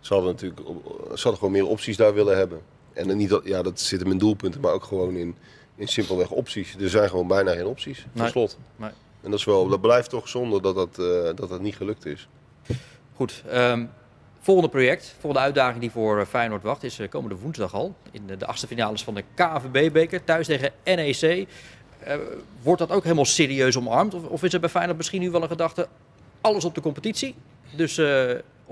Ze 0.00 0.14
hadden 0.14 0.32
natuurlijk 0.32 0.60
ze 1.06 1.22
hadden 1.22 1.36
gewoon 1.36 1.52
meer 1.52 1.66
opties 1.66 1.96
daar 1.96 2.14
willen 2.14 2.36
hebben. 2.36 2.60
En 2.94 3.08
dan 3.08 3.16
niet 3.16 3.28
dat, 3.28 3.44
ja, 3.44 3.62
dat 3.62 3.80
zit 3.80 4.00
hem 4.00 4.10
in 4.10 4.18
doelpunten, 4.18 4.60
maar 4.60 4.72
ook 4.72 4.84
gewoon 4.84 5.16
in, 5.16 5.34
in 5.76 5.88
simpelweg 5.88 6.30
opties. 6.30 6.76
Er 6.80 6.88
zijn 6.90 7.08
gewoon 7.08 7.26
bijna 7.26 7.52
geen 7.52 7.66
opties, 7.66 8.06
Nee. 8.12 8.22
tot 8.24 8.32
slot. 8.32 8.58
Nee. 8.76 8.90
En 9.22 9.30
dat, 9.30 9.38
is 9.38 9.44
wel, 9.44 9.68
dat 9.68 9.80
blijft 9.80 10.10
toch 10.10 10.28
zonde 10.28 10.60
dat 10.60 10.74
dat, 10.74 10.98
eh, 10.98 11.36
dat 11.36 11.48
dat 11.48 11.60
niet 11.60 11.76
gelukt 11.76 12.06
is. 12.06 12.28
Goed, 13.16 13.42
ehm, 13.50 13.84
volgende 14.40 14.70
project, 14.70 15.14
volgende 15.20 15.44
uitdaging 15.46 15.80
die 15.80 15.90
voor 15.90 16.20
eh, 16.20 16.26
Feyenoord 16.26 16.62
wacht 16.62 16.82
is 16.84 16.98
eh, 16.98 17.08
komende 17.08 17.36
woensdag 17.36 17.74
al. 17.74 17.94
In 18.10 18.26
de, 18.26 18.36
de 18.36 18.46
achtste 18.46 18.66
finales 18.66 19.04
van 19.04 19.14
de 19.14 19.24
KVB-beker, 19.34 20.24
thuis 20.24 20.46
tegen 20.46 20.70
NEC. 20.84 21.46
Wordt 22.62 22.80
dat 22.80 22.90
ook 22.90 23.02
helemaal 23.02 23.24
serieus 23.24 23.76
omarmd? 23.76 24.14
Of, 24.14 24.24
of 24.26 24.42
is 24.42 24.52
er 24.52 24.60
bij 24.60 24.68
Feyenoord 24.68 24.96
misschien 24.96 25.20
nu 25.20 25.30
wel 25.30 25.42
een 25.42 25.48
gedachte, 25.48 25.88
alles 26.40 26.64
op 26.64 26.74
de 26.74 26.80
competitie? 26.80 27.34
Dus 27.76 28.00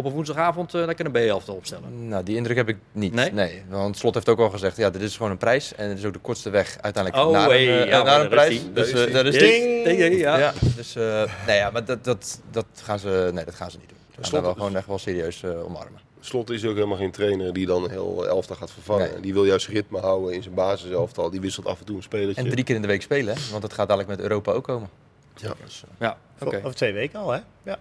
op 0.00 0.06
een 0.06 0.12
woensdagavond 0.12 0.74
uh, 0.74 0.84
lekker 0.84 1.06
een 1.06 1.12
B-elftal 1.12 1.54
opstellen. 1.54 2.08
Nou, 2.08 2.24
die 2.24 2.36
indruk 2.36 2.56
heb 2.56 2.68
ik 2.68 2.76
niet. 2.92 3.12
Nee? 3.12 3.62
want 3.68 3.96
Slot 3.96 4.14
heeft 4.14 4.28
ook 4.28 4.38
al 4.38 4.50
gezegd, 4.50 4.76
ja, 4.76 4.90
dit 4.90 5.02
is 5.02 5.16
gewoon 5.16 5.30
een 5.30 5.38
prijs. 5.38 5.74
En 5.74 5.88
het 5.88 5.98
is 5.98 6.04
ook 6.04 6.12
de 6.12 6.18
kortste 6.18 6.50
weg 6.50 6.78
uiteindelijk 6.80 7.24
Oh, 7.24 7.32
naar 7.32 7.48
hey, 7.48 7.68
een, 7.68 7.82
eh, 7.82 7.88
ja, 7.88 7.96
maar 7.96 8.06
naar 8.06 8.20
een 8.20 8.28
prijs. 8.28 8.62
Dus 8.72 8.92
is 8.92 9.06
eh, 9.06 9.12
daar 9.12 9.26
is. 9.26 9.38
Ding! 9.38 9.84
Ding, 9.84 10.18
ja. 10.18 10.38
Ja, 10.38 10.52
dus 10.76 10.96
eh 10.96 11.22
nee, 11.46 11.56
ja, 11.56 11.70
maar 11.70 11.84
dat, 11.84 12.04
dat, 12.04 12.40
dat, 12.50 12.66
gaan 12.82 12.98
ze, 12.98 13.30
nee, 13.32 13.44
dat 13.44 13.54
gaan 13.54 13.70
ze 13.70 13.78
niet 13.78 13.88
doen. 13.88 13.98
Ze 14.10 14.20
gaan 14.20 14.30
daar 14.32 14.42
wel 14.42 14.52
gewoon 14.52 14.76
echt 14.76 14.86
wel 14.86 14.98
serieus 14.98 15.42
eh, 15.42 15.64
omarmen. 15.64 16.00
Slot 16.20 16.50
is 16.50 16.64
ook 16.64 16.74
helemaal 16.74 16.96
geen 16.96 17.10
trainer 17.10 17.52
die 17.52 17.66
dan 17.66 17.90
heel 17.90 18.26
elftal 18.26 18.56
gaat 18.56 18.70
vervangen. 18.70 19.10
Nee. 19.12 19.20
Die 19.20 19.32
wil 19.32 19.44
juist 19.44 19.66
ritme 19.66 19.98
houden 19.98 20.34
in 20.34 20.42
zijn 20.42 20.54
basiselftal. 20.54 21.30
Die 21.30 21.40
wisselt 21.40 21.66
af 21.66 21.78
en 21.78 21.84
toe 21.84 21.96
een 21.96 22.02
spelertje. 22.02 22.42
En 22.42 22.50
drie 22.50 22.64
keer 22.64 22.74
in 22.74 22.82
de 22.82 22.88
week 22.88 23.02
spelen, 23.02 23.34
hè? 23.34 23.40
want 23.50 23.62
het 23.62 23.72
gaat 23.72 23.88
dadelijk 23.88 24.08
met 24.08 24.20
Europa 24.20 24.52
ook 24.52 24.64
komen. 24.64 24.88
Ja. 25.36 25.52
Dus, 25.64 25.82
Ja, 25.98 26.18
oké. 26.40 26.56
Over 26.56 26.74
twee 26.74 26.92
weken 26.92 27.18
al, 27.18 27.30
hè? 27.30 27.40
Ja. 27.62 27.78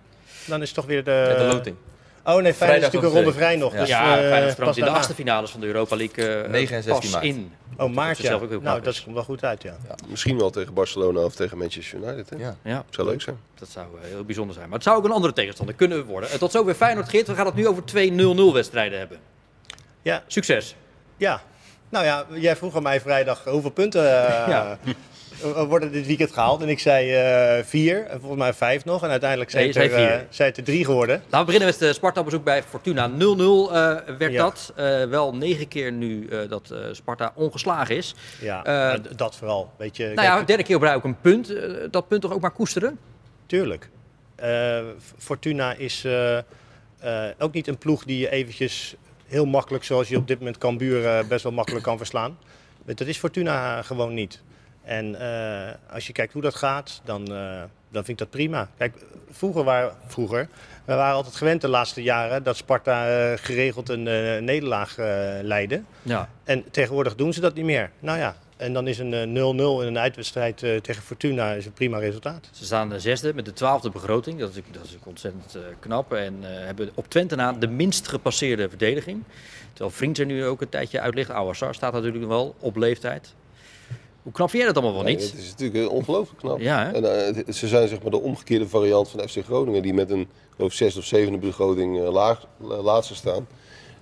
Dan 0.47 0.61
is 0.61 0.67
het 0.67 0.77
toch 0.77 0.85
weer 0.85 1.03
de... 1.03 1.35
ja, 1.37 1.47
de 1.47 1.53
loting. 1.53 1.75
Oh 2.23 2.41
nee, 2.41 2.53
Feyenoord 2.53 2.81
is 2.81 2.85
natuurlijk 2.85 3.13
een 3.13 3.19
ronde 3.21 3.37
vrij 3.37 3.55
nog. 3.55 3.73
Ja. 3.73 3.79
Dus, 3.79 3.87
ja, 3.89 4.17
eh, 4.21 4.29
Feyenoord 4.29 4.77
in 4.77 4.83
de 4.83 4.89
achtste 4.89 5.13
finales 5.13 5.51
van 5.51 5.59
de 5.59 5.65
Europa 5.67 5.95
League 5.95 6.25
eh 6.43 6.49
9 6.49 6.75
en 6.75 6.83
16 6.83 7.01
pas 7.01 7.11
maart. 7.11 7.23
in. 7.25 7.51
Oh, 7.77 7.93
maart 7.93 8.17
ze 8.17 8.23
ja. 8.23 8.29
zelf 8.29 8.41
ook 8.41 8.49
heel 8.49 8.61
Nou, 8.61 8.81
dat 8.81 8.93
is. 8.93 9.03
komt 9.03 9.15
wel 9.15 9.23
goed 9.23 9.43
uit, 9.43 9.63
ja. 9.63 9.75
Misschien 10.07 10.37
wel 10.37 10.49
tegen 10.49 10.73
Barcelona 10.73 11.19
of 11.19 11.35
tegen 11.35 11.57
Manchester 11.57 11.97
United. 11.99 12.29
Hè? 12.29 12.35
Ja. 12.37 12.55
Ja, 12.63 12.83
Zou 12.89 13.07
leuk 13.07 13.21
zijn. 13.21 13.39
dat 13.59 13.69
zou 13.69 13.85
eh, 14.01 14.09
heel 14.09 14.23
bijzonder 14.23 14.53
zijn. 14.55 14.65
Maar 14.67 14.75
het 14.77 14.83
zou 14.87 14.97
ook 14.97 15.05
een 15.05 15.11
andere 15.11 15.33
tegenstander 15.33 15.75
kunnen 15.75 16.05
worden. 16.05 16.29
Eh, 16.29 16.37
tot 16.37 16.51
zover 16.51 16.73
Feyenoord, 16.73 17.09
Geert. 17.09 17.27
We 17.27 17.35
gaan 17.35 17.45
het 17.45 17.55
nu 17.55 17.67
over 17.67 17.85
twee 17.85 18.11
0-0 18.11 18.53
wedstrijden 18.53 18.99
hebben. 18.99 19.17
Ja, 20.01 20.23
Succes. 20.27 20.75
Ja, 21.17 21.41
nou 21.89 22.05
ja, 22.05 22.25
jij 22.33 22.55
vroeg 22.55 22.75
aan 22.75 22.83
mij 22.83 23.01
vrijdag 23.01 23.43
hoeveel 23.43 23.69
punten 23.71 24.01
eh, 24.27 24.47
Ja. 24.47 24.77
eh, 25.43 25.63
worden 25.63 25.91
dit 25.91 26.05
weekend 26.07 26.31
gehaald. 26.31 26.61
En 26.61 26.69
ik 26.69 26.79
zei 26.79 27.13
eh, 27.13 27.63
vier, 27.65 28.05
en 28.05 28.19
volgens 28.19 28.39
mij 28.41 28.53
vijf 28.53 28.85
nog. 28.85 29.03
En 29.03 29.09
uiteindelijk 29.09 29.49
zijn, 29.49 29.63
Nee, 29.63 29.83
het, 29.83 29.91
er, 29.93 30.11
eh, 30.11 30.19
zijn 30.29 30.47
het 30.49 30.57
er 30.57 30.63
drie 30.63 30.85
geworden. 30.85 31.15
Laten 31.23 31.39
we 31.39 31.45
beginnen 31.45 31.67
met 31.69 31.79
het 31.79 31.95
Sparta-bezoek 31.95 32.43
bij 32.43 32.63
Fortuna. 32.63 33.07
0-0 33.07 33.11
eh, 33.73 33.95
werd 34.17 34.31
Ja. 34.31 34.43
dat. 34.43 34.73
Eh, 34.75 35.03
wel 35.05 35.35
negen 35.35 35.67
keer 35.67 35.91
nu 35.91 36.27
eh, 36.27 36.39
dat 36.49 36.71
eh, 36.71 36.79
Sparta 36.91 37.31
ongeslagen 37.35 37.95
is. 37.95 38.15
Ja, 38.41 38.63
Eh, 38.93 38.99
dat 39.15 39.35
vooral. 39.35 39.71
Weet 39.77 39.97
je, 39.97 40.03
nou 40.15 40.21
ja, 40.27 40.41
derde 40.43 40.63
keer 40.63 40.75
op 40.75 40.81
rij 40.81 40.95
ook 40.95 41.03
een 41.03 41.19
punt. 41.21 41.49
Eh, 41.55 41.71
dat 41.91 42.07
punt 42.07 42.21
toch 42.21 42.33
ook 42.33 42.41
maar 42.41 42.51
koesteren? 42.51 42.97
tuurlijk. 43.45 43.89
Eh, 44.35 44.79
Fortuna 45.17 45.73
is 45.73 46.03
eh, 46.05 46.37
eh, 46.37 46.43
ook 47.39 47.53
niet 47.53 47.67
een 47.67 47.77
ploeg 47.77 48.03
die 48.03 48.17
je 48.19 48.29
eventjes 48.29 48.95
heel 49.27 49.45
makkelijk, 49.45 49.83
zoals 49.83 50.07
je 50.07 50.17
op 50.17 50.27
dit 50.27 50.37
moment 50.39 50.57
Cambuur 50.57 51.05
eh, 51.05 51.27
best 51.27 51.43
wel 51.43 51.51
makkelijk 51.51 51.83
kan 51.83 51.97
verslaan. 51.97 52.37
Dat 52.85 52.99
is 53.07 53.17
Fortuna 53.17 53.81
gewoon 53.81 54.13
niet. 54.13 54.41
En 54.83 55.19
eh, 55.19 55.73
als 55.93 56.07
je 56.07 56.13
kijkt 56.13 56.33
hoe 56.33 56.41
dat 56.41 56.55
gaat, 56.55 57.01
dan, 57.03 57.33
eh, 57.33 57.61
dan 57.89 58.03
vind 58.03 58.07
ik 58.09 58.17
dat 58.17 58.29
prima. 58.29 58.69
Kijk, 58.77 58.95
vroeger 59.31 59.63
waren, 59.63 59.93
vroeger, 60.07 60.47
we 60.85 60.93
waren 60.93 61.15
altijd 61.15 61.35
gewend 61.35 61.61
de 61.61 61.67
laatste 61.67 62.03
jaren 62.03 62.43
dat 62.43 62.57
Sparta 62.57 63.07
eh, 63.07 63.37
geregeld 63.37 63.89
een 63.89 64.03
nederlaag 64.45 64.95
leidde. 65.41 65.81
Ja. 66.01 66.29
En 66.43 66.71
tegenwoordig 66.71 67.15
doen 67.15 67.33
ze 67.33 67.41
dat 67.41 67.53
niet 67.53 67.65
meer. 67.65 67.91
Nou 67.99 68.17
ja, 68.17 68.35
en 68.57 68.73
dan 68.73 68.87
is 68.87 68.99
een 68.99 69.13
eh, 69.13 69.21
0-0 69.21 69.81
in 69.81 69.87
een 69.87 69.97
uitwedstrijd 69.97 70.57
tegen 70.57 71.03
Fortuna 71.03 71.51
is 71.51 71.65
een 71.65 71.73
prima 71.73 71.97
resultaat. 71.97 72.49
Ze 72.51 72.65
staan 72.65 72.89
de 72.89 72.99
zesde 72.99 73.33
met 73.33 73.45
de 73.45 73.53
twaalfde 73.53 73.89
begroting. 73.89 74.39
Dat 74.39 74.49
is, 74.49 74.61
dat 74.71 74.83
is 74.83 74.97
ontzettend 75.03 75.57
knap. 75.79 76.13
En 76.13 76.35
hebben 76.41 76.89
op 76.93 77.09
Twente 77.09 77.35
na 77.35 77.53
de 77.53 77.67
minst 77.67 78.07
gepasseerde 78.07 78.69
verdediging. 78.69 79.23
Terwijl 79.71 79.97
Vriend 79.97 80.17
er 80.17 80.25
nu 80.25 80.45
ook 80.45 80.61
een 80.61 80.69
tijdje 80.69 80.99
uit 80.99 81.15
ligt. 81.15 81.29
Ouassar 81.29 81.75
staat 81.75 81.93
natuurlijk 81.93 82.27
wel 82.27 82.55
op 82.59 82.75
leeftijd. 82.75 83.33
Hoe 84.29 84.37
knap 84.37 84.49
vind 84.49 84.63
jij 84.63 84.73
dat 84.73 84.83
allemaal 84.83 85.03
wel 85.03 85.11
Nee, 85.11 85.15
niet? 85.21 85.31
Het 85.31 85.39
is 85.41 85.49
natuurlijk 85.49 85.85
eh, 85.85 85.91
ongelooflijk 85.91 86.39
knap. 86.39 86.59
Ja? 86.59 86.93
En, 86.93 87.35
eh, 87.35 87.53
ze 87.53 87.67
zijn 87.67 87.87
zeg 87.87 88.01
maar 88.01 88.11
de 88.11 88.21
omgekeerde 88.21 88.67
variant 88.67 89.09
van 89.09 89.27
FC 89.29 89.37
Groningen, 89.45 89.81
die 89.81 89.93
met 89.93 90.09
een 90.09 90.27
zesde 90.67 90.99
of 90.99 91.05
zevende 91.05 91.37
begroting 91.37 91.99
eh, 92.01 92.11
laag, 92.11 92.47
la- 92.57 92.81
laatste 92.81 93.15
staan. 93.15 93.47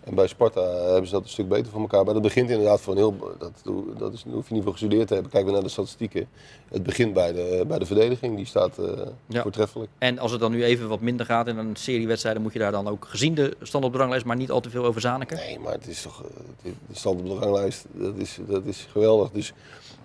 En 0.07 0.15
bij 0.15 0.27
Sparta 0.27 0.61
eh, 0.61 0.83
hebben 0.83 1.05
ze 1.07 1.11
dat 1.13 1.23
een 1.23 1.29
stuk 1.29 1.47
beter 1.47 1.71
voor 1.71 1.81
elkaar. 1.81 2.03
Maar 2.05 2.13
dat 2.13 2.23
begint 2.23 2.49
inderdaad 2.49 2.81
van 2.81 2.95
heel. 2.95 3.35
Dat, 3.39 3.51
dat 3.97 4.13
is, 4.13 4.25
hoef 4.31 4.47
je 4.47 4.53
niet 4.53 4.63
voor 4.63 4.71
gestudeerd 4.71 5.07
te 5.07 5.13
hebben. 5.13 5.31
Kijk 5.31 5.43
weer 5.43 5.53
naar 5.53 5.63
de 5.63 5.69
statistieken. 5.69 6.27
Het 6.67 6.83
begint 6.83 7.13
bij 7.13 7.33
de, 7.33 7.63
bij 7.67 7.79
de 7.79 7.85
verdediging, 7.85 8.35
die 8.35 8.45
staat 8.45 8.77
eh, 8.77 8.85
Ja. 9.27 9.41
voortreffelijk. 9.41 9.89
En 9.97 10.19
als 10.19 10.31
het 10.31 10.39
dan 10.39 10.51
nu 10.51 10.63
even 10.63 10.87
wat 10.89 11.01
minder 11.01 11.25
gaat 11.25 11.47
in 11.47 11.57
een 11.57 11.75
serie 11.75 12.07
wedstrijden, 12.07 12.41
moet 12.41 12.53
je 12.53 12.59
daar 12.59 12.71
dan 12.71 12.87
ook 12.87 13.05
gezien 13.09 13.33
de 13.35 13.55
stand 13.61 13.83
op 13.85 13.91
de 13.91 13.97
ranglijst, 13.97 14.25
maar 14.25 14.35
niet 14.35 14.51
al 14.51 14.59
te 14.59 14.69
veel 14.69 14.85
over 14.85 15.01
zaniken? 15.01 15.37
Nee, 15.37 15.59
maar 15.59 15.73
het 15.73 15.87
is 15.87 16.01
toch. 16.01 16.23
eh, 16.23 16.71
De 16.87 16.95
stand 16.95 17.19
op 17.19 17.25
de 17.27 17.33
ranglijst, 17.45 17.85
dat 17.91 18.15
is, 18.15 18.37
dat 18.47 18.65
is 18.65 18.87
geweldig. 18.91 19.29
Dus 19.31 19.53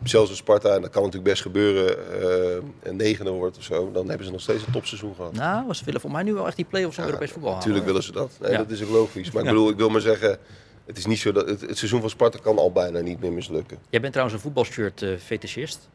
zelfs 0.04 0.28
als 0.28 0.38
Sparta, 0.38 0.74
en 0.74 0.80
dat 0.80 0.90
kan 0.90 1.02
natuurlijk 1.02 1.30
best 1.30 1.42
gebeuren, 1.42 1.96
eh 2.22 2.62
een 2.82 2.96
negende 2.96 3.30
wordt 3.30 3.56
of 3.58 3.62
zo, 3.62 3.90
dan 3.92 4.08
hebben 4.08 4.26
ze 4.26 4.32
nog 4.32 4.40
steeds 4.40 4.66
een 4.66 4.72
topseizoen 4.72 5.14
gehad. 5.14 5.32
Nou, 5.32 5.74
ze 5.74 5.84
willen 5.84 6.00
voor 6.00 6.10
mij 6.10 6.22
nu 6.22 6.34
wel 6.34 6.46
echt 6.46 6.56
die 6.56 6.64
play-offs 6.64 6.98
in 6.98 7.04
Europees 7.04 7.30
voetbal 7.30 7.50
halen. 7.52 7.58
Natuurlijk 7.68 7.86
willen 7.92 8.02
ze 8.06 8.12
dat. 8.12 8.30
Nee, 8.40 8.50
Ja. 8.50 8.58
Dat 8.58 8.70
is 8.70 8.82
ook 8.82 8.90
logisch. 8.90 9.30
Maar 9.30 9.42
ik 9.42 9.48
bedoel, 9.48 9.68
ik 9.68 9.76
wil 9.76 9.90
zeggen, 10.00 10.38
het 10.86 10.98
is 10.98 11.06
niet 11.06 11.18
zo 11.18 11.32
dat 11.32 11.48
het, 11.48 11.78
seizoen 11.78 12.00
van 12.00 12.10
Sparta 12.10 12.38
kan 12.42 12.58
al 12.58 12.72
bijna 12.72 13.00
niet 13.00 13.20
meer 13.20 13.32
mislukken. 13.32 13.78
Jij 13.90 14.00
bent 14.00 14.12
trouwens 14.12 14.36
een 14.38 14.44
voetbalshirt 14.44 15.04
fetischist. 15.18 15.88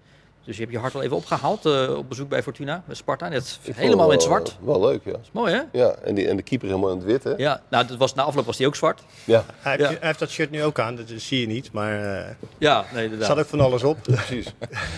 Dus 0.48 0.56
je 0.56 0.62
hebt 0.62 0.74
je 0.76 0.80
hart 0.82 0.96
al 0.96 1.02
even 1.04 1.16
opgehaald 1.16 1.66
eh, 1.66 1.96
op 1.98 2.10
bezoek 2.10 2.30
bij 2.30 2.44
Fortuna, 2.44 2.84
bij 2.86 2.96
Sparta. 2.96 3.28
Net 3.30 3.60
helemaal 3.74 4.06
in 4.12 4.18
het 4.18 4.28
wel, 4.28 4.36
zwart. 4.38 4.50
eh, 4.60 4.66
Wel 4.66 4.80
leuk, 4.80 5.02
ja. 5.06 5.16
Mooi 5.32 5.54
hè? 5.54 5.62
Ja, 5.72 5.96
en, 6.04 6.16
die, 6.16 6.28
en 6.28 6.36
de 6.38 6.42
keeper 6.44 6.68
helemaal 6.68 6.90
in 6.92 6.96
het 6.98 7.06
wit, 7.06 7.24
hè? 7.24 7.34
Ja, 7.38 7.62
nou, 7.70 7.88
dat 7.88 7.98
was, 7.98 8.14
na 8.14 8.24
afloop 8.24 8.46
was 8.46 8.58
die 8.58 8.68
ook 8.68 8.76
zwart. 8.76 9.02
Ja, 9.24 9.46
Hij, 9.60 9.76
heeft, 9.76 10.02
hij 10.02 10.14
dat 10.18 10.30
shirt 10.30 10.52
nu 10.52 10.64
ook 10.64 10.80
aan, 10.80 10.96
dat 10.96 11.06
zie 11.16 11.40
je 11.40 11.48
niet. 11.48 11.72
Maar 11.72 12.18
eh, 12.18 12.34
Ja, 12.58 12.80
nee, 12.82 12.98
er 12.98 13.04
inderdaad. 13.04 13.26
staat 13.28 13.40
ook 13.40 13.46
van 13.50 13.60
alles 13.60 13.84
op. 13.84 13.98
precies. 14.02 14.54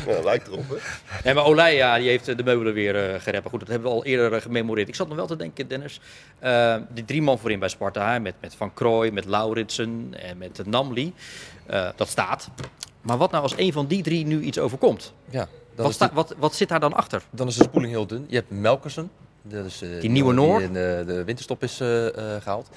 ja, 0.07 0.23
lijkt 0.23 0.47
erop, 0.47 0.69
hè? 0.69 0.75
Nee, 1.23 1.33
maar 1.33 1.45
Olij, 1.45 1.75
ja, 1.75 1.97
die 1.97 2.07
heeft 2.09 2.25
de 2.37 2.43
meubelen 2.43 2.73
weer 2.73 2.95
eh. 2.95 3.31
Maar 3.33 3.41
goed, 3.49 3.59
dat 3.59 3.69
hebben 3.69 3.89
we 3.89 3.95
al 3.95 4.05
eerder 4.05 4.41
gememoreerd. 4.41 4.87
Ik 4.87 4.95
zat 4.95 5.07
nog 5.07 5.17
wel 5.17 5.27
te 5.27 5.35
denken, 5.35 5.67
Dennis. 5.67 6.01
eh, 6.39 6.75
die 6.89 7.05
drie 7.05 7.21
man 7.21 7.39
voorin 7.39 7.59
bij 7.59 7.69
Sparta, 7.69 8.11
hè, 8.11 8.19
met, 8.19 8.33
met 8.41 8.55
Van 8.55 8.73
Krooij, 8.73 9.11
met 9.11 9.25
Lauritsen 9.25 10.13
en 10.19 10.37
met 10.37 10.61
Namli. 10.65 11.13
Eh, 11.69 11.89
dat 11.95 12.07
staat. 12.07 12.49
Maar 13.01 13.17
wat 13.17 13.31
nou 13.31 13.43
als 13.43 13.53
een 13.57 13.73
van 13.73 13.85
die 13.87 14.03
drie 14.03 14.25
nu 14.25 14.41
iets 14.41 14.59
overkomt? 14.59 15.13
Ja, 15.29 15.47
Wat, 15.75 16.09
wat, 16.13 16.35
wat 16.37 16.55
zit 16.55 16.69
daar 16.69 16.79
dan 16.79 16.93
achter? 16.93 17.21
dan 17.29 17.47
is 17.47 17.55
de 17.55 17.63
spoeling 17.63 17.91
heel 17.91 18.07
dun. 18.07 18.25
Je 18.27 18.35
hebt 18.35 18.51
Melkersen. 18.51 19.11
Dat 19.41 19.65
is, 19.65 19.81
eh, 19.81 20.01
Die 20.01 20.09
nieuwe 20.09 20.33
Noor. 20.33 20.57
Die 20.57 20.67
in 20.67 20.73
de, 20.73 21.03
de 21.07 21.23
winterstop 21.23 21.63
is 21.63 21.79
eh, 21.79 22.07
eh, 22.35 22.41
gehaald. 22.41 22.69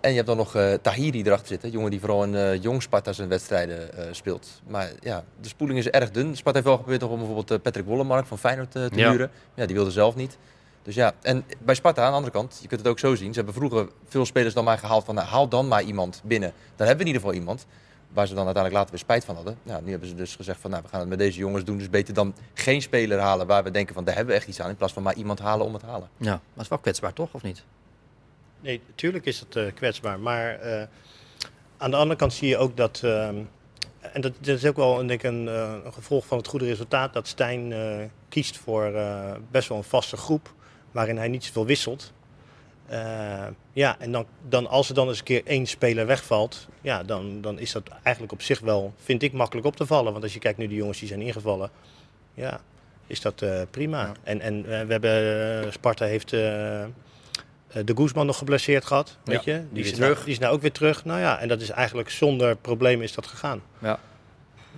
En 0.00 0.10
je 0.10 0.16
hebt 0.16 0.28
dan 0.28 0.36
nog 0.36 0.56
Tahiri 0.82 1.22
erachter 1.22 1.46
zitten. 1.48 1.70
Jongen 1.70 1.90
die 1.90 2.00
vooral 2.00 2.24
in 2.24 2.60
jong 2.60 2.82
Sparta 2.82 3.12
zijn 3.12 3.28
wedstrijden 3.28 3.88
speelt. 4.14 4.48
Maar 4.66 4.90
ja, 5.00 5.24
de 5.40 5.48
spoeling 5.48 5.78
is 5.78 5.88
erg 5.88 6.10
dun. 6.10 6.36
Sparta 6.36 6.52
heeft 6.52 6.64
wel 6.64 6.76
geprobeerd 6.76 7.02
om 7.02 7.18
bijvoorbeeld 7.18 7.62
Patrick 7.62 7.84
Wollemark 7.86 8.26
van 8.26 8.38
Feyenoord 8.38 8.70
te 8.70 8.88
Ja. 8.94 9.10
huren. 9.10 9.30
Ja, 9.54 9.66
die 9.66 9.74
wilde 9.76 9.90
zelf 9.90 10.14
niet. 10.14 10.36
Dus 10.82 10.94
ja, 10.94 11.12
en 11.22 11.44
bij 11.58 11.74
Sparta 11.74 12.02
aan 12.02 12.10
de 12.10 12.16
andere 12.16 12.32
kant, 12.32 12.58
je 12.62 12.68
kunt 12.68 12.80
het 12.80 12.88
ook 12.90 12.98
zo 12.98 13.14
zien. 13.14 13.28
Ze 13.28 13.36
hebben 13.36 13.54
vroeger 13.54 13.88
veel 14.08 14.24
spelers 14.26 14.54
dan 14.54 14.64
maar 14.64 14.78
gehaald 14.78 15.04
van 15.04 15.14
nou, 15.14 15.26
haal 15.26 15.48
dan 15.48 15.68
maar 15.68 15.82
iemand 15.82 16.20
binnen. 16.24 16.52
Dan 16.76 16.86
hebben 16.86 16.96
we 16.96 17.10
in 17.10 17.16
ieder 17.16 17.20
geval 17.22 17.36
iemand 17.40 17.66
waar 18.14 18.26
ze 18.26 18.34
dan 18.34 18.44
uiteindelijk 18.44 18.74
later 18.74 18.90
weer 18.90 18.98
spijt 18.98 19.24
van 19.24 19.34
hadden. 19.34 19.58
Nou, 19.62 19.82
nu 19.82 19.90
hebben 19.90 20.08
ze 20.08 20.14
dus 20.14 20.36
gezegd 20.36 20.60
van 20.60 20.70
nou, 20.70 20.82
we 20.82 20.88
gaan 20.88 21.00
het 21.00 21.08
met 21.08 21.18
deze 21.18 21.38
jongens 21.38 21.64
doen. 21.64 21.78
Dus 21.78 21.90
beter 21.90 22.14
dan 22.14 22.34
geen 22.54 22.82
speler 22.82 23.18
halen 23.18 23.46
waar 23.46 23.64
we 23.64 23.70
denken 23.70 23.94
van 23.94 24.04
daar 24.04 24.14
hebben 24.14 24.34
we 24.34 24.40
echt 24.40 24.48
iets 24.48 24.60
aan. 24.60 24.70
In 24.70 24.76
plaats 24.76 24.92
van 24.92 25.02
maar 25.02 25.14
iemand 25.14 25.38
halen 25.38 25.66
om 25.66 25.72
het 25.72 25.82
halen. 25.82 26.08
Ja, 26.16 26.30
maar 26.30 26.40
het 26.52 26.62
is 26.62 26.68
wel 26.68 26.78
kwetsbaar, 26.78 27.12
toch? 27.12 27.28
Of 27.32 27.42
niet? 27.42 27.62
Nee, 28.60 28.80
natuurlijk 28.86 29.24
is 29.24 29.38
dat 29.48 29.64
eh, 29.64 29.74
kwetsbaar. 29.74 30.20
Maar 30.20 30.60
eh, 30.60 30.86
aan 31.76 31.90
de 31.90 31.96
andere 31.96 32.18
kant 32.18 32.32
zie 32.32 32.48
je 32.48 32.56
ook 32.56 32.76
dat. 32.76 33.00
ehm, 33.02 33.36
en 34.12 34.20
dat, 34.20 34.32
dat 34.40 34.56
is 34.56 34.64
ook 34.64 34.76
wel 34.76 34.96
denk 34.96 35.10
ik, 35.10 35.22
een, 35.22 35.48
eh, 35.48 35.74
een 35.84 35.92
gevolg 35.92 36.26
van 36.26 36.38
het 36.38 36.46
goede 36.46 36.64
resultaat. 36.64 37.12
Dat 37.12 37.28
Stijn 37.28 37.72
eh, 37.72 37.96
kiest 38.28 38.56
voor 38.56 38.84
eh, 38.84 39.32
best 39.50 39.68
wel 39.68 39.78
een 39.78 39.84
vaste 39.84 40.16
groep. 40.16 40.52
Waarin 40.90 41.16
hij 41.16 41.28
niet 41.28 41.44
zoveel 41.44 41.66
wisselt. 41.66 42.12
Eh, 42.86 43.46
ja, 43.72 43.96
en 43.98 44.12
dan, 44.12 44.26
dan 44.48 44.66
als 44.66 44.88
er 44.88 44.94
dan 44.94 45.08
eens 45.08 45.18
een 45.18 45.24
keer 45.24 45.42
één 45.44 45.66
speler 45.66 46.06
wegvalt. 46.06 46.66
Ja, 46.80 47.02
dan, 47.02 47.40
dan 47.40 47.58
is 47.58 47.72
dat 47.72 47.82
eigenlijk 48.02 48.32
op 48.32 48.42
zich 48.42 48.60
wel, 48.60 48.94
vind 49.04 49.22
ik, 49.22 49.32
makkelijk 49.32 49.66
op 49.66 49.76
te 49.76 49.86
vallen. 49.86 50.12
Want 50.12 50.24
als 50.24 50.32
je 50.32 50.38
kijkt 50.38 50.58
nu 50.58 50.68
de 50.68 50.74
jongens 50.74 50.98
die 50.98 51.08
zijn 51.08 51.20
ingevallen. 51.20 51.70
Ja, 52.34 52.60
is 53.06 53.20
dat 53.20 53.42
eh, 53.42 53.60
prima. 53.70 54.12
En, 54.22 54.40
en 54.40 54.56
eh, 54.58 54.86
we 54.86 54.92
hebben, 54.92 55.72
Sparta 55.72 56.04
heeft 56.04 56.30
de 56.30 57.92
Guzman 57.94 58.26
nog 58.26 58.38
geblesseerd 58.38 58.84
gehad, 58.84 59.16
weet 59.24 59.44
Ja, 59.44 59.54
je? 59.54 59.62
die 59.72 59.82
is, 59.84 59.90
nou, 59.90 60.00
terug. 60.02 60.24
die 60.24 60.32
is 60.32 60.38
nou 60.38 60.54
ook 60.54 60.60
weer 60.60 60.72
terug. 60.72 61.04
Nou 61.04 61.20
ja, 61.20 61.38
en 61.40 61.48
dat 61.48 61.60
is 61.60 61.70
eigenlijk 61.70 62.10
zonder 62.10 62.56
problemen 62.56 63.04
is 63.04 63.14
dat 63.14 63.26
gegaan. 63.26 63.62
Ja. 63.78 63.98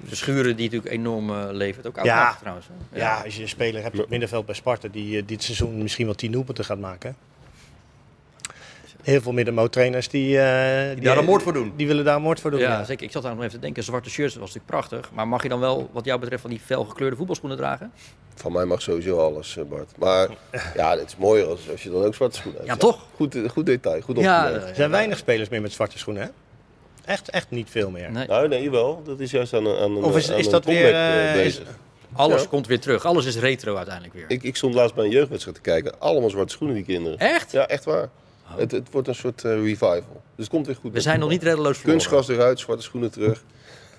De 0.09 0.15
schuren 0.15 0.57
die 0.57 0.65
natuurlijk 0.65 0.93
enorm 0.95 1.31
eh, 1.31 1.47
levert. 1.51 1.87
Ook 1.87 2.05
Ja. 2.05 2.37
Trouwens. 2.41 2.67
hè? 2.91 2.99
Ja, 2.99 3.23
als 3.25 3.37
je 3.37 3.43
een 3.43 3.49
speler 3.49 3.83
hebt 3.83 3.95
op 3.95 4.01
het 4.01 4.11
middenveld 4.11 4.47
bij 4.47 4.55
Sparta 4.55 4.89
die 4.89 5.25
dit 5.25 5.43
seizoen 5.43 5.83
misschien 5.83 6.05
wel 6.07 6.15
10 6.15 6.33
doelpunten 6.33 6.65
gaat 6.65 6.79
maken. 6.79 7.17
Heel 9.07 9.21
veel 9.21 9.33
middenmoottrainers 9.33 10.09
die, 10.09 10.39
eh, 10.41 10.95
Die 10.95 11.05
daar 11.05 11.19
een 11.19 11.25
moord 11.25 11.43
voor 11.43 11.53
doen. 11.53 11.73
Die 11.77 11.87
willen 11.87 12.05
daar 12.05 12.17
een 12.17 12.23
moord 12.23 12.41
voor 12.41 12.51
doen. 12.51 12.61
Ja, 12.61 12.69
ja. 12.79 12.85
zeker. 12.85 13.05
Ik 13.07 13.13
zat 13.13 13.23
daar 13.23 13.31
nog 13.35 13.41
even 13.41 13.55
te 13.55 13.59
denken. 13.61 13.83
Zwarte 13.83 14.11
shirts 14.11 14.35
was 14.35 14.55
natuurlijk 14.55 14.67
prachtig. 14.89 15.11
Maar 15.15 15.29
mag 15.29 15.43
je 15.43 15.49
dan 15.49 15.61
wel, 15.61 15.91
wat 15.93 16.05
jou 16.05 16.21
betreft, 16.21 16.41
van 16.43 16.51
die 16.51 16.61
felgekleurde 16.65 17.17
voetbalschoenen 17.17 17.59
dragen? 17.59 17.93
Van 18.35 18.53
mij 18.53 18.65
mag 18.65 18.83
sowieso 18.83 19.19
alles, 19.19 19.57
eh, 19.57 19.65
Bart. 19.65 19.91
Maar 19.99 20.29
ja, 20.77 20.91
het 20.99 21.07
is 21.09 21.17
mooier 21.17 21.47
als, 21.47 21.71
als 21.71 21.83
je 21.83 21.91
dan 21.91 22.05
ook 22.05 22.15
zwarte 22.15 22.37
schoenen 22.37 22.61
hebt. 22.61 22.73
Ja, 22.73 22.77
toch? 22.79 22.99
Goed, 23.17 23.35
eh, 23.35 23.49
goed 23.49 23.67
detail, 23.67 24.01
goed 24.01 24.19
Ja, 24.19 24.41
opgemerkt. 24.43 24.69
Er 24.69 24.75
zijn 24.75 24.91
weinig 24.91 25.19
spelers 25.19 25.49
meer 25.49 25.61
met 25.63 25.73
zwarte 25.73 25.99
schoenen, 25.99 26.23
hè? 26.23 26.29
Echt, 27.13 27.31
echt 27.31 27.51
niet 27.51 27.71
veel 27.71 27.91
meer. 27.91 28.11
Nee. 28.11 28.27
Nou, 28.27 28.49
nee, 28.49 28.71
wel. 28.71 29.03
Dat 29.05 29.21
is 29.21 29.31
juist 29.31 29.55
aan 29.55 29.67
een, 29.67 29.79
aan 29.79 29.91
een, 29.97 30.03
Of 30.05 30.17
is- 30.17 30.31
aan 30.33 30.39
is 30.39 30.45
een 30.47 30.53
dat 30.53 30.65
weer, 30.65 31.35
is-. 31.45 31.61
Alles 32.13 32.43
Ja. 32.43 32.49
komt 32.49 32.67
weer 32.67 32.81
terug. 32.81 33.05
Alles 33.05 33.25
is 33.27 33.37
retro 33.39 33.77
uiteindelijk 33.77 34.15
weer. 34.15 34.25
Ik, 34.29 34.43
ik 34.43 34.57
stond 34.57 34.75
laatst 34.75 34.95
bij 34.95 35.05
een 35.05 35.11
jeugdwedstrijd 35.11 35.57
te 35.57 35.63
kijken. 35.63 36.01
Allemaal 36.01 36.31
zwarte 36.31 36.53
schoenen, 36.53 36.77
die 36.77 36.85
kinderen. 36.85 37.19
Echt? 37.19 37.53
Ja, 37.53 37.67
echt 37.69 37.85
waar. 37.85 38.09
Het, 38.57 38.71
het 38.71 38.89
wordt 38.91 39.09
een 39.09 39.15
soort 39.15 39.45
eh, 39.45 39.53
revival. 39.53 39.93
Dus 40.01 40.45
het 40.45 40.49
komt 40.49 40.67
weer 40.67 40.77
goed. 40.81 40.93
We 40.93 41.01
zijn 41.01 41.21
nog 41.21 41.29
niet 41.29 41.43
reddeloos 41.43 41.79
verloren. 41.79 42.01
Kunstgras 42.07 42.29
eruit, 42.37 42.61
zwarte 42.61 42.83
schoenen 42.83 43.11
terug. 43.11 43.43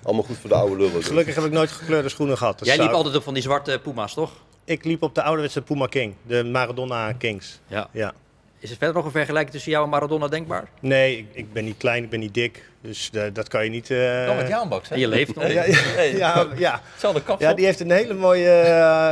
Allemaal 0.02 0.22
goed 0.24 0.36
voor 0.36 0.48
de 0.50 0.56
oude 0.56 0.76
lullen. 0.76 1.02
Gelukkig 1.02 1.34
heb 1.34 1.44
ik 1.44 1.50
nooit 1.52 1.70
gekleurde 1.70 2.08
schoenen 2.08 2.36
gehad. 2.38 2.58
Dus 2.58 2.66
Jij 2.68 2.76
liep 2.76 2.84
zou- 2.84 2.96
altijd 2.96 3.16
op 3.16 3.22
van 3.22 3.34
die 3.34 3.42
zwarte 3.42 3.80
Puma's, 3.82 4.14
toch? 4.14 4.30
Ik 4.64 4.84
liep 4.84 5.02
op 5.02 5.14
de 5.14 5.22
ouderwetse 5.22 5.62
Puma 5.62 5.86
King, 5.86 6.14
de 6.26 6.44
Maradona 6.44 7.12
Kings. 7.12 7.58
Ja. 7.66 7.88
Ja. 7.92 8.12
Is 8.60 8.70
er 8.70 8.76
verder 8.76 8.96
nog 8.96 9.04
een 9.04 9.10
vergelijking 9.10 9.52
tussen 9.52 9.70
jou 9.70 9.84
en 9.84 9.90
Maradona 9.90 10.28
denkbaar? 10.28 10.68
Nee, 10.80 11.18
ik, 11.18 11.26
ik 11.32 11.52
ben 11.52 11.64
niet 11.64 11.76
klein, 11.76 12.02
ik 12.04 12.10
ben 12.10 12.20
niet 12.20 12.34
dik. 12.34 12.68
Dus 12.80 13.10
eh, 13.12 13.22
dat 13.32 13.48
kan 13.48 13.64
je 13.64 13.70
niet... 13.70 13.90
eh, 13.90 14.26
Dan 14.26 14.36
met 14.36 14.48
Jaanbaks, 14.48 14.88
hè? 14.88 14.94
En 14.94 15.00
je 15.00 15.08
leeft 15.08 15.34
nog. 15.34 15.46
Ja, 15.52 15.64
ja, 15.64 16.02
ja, 16.02 16.46
ja. 16.56 16.80
Hetzelfde 16.92 17.22
kapsel. 17.22 17.48
ja, 17.48 17.54
die 17.54 17.64
heeft 17.64 17.80
een 17.80 17.90
hele 17.90 18.14
mooie, 18.14 18.48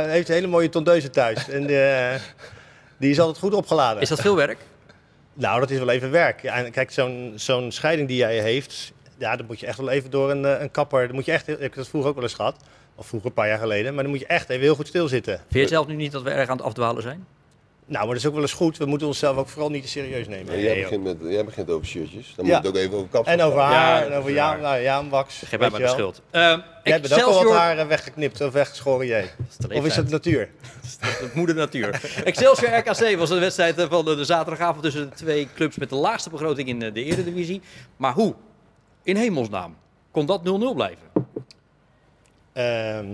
heeft 0.07 0.27
een 0.29 0.33
hele 0.35 0.47
mooie 0.47 0.69
tondeuze 0.69 1.09
thuis. 1.09 1.49
En 1.49 1.67
die 2.97 3.09
is 3.09 3.19
altijd 3.19 3.37
goed 3.37 3.53
opgeladen. 3.53 4.01
Is 4.01 4.09
dat 4.09 4.21
veel 4.21 4.35
werk? 4.35 4.57
Nou, 5.39 5.59
dat 5.59 5.69
is 5.69 5.77
wel 5.77 5.89
even 5.89 6.11
werk. 6.11 6.43
En 6.43 6.71
kijk, 6.71 6.91
zo'n 6.91 7.33
zo'n 7.35 7.71
scheiding 7.71 8.07
die 8.07 8.17
jij 8.17 8.39
heeft, 8.39 8.93
ja, 9.17 9.35
dan 9.35 9.45
moet 9.45 9.59
je 9.59 9.65
echt 9.65 9.77
wel 9.77 9.89
even 9.89 10.11
door 10.11 10.31
een, 10.31 10.45
eh, 10.45 10.61
een 10.61 10.71
kapper. 10.71 11.05
Dan 11.05 11.15
moet 11.15 11.25
je 11.25 11.31
echt, 11.31 11.47
ik 11.47 11.59
heb 11.59 11.75
dat 11.75 11.87
vroeger 11.87 12.09
ook 12.09 12.15
wel 12.15 12.23
eens 12.23 12.33
gehad. 12.33 12.55
Of 12.95 13.07
vroeger, 13.07 13.29
een 13.29 13.35
paar 13.35 13.47
jaar 13.47 13.59
geleden. 13.59 13.93
Maar 13.93 14.03
dan 14.03 14.11
moet 14.11 14.21
je 14.21 14.27
echt 14.27 14.49
even 14.49 14.63
heel 14.63 14.75
goed 14.75 14.87
stilzitten. 14.87 15.41
Vind 15.49 15.63
je 15.63 15.67
zelf 15.67 15.87
nu 15.87 15.95
niet 15.95 16.11
dat 16.11 16.21
we 16.21 16.29
erg 16.29 16.49
aan 16.49 16.57
het 16.57 16.65
afdwalen 16.65 17.01
zijn? 17.01 17.25
Nou, 17.89 17.99
maar 18.05 18.13
dat 18.13 18.23
is 18.23 18.25
ook 18.27 18.33
wel 18.33 18.41
eens 18.41 18.53
goed. 18.53 18.77
We 18.77 18.85
moeten 18.85 19.07
onszelf 19.07 19.37
ook 19.37 19.47
vooral 19.49 19.69
niet 19.69 19.83
te 19.83 19.89
serieus 19.89 20.27
nemen. 20.27 20.53
En 20.53 20.59
jij, 20.61 20.73
Nee, 20.73 20.81
begint 20.81 21.03
met, 21.03 21.17
jij 21.21 21.45
begint 21.45 21.69
over 21.69 21.87
shirtjes. 21.87 22.33
Dan 22.35 22.45
Ja. 22.45 22.55
moet 22.55 22.65
het 22.65 22.75
ook 22.75 22.81
even 22.81 22.97
over 22.97 23.09
kapsel 23.09 23.33
En 23.33 23.41
over 23.41 23.59
haar, 23.59 23.73
Ja, 23.99 24.03
en 24.03 24.09
dat 24.09 24.17
over 24.17 24.29
is 24.29 24.35
ja, 24.35 24.47
waar. 24.49 24.59
nou, 24.61 24.77
ja, 24.77 25.07
wax. 25.07 25.37
Geef 25.45 25.59
mij 25.59 25.69
maar 25.69 25.79
je 25.79 25.85
de 25.85 25.91
schuld. 25.91 26.21
Ehm 26.31 26.59
Jij 26.83 26.93
hebt 26.93 27.13
ook 27.13 27.19
al 27.21 27.43
wat 27.43 27.53
haar 27.53 27.87
weggeknipt 27.87 28.41
of 28.41 28.53
weggeschoren, 28.53 29.07
jij. 29.07 29.31
Of 29.73 29.85
is 29.85 29.95
het 29.95 30.09
natuur? 30.09 30.49
Het 30.99 31.33
moeder 31.33 31.55
natuur. 31.55 32.01
Excelsior 32.23 32.77
RKC 32.77 33.17
was 33.17 33.29
de 33.29 33.39
wedstrijd 33.39 33.77
eh, 33.77 33.85
van 33.89 34.05
de, 34.05 34.15
de 34.15 34.25
zaterdagavond 34.25 34.83
tussen 34.83 35.09
de 35.09 35.15
twee 35.15 35.47
clubs 35.55 35.77
met 35.77 35.89
de 35.89 35.95
laagste 35.95 36.29
begroting 36.29 36.67
in 36.67 36.81
eh, 36.81 36.93
de 36.93 37.03
Eredivisie. 37.03 37.61
Maar 37.97 38.13
hoe? 38.13 38.33
In 39.03 39.15
hemelsnaam. 39.15 39.75
Kon 40.11 40.25
dat 40.25 40.41
0-0 40.43 40.75
blijven? 40.75 41.06
Ehm, 42.57 43.05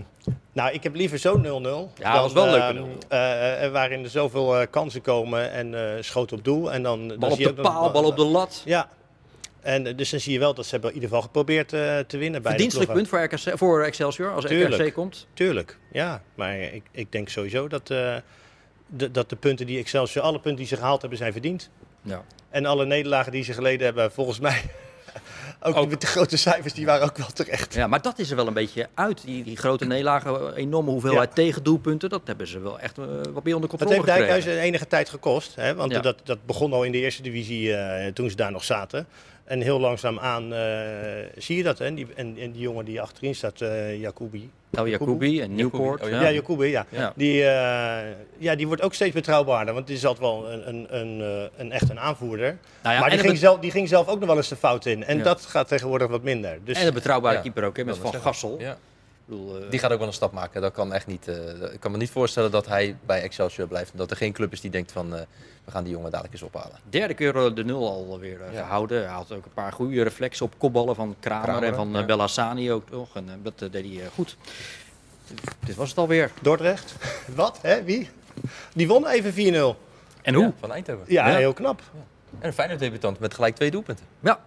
nou, 0.51 0.73
ik 0.73 0.83
heb 0.83 0.95
liever 0.95 1.19
zo'n 1.19 1.41
0-0. 1.41 1.91
Ja, 1.97 2.13
dat 2.13 2.21
was 2.21 2.33
wel 2.33 2.45
een 2.45 2.51
leuke 2.51 2.79
ehm, 2.79 2.99
0-0. 2.99 3.07
eh, 3.07 3.65
eh, 3.65 3.71
waarin 3.71 4.03
er 4.03 4.09
zoveel 4.09 4.59
eh, 4.59 4.67
kansen 4.69 5.01
komen 5.01 5.51
en 5.51 6.03
schoot 6.03 6.31
op 6.31 6.43
doel. 6.43 6.71
En 6.71 6.83
dan, 6.83 7.07
dan 7.07 7.19
Bal 7.19 7.29
op 7.29 7.35
zie 7.35 7.47
je 7.47 7.53
de 7.53 7.61
paal, 7.61 7.91
bal 7.91 8.05
op 8.05 8.15
de 8.15 8.23
lat. 8.23 8.61
Ja. 8.65 8.89
En 9.61 9.95
dus 9.95 10.09
dan 10.09 10.19
zie 10.19 10.33
je 10.33 10.39
wel 10.39 10.53
dat 10.53 10.65
ze 10.65 10.71
hebben 10.71 10.89
in 10.89 10.95
ieder 10.95 11.09
geval 11.09 11.23
geprobeerd 11.25 11.69
te 11.69 12.17
winnen 12.17 12.41
bij 12.41 12.51
Verdienstelijk 12.51 12.93
punt 12.93 13.07
voor, 13.07 13.23
RKC, 13.23 13.57
voor 13.57 13.83
Excelsior 13.83 14.33
als 14.33 14.45
Tuurlijk. 14.45 14.81
RKC 14.81 14.93
komt. 14.93 15.27
Tuurlijk, 15.33 15.77
ja. 15.91 16.21
Maar 16.35 16.59
ik, 16.59 16.83
ik 16.91 17.11
denk 17.11 17.29
sowieso 17.29 17.67
dat, 17.67 17.87
de, 17.87 18.21
dat 19.11 19.29
de 19.29 19.35
punten 19.35 19.65
die 19.65 19.79
Excelsior, 19.79 20.23
alle 20.23 20.39
punten 20.39 20.55
die 20.55 20.67
ze 20.67 20.75
gehaald 20.75 21.01
hebben, 21.01 21.17
zijn 21.19 21.31
verdiend. 21.31 21.69
Ja. 22.01 22.23
En 22.49 22.65
alle 22.65 22.85
nederlagen 22.85 23.31
die 23.31 23.43
ze 23.43 23.53
geleden 23.53 23.85
hebben, 23.85 24.11
volgens 24.11 24.39
mij, 24.39 24.61
ook, 25.63 25.75
Ook. 25.75 25.89
met 25.89 26.01
de 26.01 26.07
grote 26.07 26.37
cijfers, 26.37 26.73
die 26.73 26.85
waren 26.85 27.03
ook 27.05 27.17
wel 27.17 27.27
terecht. 27.33 27.73
ja, 27.73 27.87
maar 27.87 28.01
dat 28.01 28.19
is 28.19 28.29
er 28.29 28.35
wel 28.35 28.47
een 28.47 28.53
beetje 28.53 28.87
uit. 28.93 29.21
Die, 29.25 29.43
die 29.43 29.57
grote 29.57 29.85
nederlagen, 29.85 30.55
enorme 30.55 30.89
hoeveelheid 30.91 31.29
Ja. 31.29 31.35
tegendoelpunten. 31.35 32.09
Dat 32.09 32.21
hebben 32.25 32.47
ze 32.47 32.59
wel 32.59 32.79
echt 32.79 32.97
eh, 32.97 33.03
wat 33.33 33.43
meer 33.43 33.55
onder 33.55 33.69
Dat 33.69 33.69
controle 33.69 33.93
heeft 33.93 34.03
gekregen. 34.03 34.05
Dijkhuizen 34.05 34.59
enige 34.59 34.87
tijd 34.87 35.09
gekost. 35.09 35.55
Hè? 35.55 35.75
Want 35.75 35.91
Ja. 35.91 35.99
dat, 35.99 36.17
dat 36.23 36.45
begon 36.45 36.73
al 36.73 36.83
in 36.83 36.91
de 36.91 36.97
eerste 36.97 37.21
divisie 37.21 37.75
eh, 37.75 38.11
toen 38.13 38.29
ze 38.29 38.35
daar 38.35 38.51
nog 38.51 38.63
zaten. 38.63 39.07
En 39.43 39.61
heel 39.61 39.79
langzaam 39.79 40.19
aan 40.19 40.53
zie 41.37 41.57
je 41.57 41.63
dat. 41.63 41.79
Hè? 41.79 41.85
En, 41.85 41.95
die, 41.95 42.07
en, 42.15 42.37
en 42.39 42.51
die 42.51 42.61
jongen 42.61 42.85
die 42.85 43.01
achterin 43.01 43.35
staat, 43.35 43.61
uh, 43.61 43.99
Jacobi. 43.99 44.49
Oh, 44.79 44.87
Jacobi 44.87 45.41
en 45.41 45.55
Newport. 45.55 46.03
Oh, 46.03 46.09
ja, 46.09 46.21
ja 46.21 46.31
Jacobi, 46.31 46.65
ja. 46.65 46.85
ja. 46.89 47.13
Die, 47.15 47.35
ja, 48.37 48.55
die 48.55 48.67
wordt 48.67 48.81
ook 48.81 48.93
steeds 48.93 49.13
betrouwbaarder. 49.13 49.73
Want 49.73 49.87
die 49.87 49.95
is 49.95 50.05
altijd 50.05 50.25
wel 50.25 50.51
een, 50.51 50.69
een, 50.69 50.87
een, 50.99 51.49
een 51.57 51.71
echt 51.71 51.89
een 51.89 51.99
aanvoerder. 51.99 52.57
Nou 52.81 52.95
ja, 52.95 53.01
maar 53.01 53.09
die 53.09 53.19
ging, 53.19 53.37
zelf, 53.37 53.59
die 53.59 53.71
ging 53.71 53.87
zelf 53.87 54.07
ook 54.07 54.19
nog 54.19 54.27
wel 54.27 54.37
eens 54.37 54.47
de 54.47 54.55
fout 54.55 54.85
in. 54.85 55.03
En 55.03 55.23
dat 55.23 55.41
gaat 55.41 55.67
tegenwoordig 55.67 56.07
wat 56.07 56.23
minder. 56.23 56.57
Dus, 56.63 56.79
en 56.79 56.87
een 56.87 56.93
betrouwbare 56.93 57.41
keeper 57.41 57.63
ook, 57.63 57.77
hè, 57.77 57.83
met 57.83 57.97
Van 57.97 58.13
Gassel. 58.13 58.59
Ja. 58.59 58.77
Bedoel, 59.25 59.61
uh... 59.61 59.69
Die 59.69 59.79
gaat 59.79 59.91
ook 59.91 59.97
wel 59.97 60.07
een 60.07 60.13
stap 60.13 60.31
maken. 60.31 60.61
Dat 60.61 60.73
kan 60.73 60.93
echt 60.93 61.07
niet, 61.07 61.27
uh, 61.27 61.73
ik 61.73 61.79
kan 61.79 61.91
me 61.91 61.97
niet 61.97 62.09
voorstellen 62.09 62.51
dat 62.51 62.67
hij 62.67 62.97
bij 63.05 63.21
Excelsior 63.21 63.67
blijft. 63.67 63.91
En 63.91 63.97
dat 63.97 64.11
er 64.11 64.17
geen 64.17 64.33
club 64.33 64.51
is 64.51 64.61
die 64.61 64.71
denkt 64.71 64.91
van 64.91 65.13
uh, 65.13 65.19
we 65.63 65.71
gaan 65.71 65.83
die 65.83 65.93
jongen 65.93 66.11
dadelijk 66.11 66.33
eens 66.33 66.43
ophalen. 66.43 66.79
Derde 66.89 67.13
keer 67.13 67.33
de 67.33 67.63
nul 67.63 67.89
alweer 67.89 68.39
ja. 68.51 68.61
gehouden. 68.61 69.03
Hij 69.03 69.13
had 69.13 69.31
ook 69.31 69.45
een 69.45 69.53
paar 69.53 69.71
goede 69.71 70.03
reflexen 70.03 70.45
op 70.45 70.53
kopballen 70.57 70.95
van 70.95 71.15
Kramer, 71.19 71.43
Kramer 71.43 71.63
en 71.63 71.75
van 71.75 71.91
ja. 71.91 72.05
Bellassani 72.05 72.71
ook 72.71 72.89
nog. 72.89 73.15
En 73.15 73.39
dat 73.43 73.59
deed 73.59 73.73
hij 73.73 74.09
goed. 74.13 74.37
Dit 75.65 75.75
was 75.75 75.89
het 75.89 75.97
alweer. 75.97 76.31
Dordrecht. 76.41 76.95
Wat? 77.35 77.59
Hè? 77.61 77.83
Wie? 77.83 78.09
Die 78.73 78.87
won 78.87 79.07
even 79.07 79.53
4-0. 79.75 79.77
En 80.21 80.33
hoe? 80.33 80.53
van 80.59 80.71
Eindhoven. 80.71 81.05
Ja, 81.07 81.25
heel 81.25 81.53
knap. 81.53 81.81
En 82.39 82.47
een 82.47 82.53
fijne 82.53 82.75
debutant 82.75 83.19
met 83.19 83.33
gelijk 83.33 83.55
twee 83.55 83.71
doelpunten. 83.71 84.05
Ja, 84.19 84.39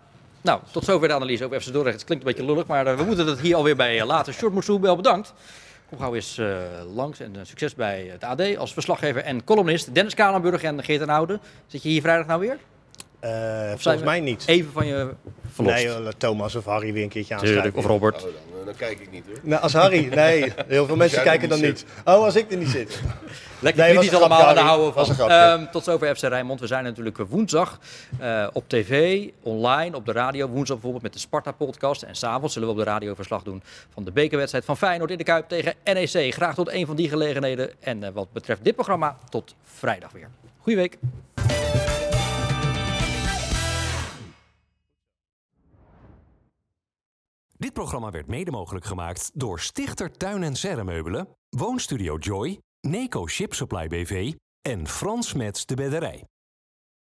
nou, 0.46 0.60
tot 0.70 0.84
zover 0.84 1.08
de 1.08 1.14
analyse 1.14 1.44
over 1.44 1.60
FC 1.60 1.72
Dordrecht. 1.72 1.96
Het 1.96 2.04
klinkt 2.06 2.24
een 2.24 2.30
beetje 2.32 2.46
lullig, 2.46 2.66
maar 2.66 2.86
uh, 2.86 2.96
we 2.96 3.04
moeten 3.04 3.26
het 3.26 3.40
hier 3.40 3.56
alweer 3.56 3.76
bij 3.76 3.98
uh, 3.98 4.06
laten. 4.06 4.32
Short 4.32 4.52
Moussou, 4.52 4.80
wel 4.80 4.96
bedankt. 4.96 5.32
Kom 5.88 5.98
gauw 5.98 6.14
uh, 6.14 6.56
langs 6.94 7.20
en 7.20 7.36
succes 7.42 7.74
bij 7.74 8.08
het 8.12 8.24
AD 8.24 8.56
als 8.56 8.72
verslaggever 8.72 9.22
en 9.22 9.44
columnist. 9.44 9.94
Dennis 9.94 10.14
Kalenburg 10.14 10.62
en 10.62 10.84
Geert 10.84 11.00
en 11.00 11.08
Oude. 11.08 11.40
Zit 11.66 11.82
je 11.82 11.88
hier 11.88 12.00
vrijdag 12.00 12.26
nou 12.26 12.40
weer? 12.40 12.58
Volgens 13.76 14.04
mij 14.04 14.20
niet. 14.20 14.42
Even 14.46 14.72
van 14.72 14.86
je 14.86 15.14
verlost. 15.52 15.84
Nee, 15.84 16.16
Thomas 16.16 16.54
of 16.54 16.64
Harry 16.64 16.92
weer 16.92 17.02
een 17.02 17.08
keertje 17.08 17.34
aanschrijven. 17.34 17.74
Of 17.74 17.86
Robert. 17.86 18.16
Oh, 18.16 18.22
dan, 18.22 18.64
dan, 18.64 18.74
kijk 18.76 19.00
ik 19.00 19.10
niet 19.10 19.24
hoor. 19.26 19.38
Nou, 19.42 19.62
als 19.62 19.72
Harry, 19.72 20.14
nee. 20.14 20.52
Heel 20.66 20.86
veel 20.86 20.96
mensen 21.06 21.22
kijken 21.22 21.48
dan 21.48 21.60
niet. 21.60 21.84
Oh, 22.04 22.24
als 22.24 22.36
ik 22.36 22.50
er 22.50 22.56
niet 22.56 22.68
zit. 22.68 23.00
Lekker 23.58 23.82
nee, 23.82 23.92
kritisch 23.92 24.14
allemaal 24.14 24.42
aan 24.42 24.54
de 24.54 24.60
houden 24.60 25.06
van. 25.06 25.30
Um, 25.30 25.70
tot 25.70 25.84
zover 25.84 26.16
FC 26.16 26.22
Rijnmond. 26.22 26.60
We 26.60 26.66
zijn 26.66 26.84
natuurlijk 26.84 27.18
woensdag 27.28 27.78
uh, 28.20 28.46
op 28.52 28.68
tv, 28.68 29.24
online, 29.42 29.96
op 29.96 30.06
de 30.06 30.12
radio. 30.12 30.48
Woensdag 30.48 30.76
bijvoorbeeld 30.76 31.02
met 31.02 31.12
de 31.12 31.18
Sparta-podcast. 31.18 32.02
En 32.02 32.14
s'avonds 32.14 32.52
zullen 32.52 32.68
we 32.68 32.74
op 32.74 32.80
de 32.80 32.90
radio 32.90 33.14
verslag 33.14 33.42
doen 33.42 33.62
van 33.92 34.04
de 34.04 34.12
bekerwedstrijd 34.12 34.64
van 34.64 34.76
Feyenoord 34.76 35.10
in 35.10 35.18
de 35.18 35.24
Kuip 35.24 35.48
tegen 35.48 35.74
NEC. 35.84 36.34
Graag 36.34 36.54
tot 36.54 36.70
een 36.70 36.86
van 36.86 36.96
die 36.96 37.08
gelegenheden. 37.08 37.70
En 37.80 38.02
uh, 38.02 38.08
wat 38.12 38.32
betreft 38.32 38.64
dit 38.64 38.74
programma, 38.74 39.16
tot 39.28 39.54
vrijdag 39.64 40.12
weer. 40.12 40.28
Goeie 40.60 40.78
week. 40.78 40.98
Dit 47.58 47.72
programma 47.72 48.10
werd 48.10 48.26
mede 48.26 48.50
mogelijk 48.50 48.84
gemaakt 48.84 49.30
door 49.34 49.60
Stichter 49.60 50.10
Tuin 50.10 50.42
en 50.42 50.56
Serremeubelen, 50.56 51.28
Woonstudio 51.48 52.16
Joy, 52.16 52.60
Neco 52.80 53.26
Ship 53.26 53.54
Supply 53.54 53.88
BV 53.88 54.32
en 54.62 54.88
Frans 54.88 55.32
Mets 55.32 55.66
de 55.66 55.74
Bedderij. 55.74 56.24